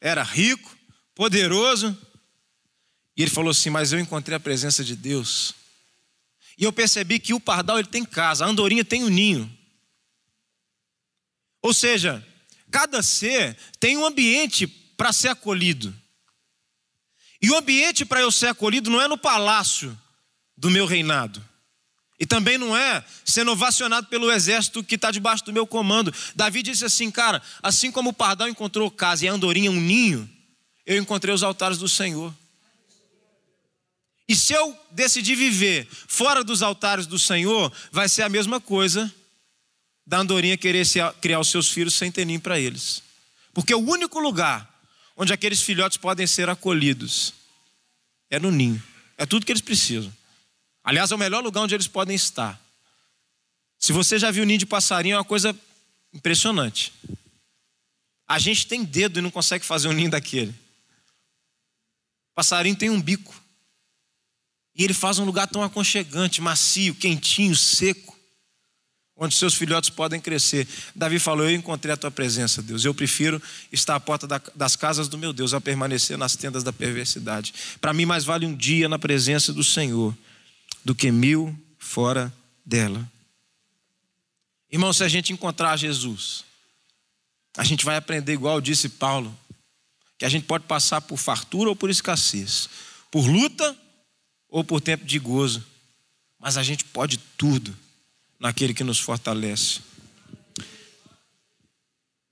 era 0.00 0.22
rico, 0.22 0.74
poderoso. 1.14 1.96
E 3.16 3.22
ele 3.22 3.30
falou 3.30 3.50
assim: 3.50 3.70
Mas 3.70 3.92
eu 3.92 4.00
encontrei 4.00 4.36
a 4.36 4.40
presença 4.40 4.82
de 4.82 4.96
Deus. 4.96 5.54
E 6.56 6.64
eu 6.64 6.72
percebi 6.72 7.18
que 7.18 7.34
o 7.34 7.40
pardal 7.40 7.78
ele 7.78 7.88
tem 7.88 8.04
casa, 8.04 8.44
a 8.44 8.48
andorinha 8.48 8.84
tem 8.84 9.02
o 9.02 9.06
um 9.06 9.10
ninho. 9.10 9.58
Ou 11.60 11.74
seja, 11.74 12.24
cada 12.70 13.02
ser 13.02 13.56
tem 13.78 13.96
um 13.96 14.06
ambiente 14.06 14.66
para 14.66 15.12
ser 15.12 15.28
acolhido. 15.28 15.94
E 17.40 17.50
o 17.50 17.56
ambiente 17.56 18.04
para 18.04 18.20
eu 18.20 18.32
ser 18.32 18.46
acolhido 18.46 18.90
não 18.90 19.02
é 19.02 19.08
no 19.08 19.18
palácio 19.18 19.98
do 20.56 20.70
meu 20.70 20.86
reinado. 20.86 21.44
E 22.18 22.24
também 22.24 22.56
não 22.56 22.76
é 22.76 23.04
sendo 23.24 23.50
ovacionado 23.50 24.06
pelo 24.06 24.30
exército 24.30 24.84
que 24.84 24.94
está 24.94 25.10
debaixo 25.10 25.44
do 25.44 25.52
meu 25.52 25.66
comando. 25.66 26.14
Davi 26.34 26.62
disse 26.62 26.84
assim, 26.84 27.10
cara, 27.10 27.42
assim 27.62 27.90
como 27.90 28.10
o 28.10 28.12
pardal 28.12 28.48
encontrou 28.48 28.90
casa 28.90 29.24
e 29.24 29.28
a 29.28 29.32
andorinha 29.32 29.70
um 29.70 29.80
ninho, 29.80 30.28
eu 30.86 31.00
encontrei 31.00 31.34
os 31.34 31.42
altares 31.42 31.78
do 31.78 31.88
Senhor. 31.88 32.32
E 34.28 34.34
se 34.34 34.52
eu 34.52 34.78
decidir 34.90 35.36
viver 35.36 35.86
fora 35.90 36.42
dos 36.42 36.62
altares 36.62 37.06
do 37.06 37.18
Senhor, 37.18 37.70
vai 37.90 38.08
ser 38.08 38.22
a 38.22 38.28
mesma 38.28 38.60
coisa 38.60 39.12
da 40.06 40.18
andorinha 40.18 40.56
querer 40.56 40.86
criar 41.20 41.40
os 41.40 41.48
seus 41.48 41.68
filhos 41.68 41.94
sem 41.94 42.10
ter 42.10 42.24
ninho 42.24 42.40
para 42.40 42.58
eles. 42.58 43.02
Porque 43.52 43.74
o 43.74 43.78
único 43.78 44.18
lugar 44.18 44.72
onde 45.16 45.32
aqueles 45.32 45.62
filhotes 45.62 45.98
podem 45.98 46.26
ser 46.26 46.48
acolhidos 46.48 47.34
é 48.30 48.38
no 48.38 48.50
ninho. 48.50 48.82
É 49.16 49.26
tudo 49.26 49.44
que 49.44 49.52
eles 49.52 49.62
precisam. 49.62 50.12
Aliás, 50.84 51.10
é 51.10 51.14
o 51.14 51.18
melhor 51.18 51.42
lugar 51.42 51.62
onde 51.62 51.74
eles 51.74 51.88
podem 51.88 52.14
estar. 52.14 52.60
Se 53.78 53.92
você 53.92 54.18
já 54.18 54.30
viu 54.30 54.44
ninho 54.44 54.58
de 54.58 54.66
passarinho, 54.66 55.14
é 55.14 55.18
uma 55.18 55.24
coisa 55.24 55.58
impressionante. 56.12 56.92
A 58.28 58.38
gente 58.38 58.66
tem 58.66 58.84
dedo 58.84 59.18
e 59.18 59.22
não 59.22 59.30
consegue 59.30 59.64
fazer 59.64 59.88
um 59.88 59.92
ninho 59.92 60.10
daquele. 60.10 60.54
passarinho 62.34 62.76
tem 62.76 62.90
um 62.90 63.00
bico. 63.00 63.34
E 64.76 64.84
ele 64.84 64.92
faz 64.92 65.18
um 65.18 65.24
lugar 65.24 65.46
tão 65.46 65.62
aconchegante, 65.62 66.40
macio, 66.40 66.94
quentinho, 66.94 67.54
seco, 67.54 68.18
onde 69.16 69.34
seus 69.34 69.54
filhotes 69.54 69.88
podem 69.88 70.20
crescer. 70.20 70.66
Davi 70.94 71.18
falou: 71.18 71.48
Eu 71.48 71.54
encontrei 71.54 71.94
a 71.94 71.96
tua 71.96 72.10
presença, 72.10 72.60
Deus. 72.60 72.84
Eu 72.84 72.94
prefiro 72.94 73.40
estar 73.70 73.94
à 73.94 74.00
porta 74.00 74.26
das 74.54 74.76
casas 74.76 75.08
do 75.08 75.16
meu 75.16 75.32
Deus 75.32 75.54
a 75.54 75.60
permanecer 75.60 76.18
nas 76.18 76.34
tendas 76.34 76.64
da 76.64 76.72
perversidade. 76.72 77.54
Para 77.80 77.92
mim, 77.92 78.04
mais 78.04 78.24
vale 78.24 78.44
um 78.44 78.54
dia 78.54 78.88
na 78.88 78.98
presença 78.98 79.52
do 79.52 79.62
Senhor 79.62 80.14
do 80.84 80.94
que 80.94 81.10
mil 81.10 81.56
fora 81.78 82.32
dela. 82.64 83.10
Irmão, 84.70 84.92
se 84.92 85.02
a 85.04 85.08
gente 85.08 85.32
encontrar 85.32 85.76
Jesus, 85.76 86.44
a 87.56 87.64
gente 87.64 87.84
vai 87.84 87.96
aprender, 87.96 88.32
igual 88.32 88.60
disse 88.60 88.88
Paulo, 88.88 89.36
que 90.18 90.24
a 90.24 90.28
gente 90.28 90.46
pode 90.46 90.64
passar 90.66 91.00
por 91.00 91.16
fartura 91.16 91.70
ou 91.70 91.76
por 91.76 91.90
escassez, 91.90 92.68
por 93.10 93.26
luta 93.26 93.76
ou 94.48 94.64
por 94.64 94.80
tempo 94.80 95.04
de 95.04 95.18
gozo, 95.18 95.64
mas 96.38 96.56
a 96.56 96.62
gente 96.62 96.84
pode 96.84 97.18
tudo 97.38 97.76
naquele 98.38 98.74
que 98.74 98.84
nos 98.84 98.98
fortalece. 98.98 99.80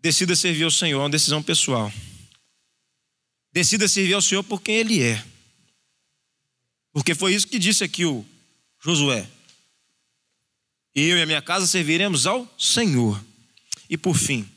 Decida 0.00 0.34
servir 0.34 0.64
ao 0.64 0.70
Senhor, 0.70 0.98
é 0.98 1.02
uma 1.04 1.10
decisão 1.10 1.42
pessoal. 1.42 1.92
Decida 3.52 3.86
servir 3.86 4.14
ao 4.14 4.22
Senhor 4.22 4.42
por 4.42 4.60
quem 4.60 4.74
Ele 4.76 5.00
é. 5.00 5.24
Porque 6.92 7.14
foi 7.14 7.34
isso 7.34 7.46
que 7.46 7.58
disse 7.58 7.84
aqui 7.84 8.04
o 8.04 8.26
Josué. 8.84 9.28
Eu 10.94 11.16
e 11.16 11.22
a 11.22 11.26
minha 11.26 11.40
casa 11.40 11.66
serviremos 11.66 12.26
ao 12.26 12.52
Senhor. 12.58 13.22
E 13.88 13.96
por 13.96 14.16
fim, 14.16 14.48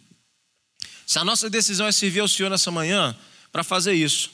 se 1.05 1.19
a 1.19 1.23
nossa 1.23 1.49
decisão 1.49 1.86
é 1.86 1.91
servir 1.91 2.21
ao 2.21 2.28
Senhor 2.28 2.49
nessa 2.49 2.71
manhã, 2.71 3.15
para 3.51 3.63
fazer 3.63 3.93
isso, 3.93 4.32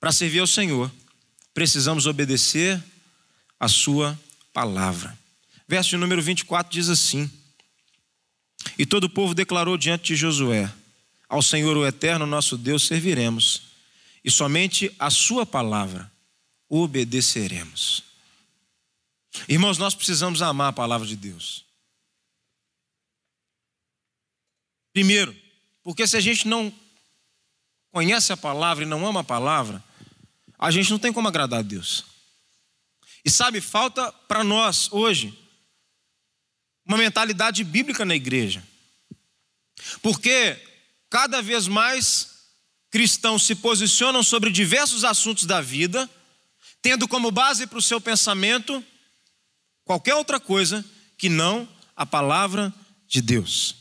para 0.00 0.12
servir 0.12 0.40
ao 0.40 0.46
Senhor, 0.46 0.90
precisamos 1.54 2.06
obedecer 2.06 2.82
a 3.58 3.68
Sua 3.68 4.18
palavra. 4.52 5.16
Verso 5.68 5.96
número 5.96 6.20
24 6.20 6.72
diz 6.72 6.88
assim: 6.88 7.30
E 8.76 8.84
todo 8.84 9.04
o 9.04 9.10
povo 9.10 9.34
declarou 9.34 9.78
diante 9.78 10.08
de 10.08 10.16
Josué: 10.16 10.70
Ao 11.28 11.40
Senhor 11.40 11.76
o 11.76 11.86
eterno 11.86 12.26
nosso 12.26 12.58
Deus 12.58 12.86
serviremos, 12.86 13.62
e 14.24 14.30
somente 14.30 14.94
a 14.98 15.08
Sua 15.08 15.46
palavra 15.46 16.10
obedeceremos. 16.68 18.11
Irmãos, 19.48 19.78
nós 19.78 19.94
precisamos 19.94 20.42
amar 20.42 20.68
a 20.68 20.72
palavra 20.72 21.06
de 21.06 21.16
Deus. 21.16 21.64
Primeiro, 24.92 25.34
porque 25.82 26.06
se 26.06 26.16
a 26.16 26.20
gente 26.20 26.46
não 26.46 26.72
conhece 27.90 28.32
a 28.32 28.36
palavra 28.36 28.84
e 28.84 28.86
não 28.86 29.06
ama 29.06 29.20
a 29.20 29.24
palavra, 29.24 29.82
a 30.58 30.70
gente 30.70 30.90
não 30.90 30.98
tem 30.98 31.12
como 31.12 31.28
agradar 31.28 31.60
a 31.60 31.62
Deus. 31.62 32.04
E 33.24 33.30
sabe, 33.30 33.60
falta 33.60 34.12
para 34.12 34.44
nós 34.44 34.92
hoje 34.92 35.38
uma 36.84 36.98
mentalidade 36.98 37.64
bíblica 37.64 38.04
na 38.04 38.14
igreja. 38.14 38.62
Porque 40.02 40.60
cada 41.08 41.40
vez 41.40 41.66
mais 41.66 42.32
cristãos 42.90 43.44
se 43.44 43.54
posicionam 43.54 44.22
sobre 44.22 44.50
diversos 44.50 45.04
assuntos 45.04 45.44
da 45.44 45.60
vida, 45.60 46.08
tendo 46.82 47.08
como 47.08 47.30
base 47.30 47.66
para 47.66 47.78
o 47.78 47.82
seu 47.82 48.00
pensamento 48.00 48.84
qualquer 49.92 50.14
outra 50.14 50.40
coisa 50.40 50.82
que 51.18 51.28
não 51.28 51.68
a 51.94 52.06
palavra 52.06 52.72
de 53.06 53.20
Deus. 53.20 53.76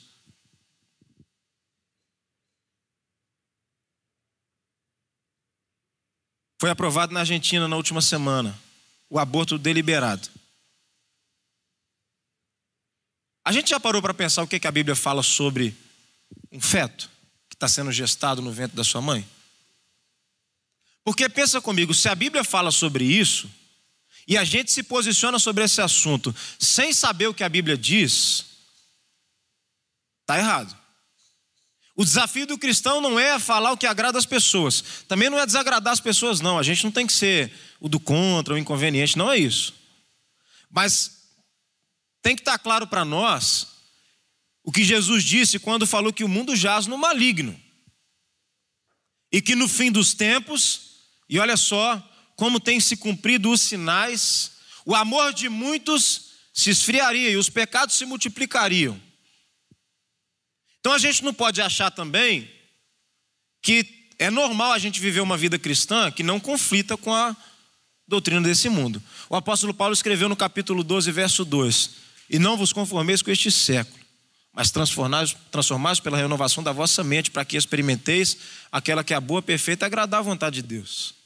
Foi 6.60 6.70
aprovado 6.70 7.14
na 7.14 7.22
Argentina 7.22 7.66
na 7.66 7.78
última 7.78 8.02
semana 8.02 8.60
o 9.10 9.18
aborto 9.18 9.58
deliberado. 9.58 10.28
A 13.46 13.54
gente 13.54 13.70
já 13.70 13.80
parou 13.80 14.02
para 14.02 14.14
pensar 14.14 14.44
o 14.44 14.48
que, 14.48 14.60
que 14.60 14.68
a 14.68 14.72
Bíblia 14.72 14.98
fala 14.98 15.24
sobre 15.24 15.76
um 16.52 16.60
feto 16.60 17.10
que 17.50 17.56
está 17.56 17.70
sendo 17.70 17.92
gestado 17.92 18.42
no 18.42 18.52
ventre 18.52 18.76
da 18.76 18.84
sua 18.84 19.02
mãe? 19.02 19.26
Porque 21.06 21.28
pensa 21.30 21.62
comigo, 21.62 21.94
se 21.94 22.10
a 22.10 22.16
Bíblia 22.16 22.44
fala 22.44 22.70
sobre 22.70 23.06
isso, 23.06 23.50
e 24.28 24.38
a 24.38 24.44
gente 24.44 24.72
se 24.72 24.84
posiciona 24.84 25.40
sobre 25.40 25.64
esse 25.64 25.82
assunto 25.82 26.36
sem 26.60 26.94
saber 26.94 27.28
o 27.28 27.34
que 27.34 27.44
a 27.44 27.50
Bíblia 27.50 27.78
diz, 27.78 28.46
está 30.22 30.38
errado. 30.38 30.82
O 31.96 32.06
desafio 32.06 32.48
do 32.48 32.58
cristão 32.58 33.02
não 33.02 33.20
é 33.20 33.38
falar 33.38 33.72
o 33.72 33.78
que 33.78 33.86
agrada 33.86 34.18
as 34.18 34.26
pessoas. 34.26 34.84
Também 35.08 35.30
não 35.30 35.38
é 35.38 35.46
desagradar 35.46 35.94
as 35.94 36.00
pessoas, 36.00 36.40
não. 36.40 36.58
A 36.58 36.64
gente 36.64 36.84
não 36.84 36.92
tem 36.92 37.06
que 37.06 37.14
ser 37.14 37.52
o 37.80 37.90
do 37.90 38.00
contra, 38.00 38.54
o 38.54 38.58
inconveniente, 38.58 39.18
não 39.18 39.32
é 39.32 39.38
isso. 39.38 39.74
Mas 40.70 41.28
tem 42.22 42.36
que 42.36 42.42
estar 42.42 42.58
claro 42.58 42.88
para 42.88 43.04
nós 43.04 43.68
o 44.64 44.72
que 44.72 44.84
Jesus 44.84 45.24
disse 45.24 45.60
quando 45.60 45.86
falou 45.86 46.14
que 46.14 46.24
o 46.24 46.30
mundo 46.30 46.56
jaz 46.56 46.88
no 46.88 46.98
maligno. 46.98 47.60
E 49.32 49.42
que 49.42 49.56
no 49.56 49.68
fim 49.68 49.92
dos 49.92 50.14
tempos, 50.14 50.90
E 51.30 51.40
olha 51.40 51.56
só 51.56 52.11
como 52.42 52.60
tem 52.60 52.80
se 52.80 52.98
cumprido 52.98 53.52
os 53.52 53.62
sinais, 53.62 54.54
o 54.84 54.96
amor 54.96 55.32
de 55.32 55.48
muitos 55.48 56.32
se 56.52 56.72
esfriaria 56.72 57.30
e 57.30 57.38
os 57.38 57.52
pecados 57.52 57.96
se 57.96 58.04
multiplicariam. 58.04 59.00
Então 60.80 60.92
a 60.92 60.98
gente 60.98 61.24
não 61.24 61.36
pode 61.36 61.62
achar 61.62 61.92
também 61.92 62.50
que 63.62 64.08
é 64.18 64.32
normal 64.32 64.72
a 64.72 64.80
gente 64.80 65.00
viver 65.00 65.20
uma 65.20 65.38
vida 65.38 65.60
cristã 65.60 66.10
que 66.10 66.24
não 66.24 66.40
conflita 66.40 66.98
com 66.98 67.14
a 67.14 67.38
doutrina 68.08 68.42
desse 68.42 68.70
mundo. 68.70 69.00
O 69.30 69.36
apóstolo 69.36 69.72
Paulo 69.72 69.94
escreveu 69.94 70.28
no 70.28 70.36
capítulo 70.36 70.84
12, 70.84 71.12
verso 71.12 71.46
2: 71.46 71.92
E 72.28 72.40
não 72.40 72.58
vos 72.58 72.74
conformeis 72.74 73.22
com 73.22 73.30
este 73.30 73.52
século, 73.52 74.04
mas 74.52 74.72
transformais 74.72 76.00
pela 76.00 76.18
renovação 76.18 76.64
da 76.64 76.72
vossa 76.72 77.04
mente, 77.04 77.30
para 77.30 77.46
que 77.46 77.56
experimenteis 77.56 78.36
aquela 78.72 79.04
que 79.04 79.14
é 79.14 79.16
a 79.16 79.22
boa, 79.22 79.44
perfeita 79.44 79.86
e 79.86 79.88
agradável 79.88 80.26
vontade 80.26 80.56
de 80.56 80.64
Deus. 80.64 81.21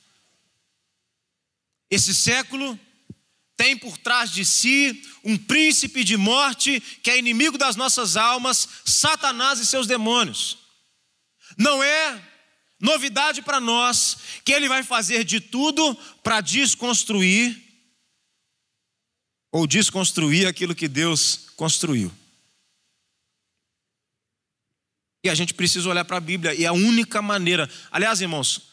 Esse 1.90 2.14
século 2.14 2.80
tem 3.58 3.78
por 3.78 3.98
trás 3.98 4.32
de 4.32 4.44
si 4.44 5.02
um 5.24 5.38
príncipe 5.38 6.04
de 6.04 6.18
morte 6.18 6.80
que 7.02 7.10
é 7.10 7.18
inimigo 7.18 7.58
das 7.58 7.76
nossas 7.76 8.18
almas, 8.18 8.68
Satanás 8.86 9.60
e 9.60 9.66
seus 9.66 9.88
demônios. 9.88 10.58
Não 11.58 11.82
é 11.82 12.22
novidade 12.80 13.42
para 13.42 13.60
nós 13.60 14.18
que 14.44 14.52
ele 14.52 14.68
vai 14.68 14.84
fazer 14.84 15.24
de 15.24 15.40
tudo 15.40 15.96
para 16.24 16.42
desconstruir 16.42 17.64
ou 19.52 19.66
desconstruir 19.66 20.48
aquilo 20.48 20.76
que 20.76 20.88
Deus 20.88 21.50
construiu. 21.56 22.12
E 25.24 25.30
a 25.30 25.34
gente 25.34 25.54
precisa 25.54 25.90
olhar 25.90 26.06
para 26.06 26.18
a 26.18 26.22
Bíblia, 26.22 26.54
e 26.54 26.66
a 26.66 26.74
única 26.74 27.22
maneira, 27.22 27.68
aliás, 27.90 28.22
irmãos, 28.22 28.68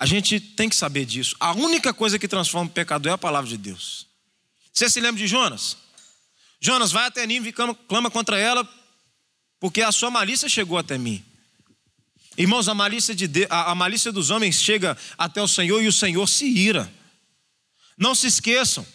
a 0.00 0.06
gente 0.06 0.40
tem 0.40 0.66
que 0.66 0.74
saber 0.74 1.04
disso. 1.04 1.36
A 1.38 1.52
única 1.52 1.92
coisa 1.92 2.18
que 2.18 2.26
transforma 2.26 2.70
o 2.70 2.72
pecador 2.72 3.12
é 3.12 3.14
a 3.14 3.18
palavra 3.18 3.50
de 3.50 3.58
Deus. 3.58 4.06
Você 4.72 4.88
se 4.88 4.98
lembra 4.98 5.20
de 5.20 5.26
Jonas? 5.26 5.76
Jonas 6.58 6.90
vai 6.90 7.04
até 7.04 7.26
Nínive 7.26 7.50
e 7.50 7.52
clama 7.52 8.10
contra 8.10 8.38
ela, 8.38 8.66
porque 9.60 9.82
a 9.82 9.92
sua 9.92 10.10
malícia 10.10 10.48
chegou 10.48 10.78
até 10.78 10.96
mim. 10.96 11.22
Irmãos, 12.38 12.66
a 12.66 12.74
malícia, 12.74 13.14
de 13.14 13.46
a 13.50 13.74
malícia 13.74 14.10
dos 14.10 14.30
homens 14.30 14.58
chega 14.58 14.96
até 15.18 15.42
o 15.42 15.48
Senhor 15.48 15.82
e 15.82 15.88
o 15.88 15.92
Senhor 15.92 16.26
se 16.26 16.46
ira. 16.46 16.90
Não 17.98 18.14
se 18.14 18.26
esqueçam, 18.26 18.86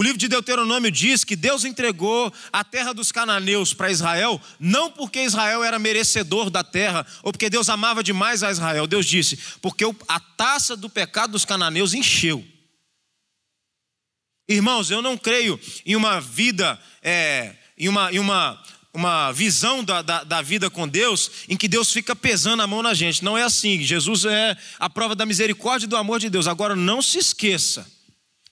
o 0.00 0.02
livro 0.02 0.16
de 0.16 0.28
Deuteronômio 0.28 0.90
diz 0.90 1.24
que 1.24 1.36
Deus 1.36 1.62
entregou 1.62 2.32
a 2.50 2.64
terra 2.64 2.94
dos 2.94 3.12
cananeus 3.12 3.74
para 3.74 3.90
Israel, 3.90 4.40
não 4.58 4.90
porque 4.90 5.20
Israel 5.20 5.62
era 5.62 5.78
merecedor 5.78 6.48
da 6.48 6.64
terra, 6.64 7.06
ou 7.22 7.30
porque 7.30 7.50
Deus 7.50 7.68
amava 7.68 8.02
demais 8.02 8.42
a 8.42 8.50
Israel. 8.50 8.86
Deus 8.86 9.04
disse, 9.04 9.38
porque 9.60 9.84
a 10.08 10.18
taça 10.18 10.74
do 10.74 10.88
pecado 10.88 11.32
dos 11.32 11.44
cananeus 11.44 11.92
encheu. 11.92 12.42
Irmãos, 14.48 14.90
eu 14.90 15.02
não 15.02 15.18
creio 15.18 15.60
em 15.84 15.94
uma 15.94 16.18
vida, 16.18 16.80
é, 17.02 17.54
em, 17.76 17.86
uma, 17.86 18.10
em 18.10 18.18
uma, 18.18 18.58
uma 18.94 19.32
visão 19.32 19.84
da, 19.84 20.00
da, 20.00 20.24
da, 20.24 20.40
vida 20.40 20.70
com 20.70 20.88
Deus, 20.88 21.30
em 21.46 21.58
que 21.58 21.68
Deus 21.68 21.92
fica 21.92 22.16
pesando 22.16 22.62
a 22.62 22.66
mão 22.66 22.82
na 22.82 22.94
gente. 22.94 23.22
Não 23.22 23.36
é 23.36 23.42
assim. 23.42 23.82
Jesus 23.82 24.24
é 24.24 24.56
a 24.78 24.88
prova 24.88 25.14
da 25.14 25.26
misericórdia 25.26 25.84
e 25.84 25.90
do 25.90 25.96
amor 25.98 26.18
de 26.18 26.30
Deus. 26.30 26.48
Agora, 26.48 26.74
não 26.74 27.02
se 27.02 27.18
esqueça: 27.18 27.86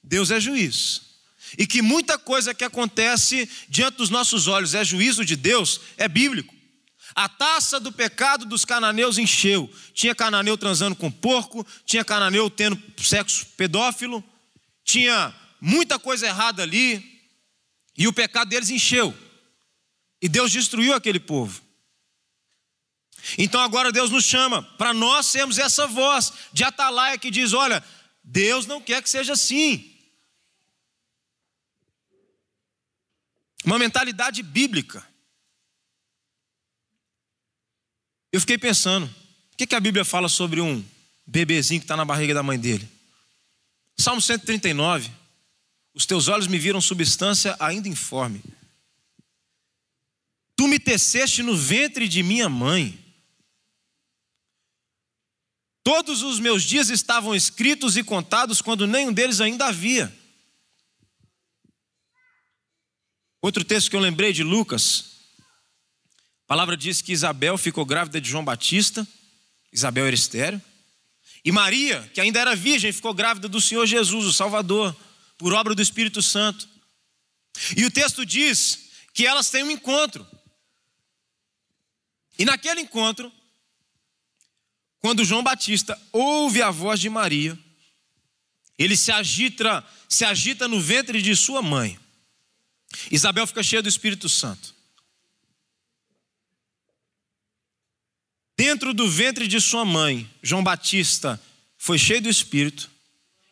Deus 0.04 0.30
é 0.30 0.38
juiz 0.38 1.07
e 1.56 1.66
que 1.66 1.80
muita 1.80 2.18
coisa 2.18 2.52
que 2.52 2.64
acontece 2.64 3.48
diante 3.68 3.96
dos 3.96 4.10
nossos 4.10 4.46
olhos 4.46 4.74
é 4.74 4.84
juízo 4.84 5.24
de 5.24 5.36
Deus, 5.36 5.80
é 5.96 6.08
bíblico. 6.08 6.54
A 7.14 7.28
taça 7.28 7.80
do 7.80 7.90
pecado 7.90 8.44
dos 8.44 8.64
cananeus 8.64 9.18
encheu. 9.18 9.72
Tinha 9.94 10.14
cananeu 10.14 10.56
transando 10.56 10.94
com 10.94 11.10
porco, 11.10 11.66
tinha 11.84 12.04
cananeu 12.04 12.48
tendo 12.50 12.80
sexo 12.98 13.46
pedófilo, 13.56 14.22
tinha 14.84 15.34
muita 15.60 15.98
coisa 15.98 16.26
errada 16.26 16.62
ali, 16.62 17.20
e 17.96 18.06
o 18.06 18.12
pecado 18.12 18.48
deles 18.48 18.70
encheu. 18.70 19.16
E 20.22 20.28
Deus 20.28 20.52
destruiu 20.52 20.94
aquele 20.94 21.18
povo. 21.18 21.60
Então 23.36 23.60
agora 23.60 23.90
Deus 23.90 24.10
nos 24.10 24.24
chama 24.24 24.62
para 24.62 24.94
nós 24.94 25.26
sermos 25.26 25.58
essa 25.58 25.86
voz 25.86 26.32
de 26.52 26.62
atalaia 26.62 27.18
que 27.18 27.30
diz: 27.30 27.52
olha, 27.52 27.82
Deus 28.22 28.66
não 28.66 28.80
quer 28.80 29.02
que 29.02 29.10
seja 29.10 29.32
assim. 29.32 29.97
Uma 33.64 33.78
mentalidade 33.78 34.42
bíblica. 34.42 35.06
Eu 38.32 38.40
fiquei 38.40 38.58
pensando, 38.58 39.06
o 39.52 39.56
que, 39.56 39.66
que 39.66 39.74
a 39.74 39.80
Bíblia 39.80 40.04
fala 40.04 40.28
sobre 40.28 40.60
um 40.60 40.84
bebezinho 41.26 41.80
que 41.80 41.84
está 41.84 41.96
na 41.96 42.04
barriga 42.04 42.34
da 42.34 42.42
mãe 42.42 42.58
dele? 42.58 42.88
Salmo 43.96 44.22
139. 44.22 45.10
Os 45.94 46.06
teus 46.06 46.28
olhos 46.28 46.46
me 46.46 46.58
viram 46.58 46.80
substância 46.80 47.56
ainda 47.58 47.88
informe. 47.88 48.42
Tu 50.54 50.68
me 50.68 50.78
teceste 50.78 51.42
no 51.42 51.56
ventre 51.56 52.06
de 52.06 52.22
minha 52.22 52.48
mãe. 52.48 52.98
Todos 55.82 56.22
os 56.22 56.38
meus 56.38 56.62
dias 56.62 56.90
estavam 56.90 57.34
escritos 57.34 57.96
e 57.96 58.04
contados 58.04 58.60
quando 58.60 58.86
nenhum 58.86 59.12
deles 59.12 59.40
ainda 59.40 59.66
havia. 59.66 60.14
Outro 63.40 63.64
texto 63.64 63.90
que 63.90 63.96
eu 63.96 64.00
lembrei 64.00 64.32
de 64.32 64.42
Lucas, 64.42 65.18
a 66.44 66.48
palavra 66.48 66.76
diz 66.76 67.00
que 67.00 67.12
Isabel 67.12 67.56
ficou 67.56 67.84
grávida 67.86 68.20
de 68.20 68.28
João 68.28 68.44
Batista, 68.44 69.06
Isabel 69.72 70.06
era 70.06 70.14
estéreo, 70.14 70.60
e 71.44 71.52
Maria, 71.52 72.10
que 72.12 72.20
ainda 72.20 72.40
era 72.40 72.56
virgem, 72.56 72.92
ficou 72.92 73.14
grávida 73.14 73.48
do 73.48 73.60
Senhor 73.60 73.86
Jesus, 73.86 74.26
o 74.26 74.32
Salvador, 74.32 74.96
por 75.36 75.52
obra 75.52 75.74
do 75.74 75.80
Espírito 75.80 76.20
Santo. 76.20 76.68
E 77.76 77.84
o 77.84 77.90
texto 77.90 78.26
diz 78.26 78.90
que 79.14 79.26
elas 79.26 79.50
têm 79.50 79.62
um 79.62 79.70
encontro. 79.70 80.26
E 82.38 82.44
naquele 82.44 82.80
encontro, 82.80 83.32
quando 84.98 85.24
João 85.24 85.42
Batista 85.42 86.00
ouve 86.12 86.60
a 86.60 86.70
voz 86.70 87.00
de 87.00 87.08
Maria, 87.08 87.58
ele 88.76 88.96
se 88.96 89.10
agita, 89.10 89.84
se 90.08 90.24
agita 90.24 90.68
no 90.68 90.80
ventre 90.80 91.22
de 91.22 91.34
sua 91.34 91.62
mãe. 91.62 91.98
Isabel 93.10 93.46
fica 93.46 93.62
cheia 93.62 93.82
do 93.82 93.88
Espírito 93.88 94.28
Santo. 94.28 94.74
Dentro 98.56 98.92
do 98.92 99.08
ventre 99.08 99.46
de 99.46 99.60
sua 99.60 99.84
mãe, 99.84 100.28
João 100.42 100.64
Batista 100.64 101.40
foi 101.76 101.96
cheio 101.96 102.20
do 102.20 102.28
Espírito 102.28 102.90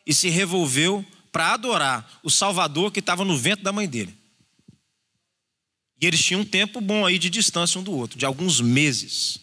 e 0.05 0.13
se 0.13 0.27
revolveu 0.27 1.05
para 1.31 1.53
adorar 1.53 2.19
o 2.23 2.29
Salvador 2.29 2.91
que 2.91 2.99
estava 2.99 3.23
no 3.23 3.37
ventre 3.37 3.63
da 3.63 3.71
mãe 3.71 3.87
dele. 3.87 4.17
E 5.99 6.05
eles 6.05 6.23
tinham 6.23 6.41
um 6.41 6.45
tempo 6.45 6.81
bom 6.81 7.05
aí 7.05 7.17
de 7.17 7.29
distância 7.29 7.79
um 7.79 7.83
do 7.83 7.93
outro, 7.93 8.17
de 8.17 8.25
alguns 8.25 8.59
meses. 8.59 9.37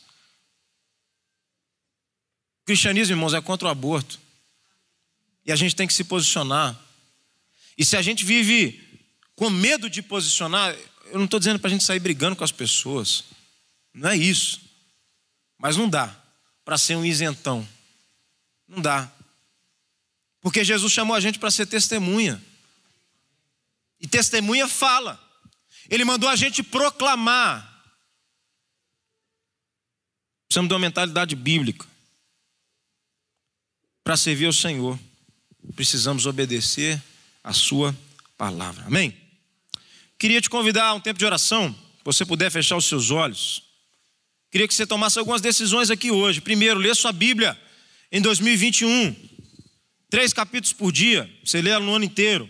O 2.63 2.67
cristianismo, 2.67 3.15
irmãos, 3.15 3.35
é 3.35 3.41
contra 3.41 3.67
o 3.67 3.71
aborto. 3.71 4.21
E 5.47 5.53
a 5.53 5.57
gente 5.57 5.75
tem 5.75 5.87
que 5.87 5.95
se 5.95 6.05
posicionar. 6.05 6.79
E 7.77 7.85
se 7.85 7.97
a 7.97 8.03
gente 8.03 8.25
vive 8.25 8.84
com 9.37 9.51
medo 9.51 9.91
de 9.91 10.03
posicionar, 10.03 10.75
eu 11.07 11.19
não 11.19 11.25
estou 11.25 11.39
dizendo 11.39 11.59
para 11.59 11.69
a 11.69 11.71
gente 11.71 11.85
sair 11.85 12.01
brigando 12.01 12.37
com 12.37 12.45
as 12.45 12.53
pessoas, 12.53 13.25
não 13.93 14.11
é 14.11 14.17
isso. 14.17 14.61
Mas 15.59 15.77
não 15.77 15.89
dá 15.89 16.15
para 16.65 16.79
ser 16.79 16.97
um 16.97 17.05
isentão, 17.05 17.67
não 18.69 18.81
dá. 18.81 19.11
Porque 20.41 20.65
Jesus 20.65 20.93
chamou 20.93 21.17
a 21.17 21.21
gente 21.21 21.39
para 21.39 21.51
ser 21.51 21.67
testemunha, 21.67 22.43
e 24.01 24.07
testemunha 24.07 24.69
fala, 24.69 25.19
Ele 25.89 26.05
mandou 26.05 26.29
a 26.29 26.37
gente 26.37 26.63
proclamar. 26.63 27.71
Precisamos 30.47 30.69
de 30.69 30.75
uma 30.75 30.81
mentalidade 30.81 31.35
bíblica. 31.35 31.87
Para 34.03 34.17
servir 34.17 34.45
ao 34.45 34.53
Senhor, 34.53 34.99
precisamos 35.75 36.27
obedecer 36.27 37.03
a 37.43 37.55
Sua 37.55 37.97
palavra. 38.37 38.85
Amém? 38.85 39.24
Queria 40.25 40.41
te 40.41 40.49
convidar 40.49 40.87
a 40.87 40.95
um 40.95 41.01
tempo 41.01 41.19
de 41.19 41.27
oração, 41.27 41.77
você 42.03 42.25
puder 42.25 42.51
fechar 42.51 42.79
os 42.79 42.87
seus 42.87 43.11
olhos. 43.11 43.63
Queria 44.51 44.67
que 44.67 44.73
você 44.73 44.87
tomasse 44.87 45.19
algumas 45.19 45.43
decisões 45.43 45.91
aqui 45.91 46.11
hoje. 46.11 46.41
Primeiro, 46.41 46.81
lê 46.81 46.95
sua 46.95 47.13
Bíblia 47.13 47.61
em 48.11 48.23
2021. 48.23 49.15
Três 50.09 50.33
capítulos 50.33 50.73
por 50.73 50.91
dia, 50.91 51.31
você 51.45 51.61
lê 51.61 51.79
no 51.79 51.95
ano 51.95 52.07
inteiro. 52.07 52.49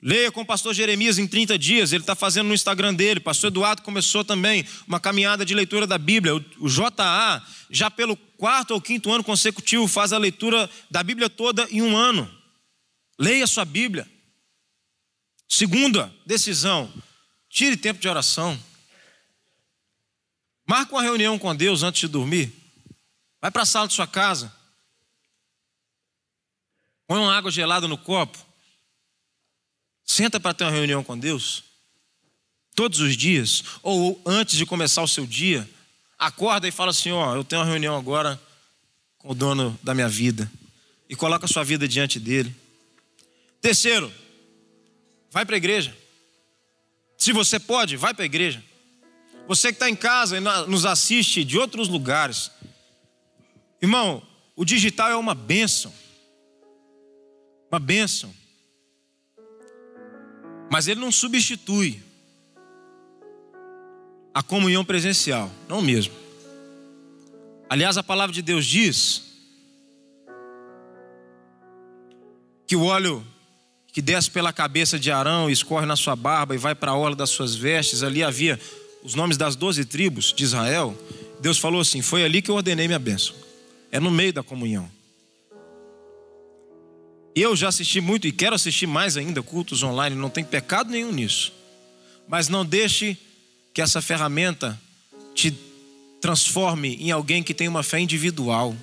Leia 0.00 0.30
com 0.30 0.42
o 0.42 0.46
pastor 0.46 0.72
Jeremias 0.72 1.18
em 1.18 1.26
30 1.26 1.58
dias, 1.58 1.92
ele 1.92 2.04
está 2.04 2.14
fazendo 2.14 2.46
no 2.46 2.54
Instagram 2.54 2.94
dele. 2.94 3.18
Pastor 3.18 3.48
Eduardo 3.48 3.82
começou 3.82 4.24
também 4.24 4.64
uma 4.86 5.00
caminhada 5.00 5.44
de 5.44 5.52
leitura 5.52 5.88
da 5.88 5.98
Bíblia. 5.98 6.36
O 6.36 6.68
JA, 6.68 7.44
já 7.72 7.90
pelo 7.90 8.16
quarto 8.16 8.70
ou 8.70 8.80
quinto 8.80 9.12
ano 9.12 9.24
consecutivo, 9.24 9.88
faz 9.88 10.12
a 10.12 10.18
leitura 10.18 10.70
da 10.88 11.02
Bíblia 11.02 11.28
toda 11.28 11.66
em 11.72 11.82
um 11.82 11.96
ano. 11.96 12.32
Leia 13.18 13.48
sua 13.48 13.64
Bíblia. 13.64 14.06
Segunda 15.50 16.14
decisão: 16.24 16.90
tire 17.48 17.76
tempo 17.76 18.00
de 18.00 18.08
oração. 18.08 18.58
Marque 20.64 20.92
uma 20.92 21.02
reunião 21.02 21.36
com 21.36 21.54
Deus 21.54 21.82
antes 21.82 22.02
de 22.02 22.06
dormir. 22.06 22.54
Vai 23.40 23.50
para 23.50 23.62
a 23.62 23.66
sala 23.66 23.88
de 23.88 23.94
sua 23.94 24.06
casa. 24.06 24.54
põe 27.08 27.18
uma 27.18 27.36
água 27.36 27.50
gelada 27.50 27.88
no 27.88 27.98
copo, 27.98 28.38
senta 30.04 30.38
para 30.38 30.54
ter 30.54 30.62
uma 30.62 30.70
reunião 30.70 31.02
com 31.02 31.18
Deus, 31.18 31.64
todos 32.76 33.00
os 33.00 33.16
dias, 33.16 33.64
ou 33.82 34.22
antes 34.24 34.56
de 34.56 34.64
começar 34.64 35.02
o 35.02 35.08
seu 35.08 35.26
dia, 35.26 35.68
acorda 36.16 36.68
e 36.68 36.70
fala 36.70 36.92
assim: 36.92 37.10
Ó, 37.10 37.34
eu 37.34 37.42
tenho 37.42 37.62
uma 37.62 37.68
reunião 37.68 37.96
agora 37.96 38.40
com 39.18 39.32
o 39.32 39.34
dono 39.34 39.76
da 39.82 39.92
minha 39.94 40.08
vida, 40.08 40.48
e 41.08 41.16
coloca 41.16 41.46
a 41.46 41.48
sua 41.48 41.64
vida 41.64 41.88
diante 41.88 42.20
dele. 42.20 42.54
Terceiro, 43.60 44.12
vai 45.30 45.46
para 45.46 45.56
a 45.56 45.58
igreja. 45.58 45.96
Se 47.16 47.32
você 47.32 47.58
pode, 47.58 47.96
vai 47.96 48.12
para 48.14 48.24
a 48.24 48.26
igreja. 48.26 48.62
Você 49.46 49.68
que 49.68 49.74
está 49.74 49.88
em 49.88 49.96
casa 49.96 50.36
e 50.36 50.40
nos 50.40 50.86
assiste 50.86 51.44
de 51.44 51.58
outros 51.58 51.88
lugares, 51.88 52.50
irmão, 53.80 54.22
o 54.56 54.64
digital 54.64 55.10
é 55.10 55.16
uma 55.16 55.34
bênção. 55.34 55.92
Uma 57.70 57.78
bênção. 57.78 58.34
Mas 60.70 60.86
ele 60.86 61.00
não 61.00 61.10
substitui 61.10 62.02
a 64.32 64.42
comunhão 64.42 64.84
presencial, 64.84 65.50
não 65.68 65.82
mesmo. 65.82 66.14
Aliás, 67.68 67.98
a 67.98 68.02
palavra 68.02 68.32
de 68.32 68.42
Deus 68.42 68.64
diz 68.64 69.22
que 72.66 72.76
o 72.76 72.84
óleo 72.84 73.26
que 73.92 74.00
desce 74.00 74.30
pela 74.30 74.52
cabeça 74.52 74.98
de 74.98 75.10
Arão, 75.10 75.50
escorre 75.50 75.86
na 75.86 75.96
sua 75.96 76.14
barba 76.14 76.54
e 76.54 76.58
vai 76.58 76.74
para 76.74 76.92
a 76.92 76.96
orla 76.96 77.16
das 77.16 77.30
suas 77.30 77.54
vestes, 77.54 78.02
ali 78.02 78.22
havia 78.22 78.58
os 79.02 79.14
nomes 79.14 79.36
das 79.36 79.56
doze 79.56 79.84
tribos 79.84 80.32
de 80.32 80.44
Israel. 80.44 80.96
Deus 81.40 81.58
falou 81.58 81.80
assim: 81.80 82.02
Foi 82.02 82.24
ali 82.24 82.40
que 82.42 82.50
eu 82.50 82.54
ordenei 82.54 82.86
minha 82.86 82.98
bênção. 82.98 83.34
É 83.90 83.98
no 83.98 84.10
meio 84.10 84.32
da 84.32 84.42
comunhão. 84.42 84.90
Eu 87.34 87.56
já 87.56 87.68
assisti 87.68 88.00
muito 88.00 88.26
e 88.26 88.32
quero 88.32 88.54
assistir 88.54 88.86
mais 88.86 89.16
ainda 89.16 89.42
cultos 89.42 89.82
online, 89.82 90.16
não 90.16 90.28
tem 90.28 90.44
pecado 90.44 90.90
nenhum 90.90 91.12
nisso. 91.12 91.52
Mas 92.28 92.48
não 92.48 92.64
deixe 92.64 93.16
que 93.72 93.80
essa 93.80 94.02
ferramenta 94.02 94.80
te 95.34 95.56
transforme 96.20 96.96
em 96.96 97.10
alguém 97.10 97.42
que 97.42 97.54
tem 97.54 97.68
uma 97.68 97.82
fé 97.82 97.98
individual. 97.98 98.76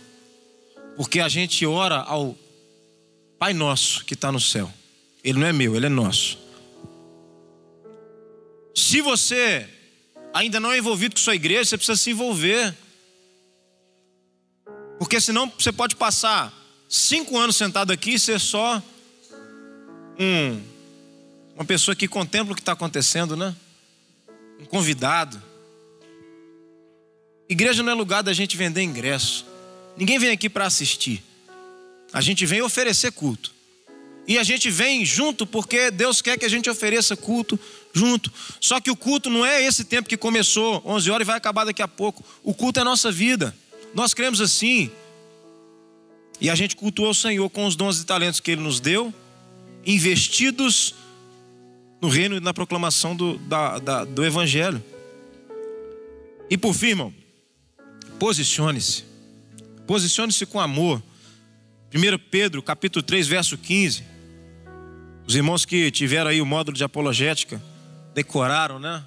Porque 0.95 1.20
a 1.20 1.30
gente 1.30 1.66
ora 1.66 1.97
ao 1.97 2.36
Pai 3.38 3.53
Nosso 3.53 4.03
que 4.03 4.14
está 4.14 4.32
no 4.32 4.39
céu. 4.39 4.72
Ele 5.24 5.39
não 5.39 5.47
é 5.47 5.53
meu, 5.53 5.76
ele 5.76 5.86
é 5.88 5.89
nosso. 5.89 6.38
Se 8.76 9.01
você 9.01 9.68
ainda 10.34 10.59
não 10.59 10.72
é 10.72 10.78
envolvido 10.78 11.15
com 11.15 11.22
sua 11.22 11.36
igreja, 11.36 11.65
você 11.65 11.78
precisa 11.78 11.97
se 11.97 12.11
envolver. 12.11 12.74
Porque 14.99 15.20
senão 15.20 15.51
você 15.57 15.72
pode 15.72 15.95
passar 15.95 16.53
cinco 16.88 17.38
anos 17.38 17.55
sentado 17.55 17.91
aqui 17.91 18.13
e 18.13 18.20
ser 18.20 18.39
só 18.39 18.82
um, 20.20 20.61
uma 21.55 21.65
pessoa 21.65 21.95
que 21.95 22.07
contempla 22.07 22.53
o 22.53 22.55
que 22.55 22.61
está 22.61 22.74
acontecendo, 22.74 23.36
né? 23.36 23.55
Um 24.59 24.65
convidado. 24.65 25.41
Igreja 27.49 27.82
não 27.82 27.91
é 27.91 27.95
lugar 27.95 28.22
da 28.22 28.34
gente 28.34 28.57
vender 28.57 28.82
ingresso. 28.82 29.45
Ninguém 29.95 30.20
vem 30.20 30.32
aqui 30.32 30.49
para 30.49 30.65
assistir. 30.65 31.24
A 32.13 32.22
gente 32.22 32.45
vem 32.45 32.61
oferecer 32.61 33.11
culto. 33.11 33.57
E 34.28 34.38
a 34.38 34.44
gente 34.44 34.70
vem 34.70 35.06
junto 35.06 35.48
porque 35.48 35.90
Deus 35.90 36.22
quer 36.22 36.38
que 36.38 36.44
a 36.44 36.50
gente 36.50 36.70
ofereça 36.70 37.16
culto 37.16 37.58
junto. 37.94 38.30
Só 38.60 38.82
que 38.82 38.92
o 38.92 38.96
culto 38.96 39.30
não 39.30 39.46
é 39.46 39.64
esse 39.64 39.86
tempo 39.86 40.10
que 40.10 40.18
começou, 40.18 40.82
11 40.86 41.10
horas 41.10 41.26
e 41.26 41.28
vai 41.28 41.38
acabar 41.38 41.64
daqui 41.64 41.82
a 41.82 41.88
pouco. 41.88 42.22
O 42.44 42.54
culto 42.54 42.78
é 42.78 42.82
a 42.82 42.86
nossa 42.86 43.10
vida. 43.10 43.56
Nós 43.96 44.14
cremos 44.14 44.42
assim. 44.42 44.92
E 46.42 46.50
a 46.50 46.56
gente 46.56 46.76
cultuou 46.76 47.12
o 47.12 47.16
Senhor 47.16 47.50
com 47.50 47.66
os 47.66 47.78
dons 47.78 48.02
e 48.02 48.06
talentos 48.06 48.42
que 48.42 48.52
Ele 48.52 48.62
nos 48.62 48.82
deu, 48.82 49.14
investidos 49.86 50.94
no 52.02 52.10
reino 52.10 52.36
e 52.36 52.40
na 52.42 52.54
proclamação 52.54 53.16
do, 53.16 53.38
da, 53.38 53.80
da, 53.80 54.04
do 54.04 54.26
Evangelho. 54.26 54.84
E 56.50 56.58
por 56.58 56.74
fim, 56.74 56.88
irmão, 56.88 57.14
posicione-se. 58.20 59.06
Posicione-se 59.88 60.46
com 60.46 60.60
amor. 60.60 61.02
1 61.96 62.20
Pedro, 62.30 62.62
capítulo 62.62 63.02
3, 63.02 63.26
verso 63.26 63.58
15. 63.58 64.16
Os 65.28 65.36
irmãos 65.36 65.66
que 65.66 65.92
tiveram 65.92 66.32
aí 66.32 66.42
o 66.42 66.46
módulo 66.46 66.76
de 66.76 66.84
apologética, 66.84 67.62
decoraram, 68.16 68.80
né? 68.80 69.04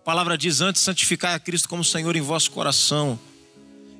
A 0.00 0.04
palavra 0.04 0.38
diz: 0.38 0.60
Antes 0.60 0.80
santificar 0.80 1.34
a 1.34 1.40
Cristo 1.40 1.68
como 1.68 1.84
Senhor 1.84 2.14
em 2.14 2.20
vosso 2.20 2.50
coração 2.50 3.18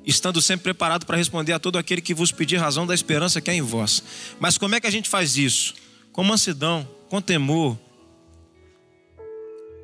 estando 0.05 0.41
sempre 0.41 0.63
preparado 0.63 1.05
para 1.05 1.17
responder 1.17 1.53
a 1.53 1.59
todo 1.59 1.77
aquele 1.77 2.01
que 2.01 2.13
vos 2.13 2.31
pedir 2.31 2.57
razão 2.57 2.87
da 2.87 2.93
esperança 2.93 3.39
que 3.39 3.49
é 3.49 3.53
em 3.53 3.61
vós. 3.61 4.03
Mas 4.39 4.57
como 4.57 4.75
é 4.75 4.79
que 4.79 4.87
a 4.87 4.91
gente 4.91 5.09
faz 5.09 5.37
isso? 5.37 5.75
Com 6.11 6.23
mansidão, 6.23 6.87
com 7.09 7.21
temor, 7.21 7.77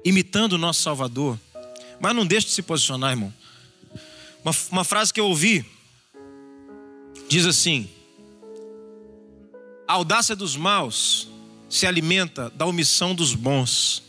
imitando 0.03 0.53
o 0.53 0.57
nosso 0.57 0.81
Salvador. 0.81 1.39
Mas 1.99 2.15
não 2.15 2.25
deixe 2.25 2.47
de 2.47 2.53
se 2.53 2.61
posicionar, 2.61 3.11
irmão. 3.11 3.33
Uma, 4.43 4.55
uma 4.71 4.83
frase 4.83 5.13
que 5.13 5.19
eu 5.19 5.27
ouvi 5.27 5.65
diz 7.27 7.45
assim: 7.45 7.89
A 9.87 9.93
audácia 9.93 10.35
dos 10.35 10.55
maus 10.55 11.27
se 11.69 11.85
alimenta 11.85 12.49
da 12.51 12.65
omissão 12.65 13.13
dos 13.13 13.33
bons. 13.33 14.03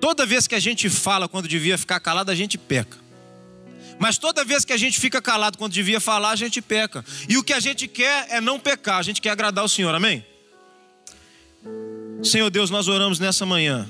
Toda 0.00 0.26
vez 0.26 0.46
que 0.46 0.54
a 0.54 0.60
gente 0.60 0.88
fala 0.88 1.28
quando 1.28 1.48
devia 1.48 1.78
ficar 1.78 1.98
calado, 2.00 2.30
a 2.30 2.34
gente 2.34 2.58
peca. 2.58 2.96
Mas 3.98 4.18
toda 4.18 4.44
vez 4.44 4.64
que 4.64 4.72
a 4.72 4.76
gente 4.76 5.00
fica 5.00 5.22
calado 5.22 5.56
quando 5.56 5.72
devia 5.72 6.00
falar, 6.00 6.30
a 6.30 6.36
gente 6.36 6.60
peca. 6.60 7.04
E 7.28 7.38
o 7.38 7.42
que 7.42 7.52
a 7.52 7.60
gente 7.60 7.88
quer 7.88 8.26
é 8.30 8.40
não 8.40 8.60
pecar, 8.60 8.98
a 8.98 9.02
gente 9.02 9.20
quer 9.20 9.30
agradar 9.30 9.64
o 9.64 9.68
Senhor, 9.68 9.94
amém? 9.94 10.24
Senhor 12.22 12.50
Deus, 12.50 12.70
nós 12.70 12.88
oramos 12.88 13.18
nessa 13.18 13.46
manhã, 13.46 13.88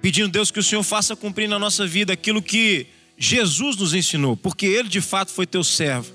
pedindo, 0.00 0.28
Deus, 0.28 0.50
que 0.50 0.58
o 0.58 0.62
Senhor 0.62 0.82
faça 0.82 1.16
cumprir 1.16 1.48
na 1.48 1.58
nossa 1.58 1.86
vida 1.86 2.12
aquilo 2.12 2.42
que 2.42 2.86
Jesus 3.16 3.76
nos 3.76 3.94
ensinou, 3.94 4.36
porque 4.36 4.66
Ele 4.66 4.88
de 4.88 5.00
fato 5.00 5.32
foi 5.32 5.46
teu 5.46 5.64
servo, 5.64 6.12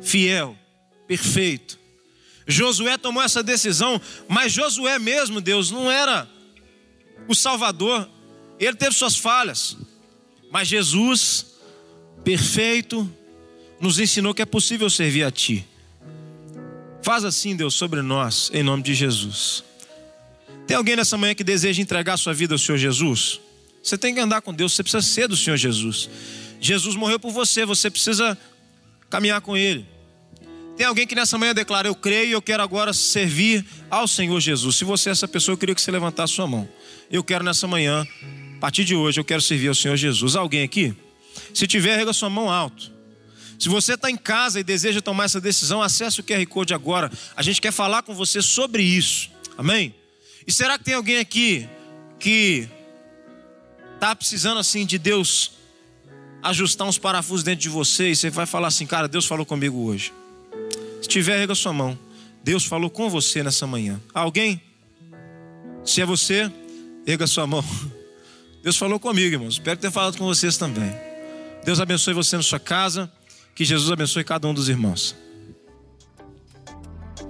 fiel, 0.00 0.56
perfeito. 1.06 1.78
Josué 2.46 2.96
tomou 2.96 3.22
essa 3.22 3.42
decisão, 3.42 4.00
mas 4.28 4.52
Josué 4.52 4.98
mesmo, 4.98 5.40
Deus, 5.40 5.70
não 5.70 5.90
era 5.90 6.28
o 7.26 7.34
Salvador, 7.34 8.08
ele 8.58 8.76
teve 8.76 8.94
suas 8.94 9.16
falhas. 9.16 9.76
Mas 10.50 10.68
Jesus, 10.68 11.46
perfeito, 12.22 13.10
nos 13.80 13.98
ensinou 13.98 14.32
que 14.32 14.42
é 14.42 14.46
possível 14.46 14.88
servir 14.88 15.24
a 15.24 15.30
Ti. 15.30 15.66
Faz 17.02 17.24
assim, 17.24 17.54
Deus, 17.54 17.74
sobre 17.74 18.00
nós, 18.00 18.50
em 18.54 18.62
nome 18.62 18.82
de 18.82 18.94
Jesus. 18.94 19.64
Tem 20.66 20.76
alguém 20.76 20.96
nessa 20.96 21.16
manhã 21.16 21.34
que 21.34 21.44
deseja 21.44 21.82
entregar 21.82 22.16
sua 22.16 22.34
vida 22.34 22.54
ao 22.54 22.58
Senhor 22.58 22.78
Jesus? 22.78 23.40
Você 23.82 23.96
tem 23.96 24.14
que 24.14 24.20
andar 24.20 24.40
com 24.40 24.52
Deus, 24.52 24.74
você 24.74 24.82
precisa 24.82 25.02
ser 25.02 25.28
do 25.28 25.36
Senhor 25.36 25.56
Jesus. 25.56 26.08
Jesus 26.60 26.96
morreu 26.96 27.20
por 27.20 27.30
você, 27.30 27.64
você 27.64 27.90
precisa 27.90 28.36
caminhar 29.08 29.40
com 29.40 29.56
Ele. 29.56 29.86
Tem 30.76 30.86
alguém 30.86 31.06
que 31.06 31.14
nessa 31.14 31.38
manhã 31.38 31.54
declara: 31.54 31.88
Eu 31.88 31.94
creio 31.94 32.28
e 32.28 32.32
eu 32.32 32.42
quero 32.42 32.62
agora 32.62 32.92
servir 32.92 33.64
ao 33.90 34.06
Senhor 34.06 34.38
Jesus. 34.40 34.76
Se 34.76 34.84
você 34.84 35.08
é 35.08 35.12
essa 35.12 35.26
pessoa, 35.26 35.54
eu 35.54 35.58
queria 35.58 35.74
que 35.74 35.80
você 35.80 35.90
levantasse 35.90 36.34
sua 36.34 36.46
mão. 36.46 36.68
Eu 37.10 37.24
quero 37.24 37.44
nessa 37.44 37.66
manhã 37.66 38.06
a 38.56 38.58
partir 38.58 38.84
de 38.84 38.94
hoje 38.94 39.20
eu 39.20 39.24
quero 39.24 39.40
servir 39.42 39.68
ao 39.68 39.74
Senhor 39.74 39.96
Jesus. 39.96 40.34
Alguém 40.34 40.62
aqui? 40.62 40.94
Se 41.52 41.66
tiver, 41.66 41.96
rega 41.96 42.12
sua 42.12 42.30
mão 42.30 42.50
alto. 42.50 42.90
Se 43.58 43.68
você 43.68 43.94
está 43.94 44.10
em 44.10 44.16
casa 44.16 44.60
e 44.60 44.64
deseja 44.64 45.00
tomar 45.00 45.24
essa 45.24 45.40
decisão, 45.40 45.82
acesse 45.82 46.20
o 46.20 46.24
QR 46.24 46.44
Code 46.46 46.72
agora. 46.72 47.10
A 47.36 47.42
gente 47.42 47.60
quer 47.60 47.72
falar 47.72 48.02
com 48.02 48.14
você 48.14 48.40
sobre 48.40 48.82
isso. 48.82 49.30
Amém? 49.56 49.94
E 50.46 50.52
será 50.52 50.78
que 50.78 50.84
tem 50.84 50.94
alguém 50.94 51.18
aqui 51.18 51.68
que 52.18 52.68
está 53.94 54.14
precisando 54.14 54.58
assim 54.58 54.86
de 54.86 54.98
Deus 54.98 55.52
ajustar 56.42 56.86
uns 56.86 56.98
parafusos 56.98 57.42
dentro 57.42 57.60
de 57.60 57.68
você 57.68 58.10
e 58.10 58.16
você 58.16 58.30
vai 58.30 58.46
falar 58.46 58.68
assim, 58.68 58.86
cara, 58.86 59.08
Deus 59.08 59.26
falou 59.26 59.44
comigo 59.44 59.84
hoje. 59.84 60.12
Se 61.00 61.08
tiver, 61.08 61.38
rega 61.38 61.54
sua 61.54 61.72
mão. 61.72 61.98
Deus 62.42 62.64
falou 62.64 62.88
com 62.88 63.10
você 63.10 63.42
nessa 63.42 63.66
manhã. 63.66 64.00
Alguém? 64.14 64.60
Se 65.84 66.00
é 66.00 66.06
você, 66.06 66.50
erga 67.06 67.26
sua 67.26 67.46
mão. 67.46 67.64
Deus 68.62 68.76
falou 68.76 68.98
comigo, 68.98 69.34
irmãos. 69.34 69.54
Espero 69.54 69.78
ter 69.78 69.90
falado 69.90 70.18
com 70.18 70.24
vocês 70.24 70.56
também. 70.56 70.92
Deus 71.64 71.80
abençoe 71.80 72.14
você 72.14 72.36
na 72.36 72.42
sua 72.42 72.58
casa. 72.60 73.10
Que 73.54 73.64
Jesus 73.64 73.90
abençoe 73.90 74.22
cada 74.22 74.46
um 74.46 74.54
dos 74.54 74.68
irmãos. 74.68 75.16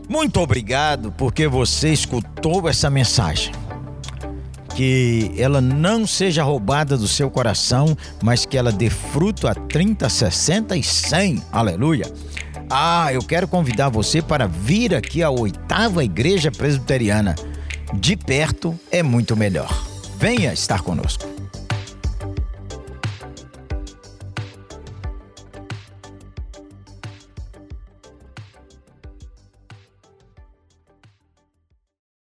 Muito 0.09 0.41
obrigado 0.41 1.13
porque 1.13 1.49
você 1.49 1.93
escutou 1.93 2.69
essa 2.69 2.91
mensagem. 2.91 3.53
Que 4.75 5.33
ela 5.37 5.61
não 5.61 6.07
seja 6.07 6.43
roubada 6.43 6.97
do 6.97 7.09
seu 7.09 7.31
coração, 7.31 7.97
mas 8.23 8.45
que 8.45 8.57
ela 8.57 8.71
dê 8.71 8.91
fruto 8.91 9.49
a 9.49 9.55
30, 9.55 10.09
60 10.09 10.77
e 10.77 10.83
100. 10.83 11.43
Aleluia. 11.51 12.13
Ah, 12.69 13.13
eu 13.13 13.23
quero 13.23 13.47
convidar 13.47 13.89
você 13.89 14.21
para 14.21 14.47
vir 14.47 14.95
aqui 14.95 15.23
à 15.23 15.31
oitava 15.31 16.05
Igreja 16.05 16.51
Presbiteriana. 16.51 17.35
De 17.95 18.17
perto 18.17 18.79
é 18.91 19.03
muito 19.03 19.37
melhor. 19.37 19.71
Venha 20.19 20.53
estar 20.53 20.83
conosco. 20.83 21.36